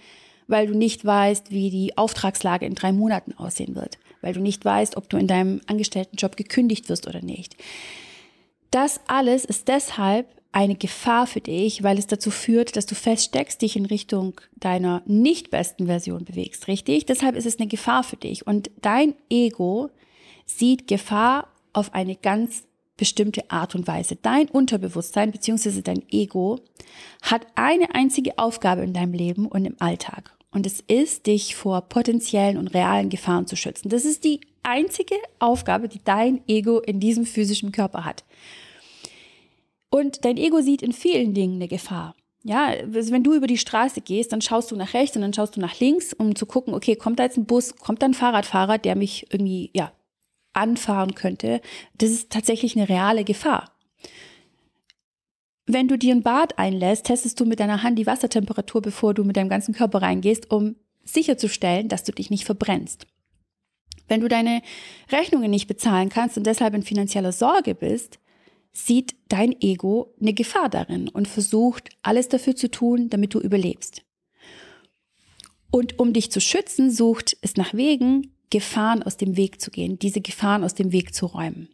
weil 0.46 0.68
du 0.68 0.78
nicht 0.78 1.04
weißt, 1.04 1.50
wie 1.50 1.68
die 1.68 1.98
Auftragslage 1.98 2.64
in 2.64 2.76
drei 2.76 2.92
Monaten 2.92 3.32
aussehen 3.32 3.74
wird, 3.74 3.98
weil 4.20 4.32
du 4.32 4.38
nicht 4.38 4.64
weißt, 4.64 4.96
ob 4.96 5.10
du 5.10 5.16
in 5.16 5.26
deinem 5.26 5.60
Angestelltenjob 5.66 6.36
gekündigt 6.36 6.88
wirst 6.88 7.08
oder 7.08 7.22
nicht. 7.22 7.56
Das 8.70 9.00
alles 9.08 9.44
ist 9.44 9.66
deshalb 9.66 10.28
eine 10.52 10.76
Gefahr 10.76 11.26
für 11.26 11.40
dich, 11.40 11.82
weil 11.82 11.98
es 11.98 12.06
dazu 12.06 12.30
führt, 12.30 12.76
dass 12.76 12.86
du 12.86 12.94
feststeckst, 12.94 13.60
dich 13.60 13.74
in 13.74 13.86
Richtung 13.86 14.40
deiner 14.54 15.02
nicht 15.06 15.50
besten 15.50 15.86
Version 15.86 16.24
bewegst, 16.24 16.68
richtig? 16.68 17.04
Deshalb 17.04 17.34
ist 17.34 17.46
es 17.46 17.58
eine 17.58 17.66
Gefahr 17.66 18.04
für 18.04 18.16
dich. 18.16 18.46
Und 18.46 18.70
dein 18.80 19.14
Ego 19.28 19.90
sieht 20.46 20.86
Gefahr 20.86 21.48
auf 21.72 21.94
eine 21.94 22.14
ganz 22.14 22.62
bestimmte 23.00 23.50
Art 23.50 23.74
und 23.74 23.88
Weise. 23.88 24.14
Dein 24.14 24.46
Unterbewusstsein 24.48 25.32
bzw. 25.32 25.80
dein 25.80 26.02
Ego 26.10 26.60
hat 27.22 27.46
eine 27.54 27.94
einzige 27.94 28.36
Aufgabe 28.36 28.82
in 28.82 28.92
deinem 28.92 29.14
Leben 29.14 29.46
und 29.46 29.64
im 29.64 29.76
Alltag. 29.80 30.36
Und 30.52 30.66
es 30.66 30.80
ist, 30.86 31.26
dich 31.26 31.56
vor 31.56 31.80
potenziellen 31.88 32.58
und 32.58 32.68
realen 32.68 33.08
Gefahren 33.08 33.46
zu 33.46 33.56
schützen. 33.56 33.88
Das 33.88 34.04
ist 34.04 34.24
die 34.24 34.40
einzige 34.62 35.14
Aufgabe, 35.38 35.88
die 35.88 36.04
dein 36.04 36.42
Ego 36.46 36.78
in 36.80 37.00
diesem 37.00 37.24
physischen 37.24 37.72
Körper 37.72 38.04
hat. 38.04 38.24
Und 39.88 40.26
dein 40.26 40.36
Ego 40.36 40.60
sieht 40.60 40.82
in 40.82 40.92
vielen 40.92 41.32
Dingen 41.32 41.54
eine 41.54 41.68
Gefahr. 41.68 42.14
Ja, 42.42 42.66
also 42.66 43.12
wenn 43.12 43.24
du 43.24 43.32
über 43.32 43.46
die 43.46 43.56
Straße 43.56 44.02
gehst, 44.02 44.32
dann 44.32 44.42
schaust 44.42 44.70
du 44.70 44.76
nach 44.76 44.92
rechts 44.92 45.16
und 45.16 45.22
dann 45.22 45.32
schaust 45.32 45.56
du 45.56 45.60
nach 45.60 45.80
links, 45.80 46.12
um 46.12 46.34
zu 46.34 46.44
gucken, 46.44 46.74
okay, 46.74 46.96
kommt 46.96 47.18
da 47.18 47.22
jetzt 47.22 47.38
ein 47.38 47.46
Bus, 47.46 47.76
kommt 47.76 48.02
da 48.02 48.06
ein 48.06 48.14
Fahrradfahrer, 48.14 48.76
der 48.76 48.94
mich 48.94 49.26
irgendwie, 49.30 49.70
ja, 49.72 49.90
anfahren 50.52 51.14
könnte. 51.14 51.60
Das 51.96 52.10
ist 52.10 52.30
tatsächlich 52.30 52.76
eine 52.76 52.88
reale 52.88 53.24
Gefahr. 53.24 53.72
Wenn 55.66 55.88
du 55.88 55.96
dir 55.96 56.14
ein 56.14 56.22
Bad 56.22 56.58
einlässt, 56.58 57.06
testest 57.06 57.38
du 57.38 57.44
mit 57.44 57.60
deiner 57.60 57.82
Hand 57.82 57.98
die 57.98 58.06
Wassertemperatur, 58.06 58.82
bevor 58.82 59.14
du 59.14 59.24
mit 59.24 59.36
deinem 59.36 59.48
ganzen 59.48 59.74
Körper 59.74 60.02
reingehst, 60.02 60.50
um 60.50 60.76
sicherzustellen, 61.04 61.88
dass 61.88 62.04
du 62.04 62.12
dich 62.12 62.30
nicht 62.30 62.44
verbrennst. 62.44 63.06
Wenn 64.08 64.20
du 64.20 64.28
deine 64.28 64.62
Rechnungen 65.12 65.50
nicht 65.50 65.68
bezahlen 65.68 66.08
kannst 66.08 66.36
und 66.36 66.44
deshalb 66.44 66.74
in 66.74 66.82
finanzieller 66.82 67.30
Sorge 67.30 67.76
bist, 67.76 68.18
sieht 68.72 69.14
dein 69.28 69.54
Ego 69.60 70.14
eine 70.20 70.32
Gefahr 70.32 70.68
darin 70.68 71.08
und 71.08 71.28
versucht 71.28 71.90
alles 72.02 72.28
dafür 72.28 72.56
zu 72.56 72.70
tun, 72.70 73.08
damit 73.08 73.34
du 73.34 73.40
überlebst. 73.40 74.02
Und 75.70 76.00
um 76.00 76.12
dich 76.12 76.32
zu 76.32 76.40
schützen, 76.40 76.90
sucht 76.90 77.36
es 77.42 77.56
nach 77.56 77.74
Wegen, 77.74 78.34
Gefahren 78.50 79.02
aus 79.02 79.16
dem 79.16 79.36
Weg 79.36 79.60
zu 79.60 79.70
gehen, 79.70 79.98
diese 79.98 80.20
Gefahren 80.20 80.64
aus 80.64 80.74
dem 80.74 80.92
Weg 80.92 81.14
zu 81.14 81.26
räumen. 81.26 81.68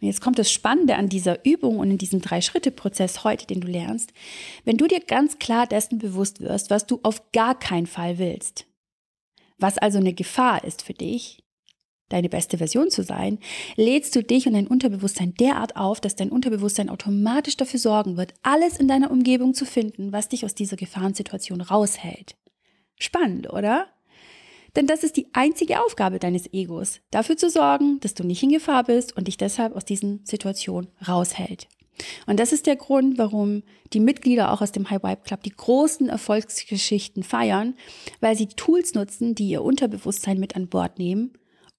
Und 0.00 0.06
jetzt 0.06 0.20
kommt 0.20 0.38
das 0.38 0.50
Spannende 0.50 0.96
an 0.96 1.08
dieser 1.08 1.44
Übung 1.44 1.78
und 1.78 1.90
in 1.90 1.98
diesem 1.98 2.20
Drei-Schritte-Prozess 2.20 3.24
heute, 3.24 3.46
den 3.46 3.60
du 3.60 3.68
lernst. 3.68 4.12
Wenn 4.64 4.76
du 4.76 4.86
dir 4.86 5.00
ganz 5.00 5.38
klar 5.38 5.66
dessen 5.66 5.98
bewusst 5.98 6.40
wirst, 6.40 6.70
was 6.70 6.86
du 6.86 7.00
auf 7.02 7.30
gar 7.32 7.58
keinen 7.58 7.86
Fall 7.86 8.18
willst, 8.18 8.66
was 9.58 9.78
also 9.78 9.98
eine 9.98 10.14
Gefahr 10.14 10.64
ist 10.64 10.82
für 10.82 10.94
dich, 10.94 11.44
deine 12.08 12.28
beste 12.28 12.58
Version 12.58 12.90
zu 12.90 13.02
sein, 13.02 13.38
lädst 13.76 14.16
du 14.16 14.22
dich 14.22 14.46
und 14.46 14.54
dein 14.54 14.66
Unterbewusstsein 14.66 15.34
derart 15.34 15.76
auf, 15.76 16.00
dass 16.00 16.16
dein 16.16 16.30
Unterbewusstsein 16.30 16.88
automatisch 16.88 17.56
dafür 17.56 17.78
sorgen 17.78 18.16
wird, 18.16 18.34
alles 18.42 18.78
in 18.78 18.88
deiner 18.88 19.10
Umgebung 19.10 19.54
zu 19.54 19.66
finden, 19.66 20.12
was 20.12 20.28
dich 20.28 20.44
aus 20.44 20.54
dieser 20.54 20.76
Gefahrensituation 20.76 21.60
raushält. 21.60 22.36
Spannend, 22.98 23.52
oder? 23.52 23.88
Denn 24.76 24.86
das 24.86 25.02
ist 25.02 25.16
die 25.16 25.28
einzige 25.32 25.82
Aufgabe 25.82 26.18
deines 26.18 26.52
Egos, 26.52 27.00
dafür 27.10 27.36
zu 27.36 27.50
sorgen, 27.50 28.00
dass 28.00 28.14
du 28.14 28.24
nicht 28.24 28.42
in 28.42 28.50
Gefahr 28.50 28.84
bist 28.84 29.16
und 29.16 29.28
dich 29.28 29.36
deshalb 29.36 29.74
aus 29.74 29.84
diesen 29.84 30.24
Situationen 30.24 30.90
raushält. 31.06 31.68
Und 32.26 32.38
das 32.38 32.52
ist 32.52 32.66
der 32.66 32.76
Grund, 32.76 33.18
warum 33.18 33.62
die 33.92 34.00
Mitglieder 34.00 34.52
auch 34.52 34.60
aus 34.60 34.72
dem 34.72 34.88
High 34.90 35.02
Vibe 35.02 35.22
Club 35.24 35.42
die 35.42 35.50
großen 35.56 36.08
Erfolgsgeschichten 36.08 37.22
feiern, 37.22 37.74
weil 38.20 38.36
sie 38.36 38.46
Tools 38.46 38.94
nutzen, 38.94 39.34
die 39.34 39.48
ihr 39.48 39.62
Unterbewusstsein 39.62 40.38
mit 40.38 40.54
an 40.54 40.68
Bord 40.68 40.98
nehmen 40.98 41.32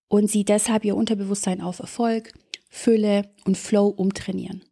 und 0.08 0.30
sie 0.30 0.44
deshalb 0.44 0.84
ihr 0.86 0.96
Unterbewusstsein 0.96 1.62
auf 1.62 1.80
Erfolg, 1.80 2.34
Fülle 2.70 3.30
und 3.46 3.58
Flow 3.58 3.88
umtrainieren. 3.88 4.64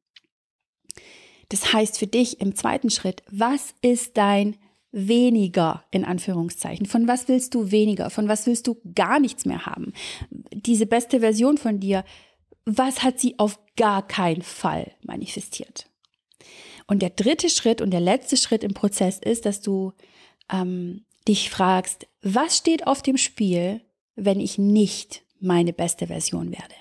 Das 1.49 1.72
heißt 1.72 1.97
für 1.97 2.07
dich 2.07 2.41
im 2.41 2.55
zweiten 2.55 2.89
Schritt, 2.89 3.24
was 3.32 3.74
ist 3.82 4.18
dein 4.18 4.57
weniger 4.98 5.84
in 5.91 6.04
Anführungszeichen? 6.04 6.88
Von 6.88 7.08
was 7.08 7.28
willst 7.28 7.54
du 7.54 7.72
weniger? 7.72 8.10
Von 8.10 8.28
was 8.28 8.48
willst 8.48 8.68
du 8.68 8.82
gar 8.95 9.20
nichts 9.20 9.45
mehr 9.45 9.66
haben? 9.66 9.93
Diese 10.52 10.88
beste 10.88 11.20
Version 11.20 11.58
von 11.58 11.80
dir, 11.80 12.04
was 12.66 13.04
hat 13.04 13.20
sie 13.20 13.38
auf 13.38 13.60
gar 13.76 14.06
keinen 14.06 14.41
Fall 14.41 14.91
manifestiert? 15.04 15.89
Und 16.88 17.02
der 17.02 17.12
dritte 17.12 17.50
Schritt 17.50 17.82
und 17.82 17.91
der 17.91 18.00
letzte 18.00 18.38
Schritt 18.38 18.64
im 18.64 18.74
Prozess 18.74 19.20
ist, 19.20 19.45
dass 19.45 19.62
du 19.62 19.93
ähm, 20.52 21.06
dich 21.28 21.50
fragst, 21.50 22.08
was 22.22 22.58
steht 22.58 22.88
auf 22.88 23.02
dem 23.02 23.18
Spiel, 23.18 23.82
wenn 24.16 24.39
ich 24.39 24.58
nicht 24.58 25.24
meine 25.39 25.74
beste 25.74 26.08
Version 26.08 26.52
werde? 26.52 26.76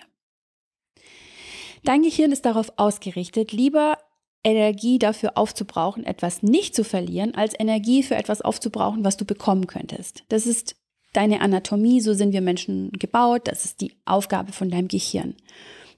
Dein 1.84 2.02
Gehirn 2.02 2.32
ist 2.32 2.46
darauf 2.46 2.72
ausgerichtet, 2.76 3.52
lieber 3.52 3.98
Energie 4.46 5.00
dafür 5.00 5.36
aufzubrauchen, 5.36 6.04
etwas 6.04 6.44
nicht 6.44 6.76
zu 6.76 6.84
verlieren, 6.84 7.34
als 7.34 7.58
Energie 7.58 8.04
für 8.04 8.14
etwas 8.14 8.42
aufzubrauchen, 8.42 9.04
was 9.04 9.16
du 9.16 9.24
bekommen 9.24 9.66
könntest. 9.66 10.22
Das 10.28 10.46
ist 10.46 10.76
deine 11.12 11.40
Anatomie, 11.40 12.00
so 12.00 12.14
sind 12.14 12.32
wir 12.32 12.40
Menschen 12.40 12.92
gebaut, 12.92 13.42
das 13.48 13.64
ist 13.64 13.80
die 13.80 13.96
Aufgabe 14.04 14.52
von 14.52 14.70
deinem 14.70 14.86
Gehirn. 14.86 15.34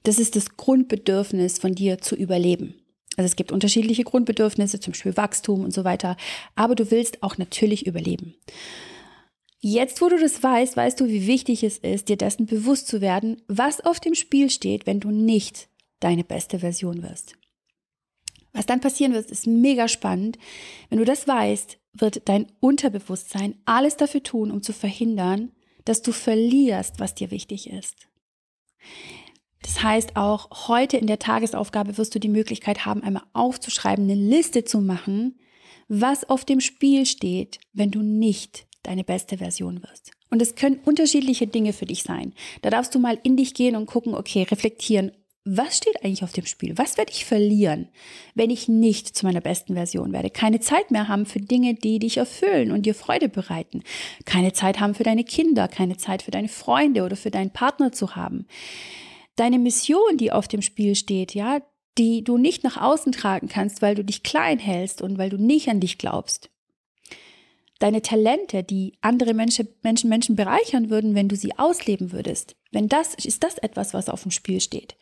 Das 0.01 0.17
ist 0.17 0.35
das 0.35 0.57
Grundbedürfnis 0.57 1.59
von 1.59 1.75
dir 1.75 1.99
zu 1.99 2.15
überleben. 2.15 2.73
Also 3.17 3.27
es 3.27 3.35
gibt 3.35 3.51
unterschiedliche 3.51 4.03
Grundbedürfnisse, 4.03 4.79
zum 4.79 4.93
Beispiel 4.93 5.15
Wachstum 5.15 5.63
und 5.63 5.73
so 5.73 5.83
weiter, 5.83 6.17
aber 6.55 6.73
du 6.73 6.89
willst 6.89 7.21
auch 7.21 7.37
natürlich 7.37 7.85
überleben. 7.85 8.33
Jetzt, 9.59 10.01
wo 10.01 10.09
du 10.09 10.17
das 10.17 10.41
weißt, 10.41 10.75
weißt 10.75 10.99
du, 10.99 11.07
wie 11.07 11.27
wichtig 11.27 11.63
es 11.63 11.77
ist, 11.77 12.09
dir 12.09 12.17
dessen 12.17 12.47
bewusst 12.47 12.87
zu 12.87 12.99
werden, 12.99 13.41
was 13.47 13.81
auf 13.81 13.99
dem 13.99 14.15
Spiel 14.15 14.49
steht, 14.49 14.87
wenn 14.87 15.01
du 15.01 15.11
nicht 15.11 15.67
deine 15.99 16.23
beste 16.23 16.59
Version 16.59 17.03
wirst. 17.03 17.35
Was 18.53 18.65
dann 18.65 18.81
passieren 18.81 19.13
wird, 19.13 19.29
ist 19.29 19.47
mega 19.47 19.87
spannend. 19.87 20.37
Wenn 20.89 20.99
du 20.99 21.05
das 21.05 21.27
weißt, 21.27 21.77
wird 21.93 22.27
dein 22.27 22.47
Unterbewusstsein 22.59 23.55
alles 23.65 23.97
dafür 23.97 24.23
tun, 24.23 24.51
um 24.51 24.61
zu 24.61 24.73
verhindern, 24.73 25.51
dass 25.85 26.01
du 26.01 26.11
verlierst, 26.11 26.99
was 26.99 27.15
dir 27.15 27.31
wichtig 27.31 27.69
ist. 27.69 28.07
Das 29.61 29.83
heißt, 29.83 30.15
auch 30.15 30.67
heute 30.67 30.97
in 30.97 31.07
der 31.07 31.19
Tagesaufgabe 31.19 31.97
wirst 31.97 32.15
du 32.15 32.19
die 32.19 32.29
Möglichkeit 32.29 32.85
haben, 32.85 33.03
einmal 33.03 33.23
aufzuschreiben, 33.33 34.05
eine 34.05 34.15
Liste 34.15 34.63
zu 34.63 34.79
machen, 34.79 35.39
was 35.87 36.29
auf 36.29 36.45
dem 36.45 36.61
Spiel 36.61 37.05
steht, 37.05 37.59
wenn 37.73 37.91
du 37.91 38.01
nicht 38.01 38.67
deine 38.83 39.03
beste 39.03 39.37
Version 39.37 39.83
wirst. 39.83 40.11
Und 40.29 40.41
es 40.41 40.55
können 40.55 40.79
unterschiedliche 40.85 41.47
Dinge 41.47 41.73
für 41.73 41.85
dich 41.85 42.03
sein. 42.03 42.33
Da 42.61 42.69
darfst 42.69 42.93
du 42.95 42.99
mal 42.99 43.19
in 43.23 43.35
dich 43.35 43.53
gehen 43.53 43.75
und 43.75 43.87
gucken, 43.87 44.13
okay, 44.13 44.43
reflektieren, 44.43 45.11
was 45.51 45.77
steht 45.77 46.03
eigentlich 46.03 46.23
auf 46.23 46.31
dem 46.31 46.45
Spiel? 46.45 46.77
Was 46.77 46.97
werde 46.97 47.11
ich 47.11 47.25
verlieren, 47.25 47.89
wenn 48.35 48.51
ich 48.51 48.67
nicht 48.67 49.15
zu 49.15 49.25
meiner 49.25 49.41
besten 49.41 49.73
Version 49.73 50.13
werde? 50.13 50.29
Keine 50.29 50.59
Zeit 50.59 50.91
mehr 50.91 51.07
haben 51.07 51.25
für 51.25 51.39
Dinge, 51.39 51.73
die 51.73 51.97
dich 51.97 52.17
erfüllen 52.17 52.71
und 52.71 52.85
dir 52.85 52.93
Freude 52.93 53.29
bereiten. 53.29 53.83
Keine 54.25 54.53
Zeit 54.53 54.79
haben 54.79 54.93
für 54.93 55.03
deine 55.03 55.23
Kinder, 55.23 55.67
keine 55.67 55.97
Zeit 55.97 56.21
für 56.21 56.31
deine 56.31 56.49
Freunde 56.49 57.03
oder 57.03 57.15
für 57.15 57.31
deinen 57.31 57.51
Partner 57.51 57.91
zu 57.91 58.15
haben. 58.15 58.45
Deine 59.37 59.57
Mission, 59.57 60.17
die 60.17 60.31
auf 60.31 60.47
dem 60.47 60.61
Spiel 60.61 60.93
steht, 60.93 61.33
ja, 61.33 61.61
die 61.97 62.23
du 62.23 62.37
nicht 62.37 62.63
nach 62.63 62.77
außen 62.77 63.11
tragen 63.11 63.47
kannst, 63.47 63.81
weil 63.81 63.95
du 63.95 64.03
dich 64.03 64.21
klein 64.21 64.59
hältst 64.59 65.01
und 65.01 65.17
weil 65.17 65.31
du 65.31 65.37
nicht 65.37 65.67
an 65.67 65.79
dich 65.79 65.97
glaubst. 65.97 66.51
Deine 67.79 68.01
Talente, 68.03 68.63
die 68.63 68.93
andere 69.01 69.33
Menschen, 69.33 69.67
Menschen, 69.81 70.09
Menschen 70.09 70.35
bereichern 70.35 70.89
würden, 70.91 71.15
wenn 71.15 71.29
du 71.29 71.35
sie 71.35 71.57
ausleben 71.57 72.11
würdest. 72.11 72.55
Wenn 72.71 72.87
das, 72.87 73.15
ist 73.15 73.43
das 73.43 73.57
etwas, 73.57 73.93
was 73.93 74.09
auf 74.09 74.21
dem 74.21 74.31
Spiel 74.31 74.61
steht 74.61 74.95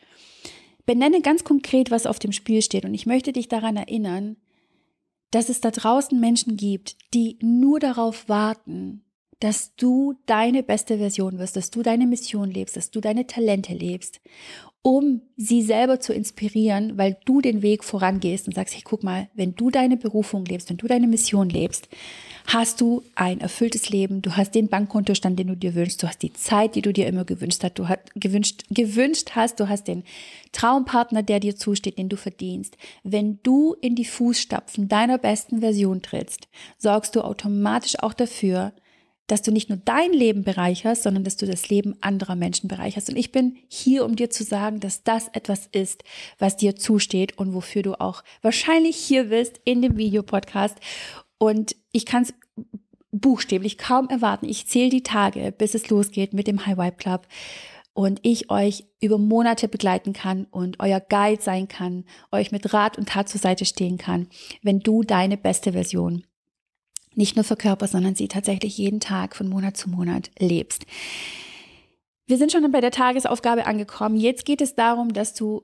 benenne 0.87 1.21
ganz 1.21 1.43
konkret, 1.43 1.91
was 1.91 2.07
auf 2.07 2.17
dem 2.17 2.31
Spiel 2.31 2.63
steht. 2.63 2.85
Und 2.85 2.95
ich 2.95 3.05
möchte 3.05 3.31
dich 3.31 3.47
daran 3.47 3.75
erinnern, 3.75 4.37
dass 5.29 5.49
es 5.49 5.61
da 5.61 5.69
draußen 5.69 6.19
Menschen 6.19 6.57
gibt, 6.57 6.95
die 7.13 7.37
nur 7.41 7.79
darauf 7.79 8.27
warten, 8.29 9.03
dass 9.39 9.75
du 9.75 10.15
deine 10.25 10.63
beste 10.63 10.97
Version 10.97 11.37
wirst, 11.37 11.55
dass 11.57 11.69
du 11.69 11.83
deine 11.83 12.07
Mission 12.07 12.49
lebst, 12.49 12.75
dass 12.75 12.89
du 12.89 13.01
deine 13.01 13.27
Talente 13.27 13.73
lebst, 13.73 14.19
um 14.81 15.21
sie 15.35 15.61
selber 15.61 15.99
zu 15.99 16.13
inspirieren, 16.13 16.97
weil 16.97 17.17
du 17.25 17.41
den 17.41 17.61
Weg 17.61 17.83
vorangehst 17.83 18.47
und 18.47 18.53
sagst, 18.53 18.73
hey, 18.73 18.81
guck 18.85 19.03
mal, 19.03 19.27
wenn 19.33 19.53
du 19.55 19.69
deine 19.69 19.97
Berufung 19.97 20.45
lebst, 20.45 20.69
wenn 20.69 20.77
du 20.77 20.87
deine 20.87 21.07
Mission 21.07 21.49
lebst, 21.49 21.89
hast 22.47 22.79
du 22.79 23.03
ein 23.15 23.41
erfülltes 23.41 23.89
Leben, 23.89 24.21
du 24.21 24.37
hast 24.37 24.55
den 24.55 24.69
Bankkontostand, 24.69 25.37
den 25.37 25.47
du 25.47 25.57
dir 25.57 25.75
wünschst, 25.75 26.01
du 26.01 26.07
hast 26.07 26.21
die 26.21 26.31
Zeit, 26.31 26.75
die 26.75 26.81
du 26.81 26.93
dir 26.93 27.07
immer 27.07 27.25
gewünscht 27.25 27.63
hast, 27.63 27.77
du 27.77 27.89
hast 27.89 27.99
gewünscht, 28.15 28.63
gewünscht 28.69 29.31
hast, 29.35 29.59
du 29.59 29.67
hast 29.67 29.87
den 29.89 30.03
Traumpartner, 30.53 31.21
der 31.21 31.41
dir 31.41 31.57
zusteht, 31.57 31.97
den 31.97 32.07
du 32.07 32.15
verdienst. 32.15 32.77
Wenn 33.03 33.39
du 33.43 33.75
in 33.81 33.95
die 33.95 34.05
Fußstapfen 34.05 34.87
deiner 34.87 35.17
besten 35.17 35.59
Version 35.59 36.01
trittst, 36.01 36.47
sorgst 36.77 37.15
du 37.15 37.21
automatisch 37.21 37.99
auch 37.99 38.13
dafür, 38.13 38.71
dass 39.27 39.41
du 39.41 39.51
nicht 39.51 39.69
nur 39.69 39.77
dein 39.83 40.13
Leben 40.13 40.43
bereicherst, 40.43 41.03
sondern 41.03 41.23
dass 41.23 41.37
du 41.37 41.45
das 41.45 41.69
Leben 41.69 41.95
anderer 42.01 42.35
Menschen 42.35 42.67
bereicherst. 42.67 43.09
Und 43.09 43.17
ich 43.17 43.31
bin 43.31 43.57
hier, 43.67 44.05
um 44.05 44.15
dir 44.15 44.29
zu 44.29 44.43
sagen, 44.43 44.79
dass 44.79 45.03
das 45.03 45.27
etwas 45.29 45.67
ist, 45.71 46.03
was 46.39 46.57
dir 46.57 46.75
zusteht 46.75 47.37
und 47.37 47.53
wofür 47.53 47.83
du 47.83 47.99
auch 47.99 48.23
wahrscheinlich 48.41 48.95
hier 48.95 49.25
bist 49.25 49.59
in 49.65 49.81
dem 49.81 49.97
Videopodcast. 49.97 50.77
Und 51.37 51.75
ich 51.91 52.05
kann 52.05 52.23
es 52.23 52.33
buchstäblich 53.11 53.77
kaum 53.77 54.09
erwarten. 54.09 54.47
Ich 54.47 54.67
zähle 54.67 54.89
die 54.89 55.03
Tage, 55.03 55.51
bis 55.51 55.75
es 55.75 55.89
losgeht 55.89 56.33
mit 56.33 56.47
dem 56.47 56.65
High 56.65 56.77
Vibe 56.77 56.97
Club 56.97 57.27
und 57.93 58.19
ich 58.21 58.51
euch 58.51 58.85
über 59.01 59.17
Monate 59.17 59.67
begleiten 59.67 60.13
kann 60.13 60.45
und 60.51 60.79
euer 60.79 60.99
Guide 60.99 61.41
sein 61.41 61.67
kann, 61.67 62.05
euch 62.31 62.51
mit 62.51 62.71
Rat 62.73 62.97
und 62.97 63.09
Tat 63.09 63.27
zur 63.27 63.41
Seite 63.41 63.65
stehen 63.65 63.97
kann, 63.97 64.27
wenn 64.61 64.79
du 64.79 65.01
deine 65.01 65.35
beste 65.35 65.71
Version 65.71 66.23
nicht 67.17 67.35
nur 67.35 67.43
verkörperst, 67.43 67.93
sondern 67.93 68.15
sie 68.15 68.27
tatsächlich 68.27 68.77
jeden 68.77 68.99
Tag 68.99 69.35
von 69.35 69.49
Monat 69.49 69.75
zu 69.75 69.89
Monat 69.89 70.29
lebst. 70.39 70.85
Wir 72.27 72.37
sind 72.37 72.51
schon 72.51 72.69
bei 72.71 72.81
der 72.81 72.91
Tagesaufgabe 72.91 73.65
angekommen. 73.65 74.17
Jetzt 74.17 74.45
geht 74.45 74.61
es 74.61 74.75
darum, 74.75 75.13
dass 75.13 75.33
du 75.33 75.63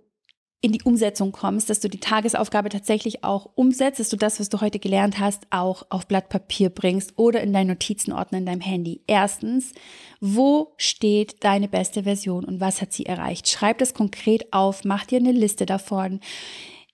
in 0.64 0.72
die 0.72 0.82
Umsetzung 0.84 1.34
kommst, 1.34 1.70
dass 1.70 1.82
du 1.82 1.90
die 1.90 2.00
Tagesaufgabe 2.00 2.70
tatsächlich 2.70 3.26
auch 3.26 3.50
umsetzt, 3.56 4.00
dass 4.00 4.08
du 4.08 4.16
das, 4.16 4.40
was 4.40 4.48
du 4.48 4.62
heute 4.62 4.80
gelernt 4.80 5.20
hast, 5.20 5.44
auch 5.50 5.86
auf 5.90 6.08
Blatt 6.08 6.30
Papier 6.30 6.70
bringst 6.70 7.18
oder 7.18 7.42
in 7.42 7.52
deinen 7.52 7.68
Notizenordner 7.68 8.38
in 8.38 8.46
deinem 8.46 8.62
Handy. 8.62 9.02
Erstens, 9.06 9.74
wo 10.22 10.74
steht 10.78 11.44
deine 11.44 11.68
beste 11.68 12.04
Version 12.04 12.46
und 12.46 12.62
was 12.62 12.82
hat 12.82 12.94
sie 12.94 13.06
erreicht? 13.06 13.50
Schreib 13.50 13.80
das 13.80 13.94
konkret 13.94 14.54
auf, 14.54 14.86
mach 14.86 15.06
dir 15.06 15.20
eine 15.20 15.34
Liste 15.34 15.66
davon. 15.66 16.22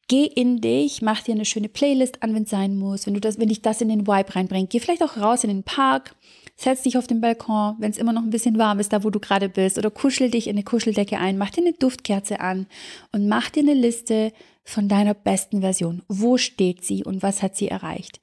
Geh 0.09 0.25
in 0.25 0.59
dich, 0.59 1.03
mach 1.03 1.21
dir 1.21 1.35
eine 1.35 1.45
schöne 1.45 1.69
Playlist 1.69 2.23
an, 2.23 2.33
wenn 2.33 2.43
es 2.43 2.49
sein 2.49 2.75
muss. 2.77 3.05
Wenn 3.05 3.13
du 3.13 3.19
das, 3.19 3.37
wenn 3.37 3.47
dich 3.47 3.61
das 3.61 3.79
in 3.79 3.89
den 3.89 4.07
Vibe 4.07 4.35
reinbringt, 4.35 4.71
geh 4.71 4.79
vielleicht 4.79 5.03
auch 5.03 5.17
raus 5.17 5.43
in 5.43 5.51
den 5.51 5.61
Park, 5.61 6.15
setz 6.55 6.81
dich 6.81 6.97
auf 6.97 7.05
den 7.05 7.21
Balkon, 7.21 7.75
wenn 7.77 7.91
es 7.91 7.99
immer 7.99 8.11
noch 8.11 8.23
ein 8.23 8.31
bisschen 8.31 8.57
warm 8.57 8.79
ist, 8.79 8.91
da 8.91 9.03
wo 9.03 9.11
du 9.11 9.19
gerade 9.19 9.49
bist, 9.49 9.77
oder 9.77 9.91
kuschel 9.91 10.31
dich 10.31 10.47
in 10.47 10.55
eine 10.55 10.63
Kuscheldecke 10.63 11.19
ein, 11.19 11.37
mach 11.37 11.51
dir 11.51 11.61
eine 11.61 11.73
Duftkerze 11.73 12.39
an 12.39 12.65
und 13.11 13.27
mach 13.27 13.51
dir 13.51 13.61
eine 13.61 13.75
Liste 13.75 14.33
von 14.63 14.87
deiner 14.87 15.13
besten 15.13 15.61
Version. 15.61 16.01
Wo 16.07 16.37
steht 16.37 16.83
sie 16.83 17.03
und 17.03 17.21
was 17.21 17.43
hat 17.43 17.55
sie 17.55 17.67
erreicht? 17.67 18.19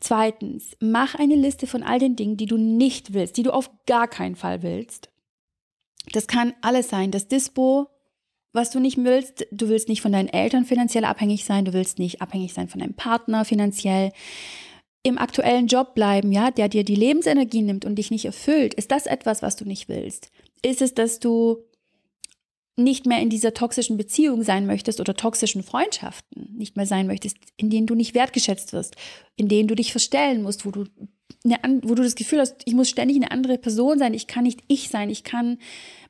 Zweitens, 0.00 0.76
mach 0.80 1.14
eine 1.14 1.36
Liste 1.36 1.68
von 1.68 1.84
all 1.84 2.00
den 2.00 2.16
Dingen, 2.16 2.36
die 2.36 2.46
du 2.46 2.56
nicht 2.56 3.14
willst, 3.14 3.36
die 3.36 3.44
du 3.44 3.52
auf 3.52 3.70
gar 3.86 4.08
keinen 4.08 4.34
Fall 4.34 4.64
willst. 4.64 5.10
Das 6.12 6.26
kann 6.26 6.54
alles 6.60 6.88
sein. 6.88 7.12
Das 7.12 7.28
Dispo, 7.28 7.88
was 8.52 8.70
du 8.70 8.80
nicht 8.80 8.96
willst. 8.98 9.46
Du 9.50 9.68
willst 9.68 9.88
nicht 9.88 10.02
von 10.02 10.12
deinen 10.12 10.28
Eltern 10.28 10.64
finanziell 10.64 11.04
abhängig 11.04 11.44
sein, 11.44 11.64
du 11.64 11.72
willst 11.72 11.98
nicht 11.98 12.22
abhängig 12.22 12.54
sein 12.54 12.68
von 12.68 12.80
deinem 12.80 12.94
Partner 12.94 13.44
finanziell. 13.44 14.12
Im 15.02 15.18
aktuellen 15.18 15.66
Job 15.68 15.94
bleiben, 15.94 16.32
ja, 16.32 16.50
der 16.50 16.68
dir 16.68 16.84
die 16.84 16.94
Lebensenergie 16.94 17.62
nimmt 17.62 17.84
und 17.84 17.96
dich 17.96 18.10
nicht 18.10 18.24
erfüllt. 18.24 18.74
Ist 18.74 18.90
das 18.90 19.06
etwas, 19.06 19.42
was 19.42 19.56
du 19.56 19.64
nicht 19.64 19.88
willst? 19.88 20.30
Ist 20.62 20.82
es, 20.82 20.92
dass 20.92 21.20
du 21.20 21.58
nicht 22.78 23.06
mehr 23.06 23.20
in 23.20 23.28
dieser 23.28 23.54
toxischen 23.54 23.96
Beziehung 23.96 24.42
sein 24.42 24.66
möchtest 24.66 25.00
oder 25.00 25.14
toxischen 25.14 25.62
Freundschaften 25.62 26.54
nicht 26.56 26.76
mehr 26.76 26.86
sein 26.86 27.06
möchtest, 27.06 27.36
in 27.56 27.70
denen 27.70 27.86
du 27.86 27.94
nicht 27.94 28.14
wertgeschätzt 28.14 28.72
wirst, 28.72 28.96
in 29.36 29.48
denen 29.48 29.68
du 29.68 29.74
dich 29.74 29.90
verstellen 29.90 30.42
musst, 30.42 30.64
wo 30.64 30.70
du 30.70 30.84
eine, 31.62 31.80
wo 31.82 31.94
du 31.94 32.02
das 32.02 32.14
Gefühl 32.14 32.40
hast, 32.40 32.62
ich 32.64 32.74
muss 32.74 32.88
ständig 32.88 33.16
eine 33.16 33.30
andere 33.30 33.58
Person 33.58 33.98
sein, 33.98 34.14
ich 34.14 34.26
kann 34.26 34.44
nicht 34.44 34.62
ich 34.66 34.88
sein, 34.88 35.10
ich 35.10 35.24
kann 35.24 35.58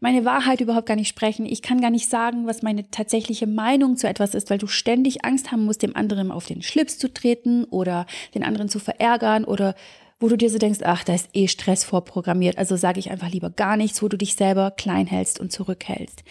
meine 0.01 0.25
Wahrheit 0.25 0.61
überhaupt 0.61 0.87
gar 0.87 0.97
nicht 0.97 1.09
sprechen, 1.09 1.45
ich 1.45 1.63
kann 1.63 1.81
gar 1.81 1.91
nicht 1.91 2.09
sagen, 2.09 2.47
was 2.47 2.63
meine 2.63 2.91
tatsächliche 2.91 3.47
Meinung 3.47 3.97
zu 3.97 4.09
etwas 4.09 4.35
ist, 4.35 4.51
weil 4.51 4.59
du 4.59 4.67
ständig 4.67 5.25
Angst 5.25 5.53
haben 5.53 5.65
musst, 5.65 5.83
dem 5.83 5.97
anderen 5.97 6.31
auf 6.31 6.47
den 6.47 6.63
Schlips 6.63 6.99
zu 6.99 7.13
treten 7.13 7.65
oder 7.65 8.07
den 8.35 8.43
anderen 8.43 8.69
zu 8.69 8.79
verärgern 8.79 9.45
oder 9.45 9.75
wo 10.21 10.29
du 10.29 10.37
dir 10.37 10.51
so 10.51 10.59
denkst, 10.59 10.81
ach, 10.83 11.05
da 11.05 11.15
ist 11.15 11.29
eh 11.33 11.47
Stress 11.47 11.85
vorprogrammiert, 11.85 12.59
also 12.59 12.77
sage 12.77 12.99
ich 12.99 13.11
einfach 13.11 13.31
lieber 13.31 13.51
gar 13.51 13.77
nichts, 13.77 14.03
wo 14.03 14.09
du 14.09 14.17
dich 14.17 14.35
selber 14.35 14.73
klein 14.73 15.07
hältst 15.07 15.39
und 15.39 15.53
zurückhältst. 15.53 16.25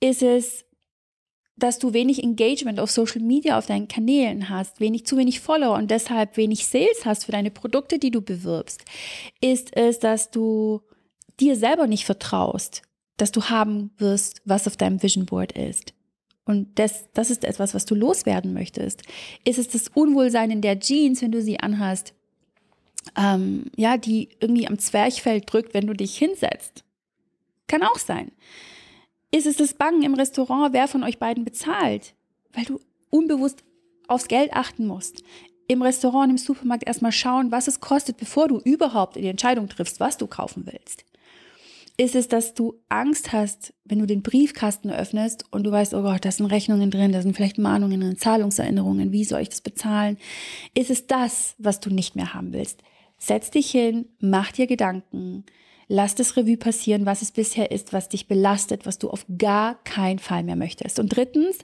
Ist 0.00 0.22
es 0.22 0.64
dass 1.56 1.78
du 1.78 1.92
wenig 1.92 2.22
Engagement 2.22 2.80
auf 2.80 2.90
Social 2.90 3.20
Media, 3.20 3.58
auf 3.58 3.66
deinen 3.66 3.88
Kanälen 3.88 4.48
hast, 4.48 4.80
wenig, 4.80 5.06
zu 5.06 5.16
wenig 5.16 5.40
Follower 5.40 5.76
und 5.76 5.90
deshalb 5.90 6.36
wenig 6.36 6.66
Sales 6.66 7.04
hast 7.04 7.24
für 7.24 7.32
deine 7.32 7.50
Produkte, 7.50 7.98
die 7.98 8.10
du 8.10 8.22
bewirbst? 8.22 8.84
Ist 9.40 9.76
es, 9.76 9.98
dass 9.98 10.30
du 10.30 10.80
dir 11.40 11.56
selber 11.56 11.86
nicht 11.86 12.04
vertraust, 12.04 12.82
dass 13.16 13.32
du 13.32 13.44
haben 13.44 13.90
wirst, 13.98 14.42
was 14.44 14.66
auf 14.66 14.76
deinem 14.76 15.02
Vision 15.02 15.26
Board 15.26 15.52
ist? 15.52 15.94
Und 16.44 16.78
das, 16.78 17.08
das 17.14 17.30
ist 17.30 17.44
etwas, 17.44 17.74
was 17.74 17.84
du 17.84 17.94
loswerden 17.94 18.52
möchtest. 18.52 19.02
Ist 19.44 19.58
es 19.58 19.68
das 19.68 19.88
Unwohlsein 19.88 20.50
in 20.50 20.60
der 20.60 20.80
Jeans, 20.80 21.22
wenn 21.22 21.30
du 21.30 21.40
sie 21.40 21.60
anhast, 21.60 22.14
ähm, 23.16 23.66
ja, 23.76 23.96
die 23.96 24.30
irgendwie 24.40 24.66
am 24.66 24.78
Zwerchfell 24.78 25.40
drückt, 25.40 25.74
wenn 25.74 25.86
du 25.86 25.92
dich 25.92 26.16
hinsetzt? 26.16 26.84
Kann 27.68 27.82
auch 27.82 27.98
sein. 27.98 28.32
Ist 29.34 29.46
es 29.46 29.56
das 29.56 29.72
Bangen 29.72 30.02
im 30.02 30.14
Restaurant, 30.14 30.74
wer 30.74 30.86
von 30.86 31.02
euch 31.02 31.18
beiden 31.18 31.44
bezahlt? 31.44 32.14
Weil 32.52 32.66
du 32.66 32.78
unbewusst 33.08 33.64
aufs 34.06 34.28
Geld 34.28 34.52
achten 34.52 34.86
musst. 34.86 35.24
Im 35.68 35.80
Restaurant, 35.80 36.30
im 36.30 36.36
Supermarkt 36.36 36.86
erstmal 36.86 37.12
schauen, 37.12 37.50
was 37.50 37.66
es 37.66 37.80
kostet, 37.80 38.18
bevor 38.18 38.48
du 38.48 38.58
überhaupt 38.58 39.16
die 39.16 39.26
Entscheidung 39.26 39.70
triffst, 39.70 40.00
was 40.00 40.18
du 40.18 40.26
kaufen 40.26 40.66
willst. 40.66 41.06
Ist 41.96 42.14
es, 42.14 42.28
dass 42.28 42.52
du 42.52 42.74
Angst 42.90 43.32
hast, 43.32 43.72
wenn 43.84 44.00
du 44.00 44.06
den 44.06 44.22
Briefkasten 44.22 44.90
öffnest 44.90 45.46
und 45.50 45.64
du 45.64 45.70
weißt, 45.70 45.94
oh 45.94 46.02
Gott, 46.02 46.24
da 46.24 46.30
sind 46.30 46.46
Rechnungen 46.46 46.90
drin, 46.90 47.12
da 47.12 47.22
sind 47.22 47.34
vielleicht 47.34 47.58
Mahnungen 47.58 48.00
drin, 48.00 48.18
Zahlungserinnerungen, 48.18 49.12
wie 49.12 49.24
soll 49.24 49.40
ich 49.40 49.48
das 49.48 49.62
bezahlen? 49.62 50.18
Ist 50.74 50.90
es 50.90 51.06
das, 51.06 51.54
was 51.58 51.80
du 51.80 51.88
nicht 51.88 52.16
mehr 52.16 52.34
haben 52.34 52.52
willst? 52.52 52.82
Setz 53.18 53.50
dich 53.50 53.70
hin, 53.70 54.08
mach 54.20 54.52
dir 54.52 54.66
Gedanken, 54.66 55.44
Lass 55.94 56.14
das 56.14 56.38
Revue 56.38 56.56
passieren, 56.56 57.04
was 57.04 57.20
es 57.20 57.32
bisher 57.32 57.70
ist, 57.70 57.92
was 57.92 58.08
dich 58.08 58.26
belastet, 58.26 58.86
was 58.86 58.98
du 58.98 59.10
auf 59.10 59.26
gar 59.36 59.74
keinen 59.84 60.18
Fall 60.18 60.42
mehr 60.42 60.56
möchtest. 60.56 60.98
Und 60.98 61.14
drittens, 61.14 61.58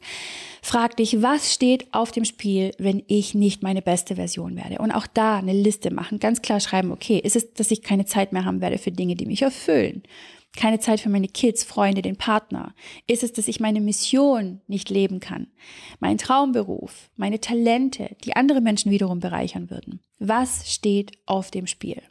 frag 0.61 0.99
dich, 0.99 1.23
was 1.23 1.55
steht 1.55 1.87
auf 1.95 2.13
dem 2.13 2.27
Spiel, 2.27 2.73
wenn 2.77 3.03
ich 3.07 3.35
nicht 3.35 3.63
meine 3.63 3.81
beste 3.81 4.17
Version 4.17 4.55
werde? 4.55 4.81
Und 4.83 4.91
auch 4.91 5.07
da 5.07 5.39
eine 5.39 5.55
Liste 5.55 5.91
machen, 5.91 6.19
ganz 6.19 6.43
klar 6.43 6.61
schreiben, 6.61 6.93
okay, 6.93 7.19
ist 7.19 7.37
es, 7.37 7.55
dass 7.55 7.71
ich 7.71 7.81
keine 7.81 8.05
Zeit 8.05 8.35
mehr 8.35 8.45
haben 8.45 8.61
werde 8.61 8.77
für 8.77 8.93
Dinge, 8.93 9.15
die 9.15 9.25
mich 9.25 9.41
erfüllen? 9.41 10.03
Keine 10.55 10.79
Zeit 10.79 11.01
für 11.01 11.09
meine 11.09 11.29
Kids, 11.29 11.65
Freunde, 11.65 12.03
den 12.03 12.17
Partner? 12.17 12.75
Ist 13.07 13.23
es, 13.23 13.33
dass 13.33 13.49
ich 13.49 13.61
meine 13.61 13.81
Mission 13.81 14.61
nicht 14.67 14.91
leben 14.91 15.21
kann? 15.21 15.47
Mein 16.01 16.19
Traumberuf, 16.19 17.09
meine 17.17 17.41
Talente, 17.41 18.15
die 18.25 18.37
andere 18.37 18.61
Menschen 18.61 18.93
wiederum 18.93 19.21
bereichern 19.21 19.71
würden? 19.71 20.01
Was 20.19 20.71
steht 20.71 21.13
auf 21.25 21.51
dem 21.51 21.67
Spiel? 21.67 22.03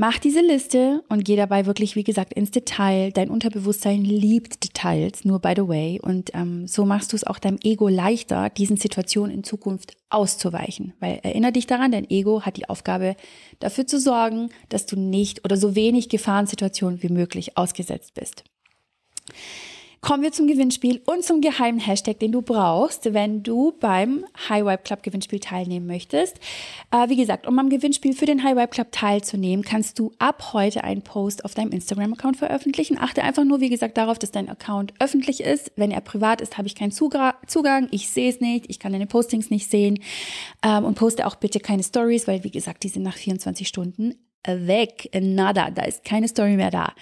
Mach 0.00 0.18
diese 0.18 0.42
Liste 0.42 1.02
und 1.08 1.24
geh 1.24 1.34
dabei 1.34 1.66
wirklich, 1.66 1.96
wie 1.96 2.04
gesagt, 2.04 2.32
ins 2.32 2.52
Detail. 2.52 3.10
Dein 3.10 3.30
Unterbewusstsein 3.30 4.04
liebt 4.04 4.62
Details, 4.62 5.24
nur 5.24 5.40
by 5.40 5.54
the 5.56 5.66
way. 5.66 5.98
Und 6.00 6.30
ähm, 6.34 6.68
so 6.68 6.84
machst 6.84 7.12
du 7.12 7.16
es 7.16 7.24
auch 7.24 7.40
deinem 7.40 7.58
Ego 7.64 7.88
leichter, 7.88 8.48
diesen 8.48 8.76
Situationen 8.76 9.34
in 9.34 9.42
Zukunft 9.42 9.96
auszuweichen. 10.08 10.92
Weil 11.00 11.18
erinnere 11.24 11.50
dich 11.50 11.66
daran, 11.66 11.90
dein 11.90 12.08
Ego 12.08 12.42
hat 12.42 12.56
die 12.58 12.68
Aufgabe, 12.68 13.16
dafür 13.58 13.88
zu 13.88 13.98
sorgen, 13.98 14.50
dass 14.68 14.86
du 14.86 14.94
nicht 14.94 15.44
oder 15.44 15.56
so 15.56 15.74
wenig 15.74 16.08
Gefahrensituationen 16.08 17.02
wie 17.02 17.08
möglich 17.08 17.58
ausgesetzt 17.58 18.14
bist. 18.14 18.44
Kommen 20.00 20.22
wir 20.22 20.30
zum 20.30 20.46
Gewinnspiel 20.46 21.00
und 21.06 21.24
zum 21.24 21.40
geheimen 21.40 21.80
Hashtag, 21.80 22.20
den 22.20 22.30
du 22.30 22.40
brauchst, 22.40 23.12
wenn 23.14 23.42
du 23.42 23.72
beim 23.80 24.24
High 24.48 24.64
Vibe 24.64 24.82
Club 24.84 25.02
Gewinnspiel 25.02 25.40
teilnehmen 25.40 25.86
möchtest. 25.86 26.36
Äh, 26.92 27.08
wie 27.08 27.16
gesagt, 27.16 27.48
um 27.48 27.58
am 27.58 27.68
Gewinnspiel 27.68 28.14
für 28.14 28.24
den 28.24 28.44
High 28.44 28.70
Club 28.70 28.92
teilzunehmen, 28.92 29.64
kannst 29.64 29.98
du 29.98 30.12
ab 30.18 30.52
heute 30.52 30.84
einen 30.84 31.02
Post 31.02 31.44
auf 31.44 31.54
deinem 31.54 31.72
Instagram-Account 31.72 32.36
veröffentlichen. 32.36 32.96
Achte 32.96 33.24
einfach 33.24 33.44
nur, 33.44 33.60
wie 33.60 33.70
gesagt, 33.70 33.96
darauf, 33.96 34.20
dass 34.20 34.30
dein 34.30 34.48
Account 34.48 34.94
öffentlich 35.00 35.40
ist. 35.40 35.72
Wenn 35.74 35.90
er 35.90 36.00
privat 36.00 36.40
ist, 36.40 36.58
habe 36.58 36.68
ich 36.68 36.76
keinen 36.76 36.92
Zugang. 36.92 37.88
Ich 37.90 38.08
sehe 38.08 38.30
es 38.30 38.40
nicht. 38.40 38.66
Ich 38.68 38.78
kann 38.78 38.92
deine 38.92 39.06
Postings 39.06 39.50
nicht 39.50 39.68
sehen. 39.68 39.98
Ähm, 40.62 40.84
und 40.84 40.94
poste 40.94 41.26
auch 41.26 41.34
bitte 41.34 41.58
keine 41.58 41.82
Stories, 41.82 42.28
weil, 42.28 42.44
wie 42.44 42.52
gesagt, 42.52 42.84
die 42.84 42.88
sind 42.88 43.02
nach 43.02 43.16
24 43.16 43.66
Stunden 43.66 44.14
weg. 44.46 45.10
Nada. 45.20 45.70
Da 45.70 45.82
ist 45.82 46.04
keine 46.04 46.28
Story 46.28 46.56
mehr 46.56 46.70
da. 46.70 46.92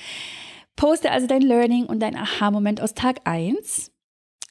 Poste 0.76 1.10
also 1.10 1.26
dein 1.26 1.42
Learning 1.42 1.86
und 1.86 2.00
dein 2.00 2.16
Aha-Moment 2.16 2.80
aus 2.80 2.94
Tag 2.94 3.20
1. 3.24 3.90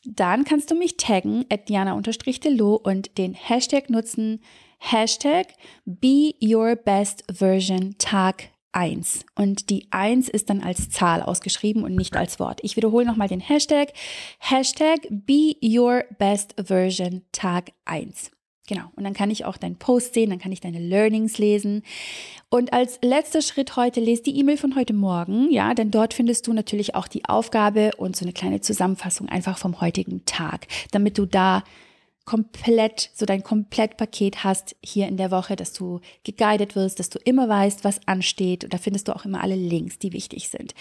Dann 0.03 0.43
kannst 0.43 0.69
du 0.69 0.75
mich 0.75 0.97
taggen 0.97 1.45
at 1.49 1.69
diana-delo 1.69 2.75
und 2.75 3.17
den 3.17 3.33
Hashtag 3.33 3.89
nutzen, 3.89 4.41
Hashtag 4.79 5.47
Be 5.85 6.33
Your 6.41 6.75
Best 6.75 7.23
Version 7.31 7.95
Tag 7.97 8.49
1. 8.71 9.25
Und 9.35 9.69
die 9.69 9.87
1 9.91 10.29
ist 10.29 10.49
dann 10.49 10.61
als 10.61 10.89
Zahl 10.89 11.21
ausgeschrieben 11.21 11.83
und 11.83 11.95
nicht 11.95 12.15
als 12.15 12.39
Wort. 12.39 12.59
Ich 12.63 12.75
wiederhole 12.75 13.05
nochmal 13.05 13.27
den 13.27 13.39
Hashtag, 13.39 13.93
Hashtag 14.39 15.07
Be 15.09 15.55
Your 15.63 16.03
Best 16.19 16.55
Version 16.57 17.23
Tag 17.31 17.71
1. 17.85 18.31
Genau. 18.67 18.85
Und 18.95 19.03
dann 19.03 19.13
kann 19.13 19.29
ich 19.29 19.45
auch 19.45 19.57
deinen 19.57 19.77
Post 19.77 20.15
sehen, 20.15 20.31
dann 20.31 20.39
kann 20.39 20.51
ich 20.51 20.59
deine 20.59 20.79
Learnings 20.79 21.37
lesen. 21.37 21.83
Und 22.49 22.73
als 22.73 22.99
letzter 23.03 23.41
Schritt 23.41 23.75
heute 23.75 23.99
lese 23.99 24.23
die 24.23 24.39
E-Mail 24.39 24.57
von 24.57 24.75
heute 24.75 24.93
Morgen, 24.93 25.51
ja, 25.51 25.73
denn 25.75 25.91
dort 25.91 26.15
findest 26.15 26.47
du 26.47 26.53
natürlich 26.53 26.95
auch 26.95 27.07
die 27.07 27.25
Aufgabe 27.25 27.91
und 27.97 28.15
so 28.15 28.25
eine 28.25 28.33
kleine 28.33 28.61
Zusammenfassung 28.61 29.29
einfach 29.29 29.59
vom 29.59 29.81
heutigen 29.81 30.25
Tag, 30.25 30.67
damit 30.91 31.17
du 31.17 31.27
da 31.27 31.63
komplett, 32.25 33.11
so 33.13 33.25
dein 33.25 33.43
Komplettpaket 33.43 34.43
hast 34.43 34.75
hier 34.83 35.07
in 35.07 35.15
der 35.15 35.29
Woche, 35.29 35.55
dass 35.55 35.73
du 35.73 36.01
geguided 36.23 36.75
wirst, 36.75 36.99
dass 36.99 37.09
du 37.09 37.19
immer 37.23 37.47
weißt, 37.47 37.83
was 37.83 38.05
ansteht. 38.07 38.63
Und 38.63 38.73
da 38.73 38.79
findest 38.79 39.07
du 39.07 39.15
auch 39.15 39.25
immer 39.25 39.41
alle 39.41 39.55
Links, 39.55 39.99
die 39.99 40.11
wichtig 40.11 40.49
sind. 40.49 40.73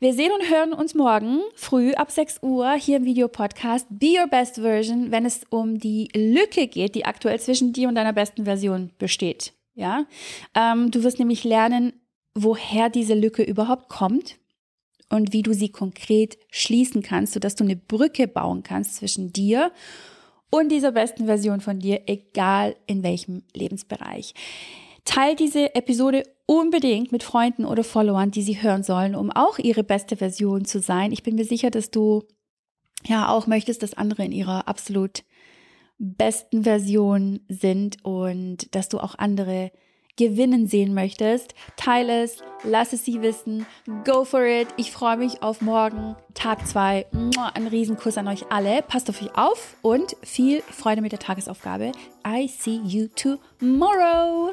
Wir 0.00 0.12
sehen 0.14 0.32
und 0.32 0.50
hören 0.50 0.72
uns 0.72 0.94
morgen 0.94 1.40
früh 1.54 1.92
ab 1.94 2.10
6 2.10 2.42
Uhr 2.42 2.72
hier 2.72 2.96
im 2.96 3.04
Videopodcast 3.04 3.86
Be 3.88 4.16
Your 4.20 4.26
Best 4.26 4.56
Version, 4.56 5.12
wenn 5.12 5.24
es 5.24 5.42
um 5.48 5.78
die 5.78 6.08
Lücke 6.14 6.66
geht, 6.66 6.96
die 6.96 7.04
aktuell 7.04 7.38
zwischen 7.38 7.72
dir 7.72 7.88
und 7.88 7.94
deiner 7.94 8.12
besten 8.12 8.44
Version 8.44 8.90
besteht. 8.98 9.52
Ja, 9.74 10.06
ähm, 10.54 10.90
du 10.90 11.04
wirst 11.04 11.20
nämlich 11.20 11.44
lernen, 11.44 11.92
woher 12.34 12.90
diese 12.90 13.14
Lücke 13.14 13.44
überhaupt 13.44 13.88
kommt 13.88 14.38
und 15.08 15.32
wie 15.32 15.42
du 15.42 15.52
sie 15.52 15.68
konkret 15.68 16.38
schließen 16.50 17.02
kannst, 17.02 17.34
sodass 17.34 17.54
du 17.54 17.64
eine 17.64 17.76
Brücke 17.76 18.26
bauen 18.26 18.62
kannst 18.62 18.96
zwischen 18.96 19.32
dir 19.32 19.70
und 20.50 20.70
dieser 20.70 20.92
besten 20.92 21.26
Version 21.26 21.60
von 21.60 21.78
dir, 21.78 22.02
egal 22.06 22.76
in 22.86 23.02
welchem 23.02 23.42
Lebensbereich. 23.54 24.34
Teil 25.04 25.34
diese 25.36 25.74
Episode 25.74 26.24
unbedingt 26.46 27.12
mit 27.12 27.22
Freunden 27.22 27.64
oder 27.64 27.84
Followern, 27.84 28.30
die 28.30 28.42
sie 28.42 28.62
hören 28.62 28.82
sollen, 28.82 29.14
um 29.14 29.30
auch 29.30 29.58
ihre 29.58 29.84
beste 29.84 30.16
Version 30.16 30.64
zu 30.64 30.80
sein. 30.80 31.12
Ich 31.12 31.22
bin 31.22 31.36
mir 31.36 31.44
sicher, 31.44 31.70
dass 31.70 31.90
du 31.90 32.24
ja 33.06 33.28
auch 33.28 33.46
möchtest, 33.46 33.82
dass 33.82 33.94
andere 33.94 34.24
in 34.24 34.32
ihrer 34.32 34.68
absolut 34.68 35.22
besten 35.98 36.64
Version 36.64 37.40
sind 37.48 38.04
und 38.04 38.74
dass 38.74 38.88
du 38.88 38.98
auch 38.98 39.14
andere 39.16 39.70
gewinnen 40.20 40.66
sehen 40.66 40.92
möchtest, 40.92 41.54
teile 41.76 42.22
es, 42.22 42.42
lass 42.62 42.92
es 42.92 43.06
sie 43.06 43.22
wissen, 43.22 43.64
go 44.04 44.24
for 44.24 44.44
it. 44.44 44.68
Ich 44.76 44.92
freue 44.92 45.16
mich 45.16 45.42
auf 45.42 45.62
morgen, 45.62 46.14
Tag 46.34 46.66
2. 46.66 47.06
Ein 47.54 47.66
Riesenkuss 47.66 48.18
an 48.18 48.28
euch 48.28 48.44
alle. 48.50 48.82
Passt 48.82 49.08
auf 49.08 49.22
euch 49.22 49.34
auf 49.34 49.76
und 49.80 50.14
viel 50.22 50.60
Freude 50.60 51.00
mit 51.00 51.12
der 51.12 51.20
Tagesaufgabe. 51.20 51.92
I 52.26 52.48
see 52.48 52.80
you 52.84 53.08
tomorrow. 53.16 54.52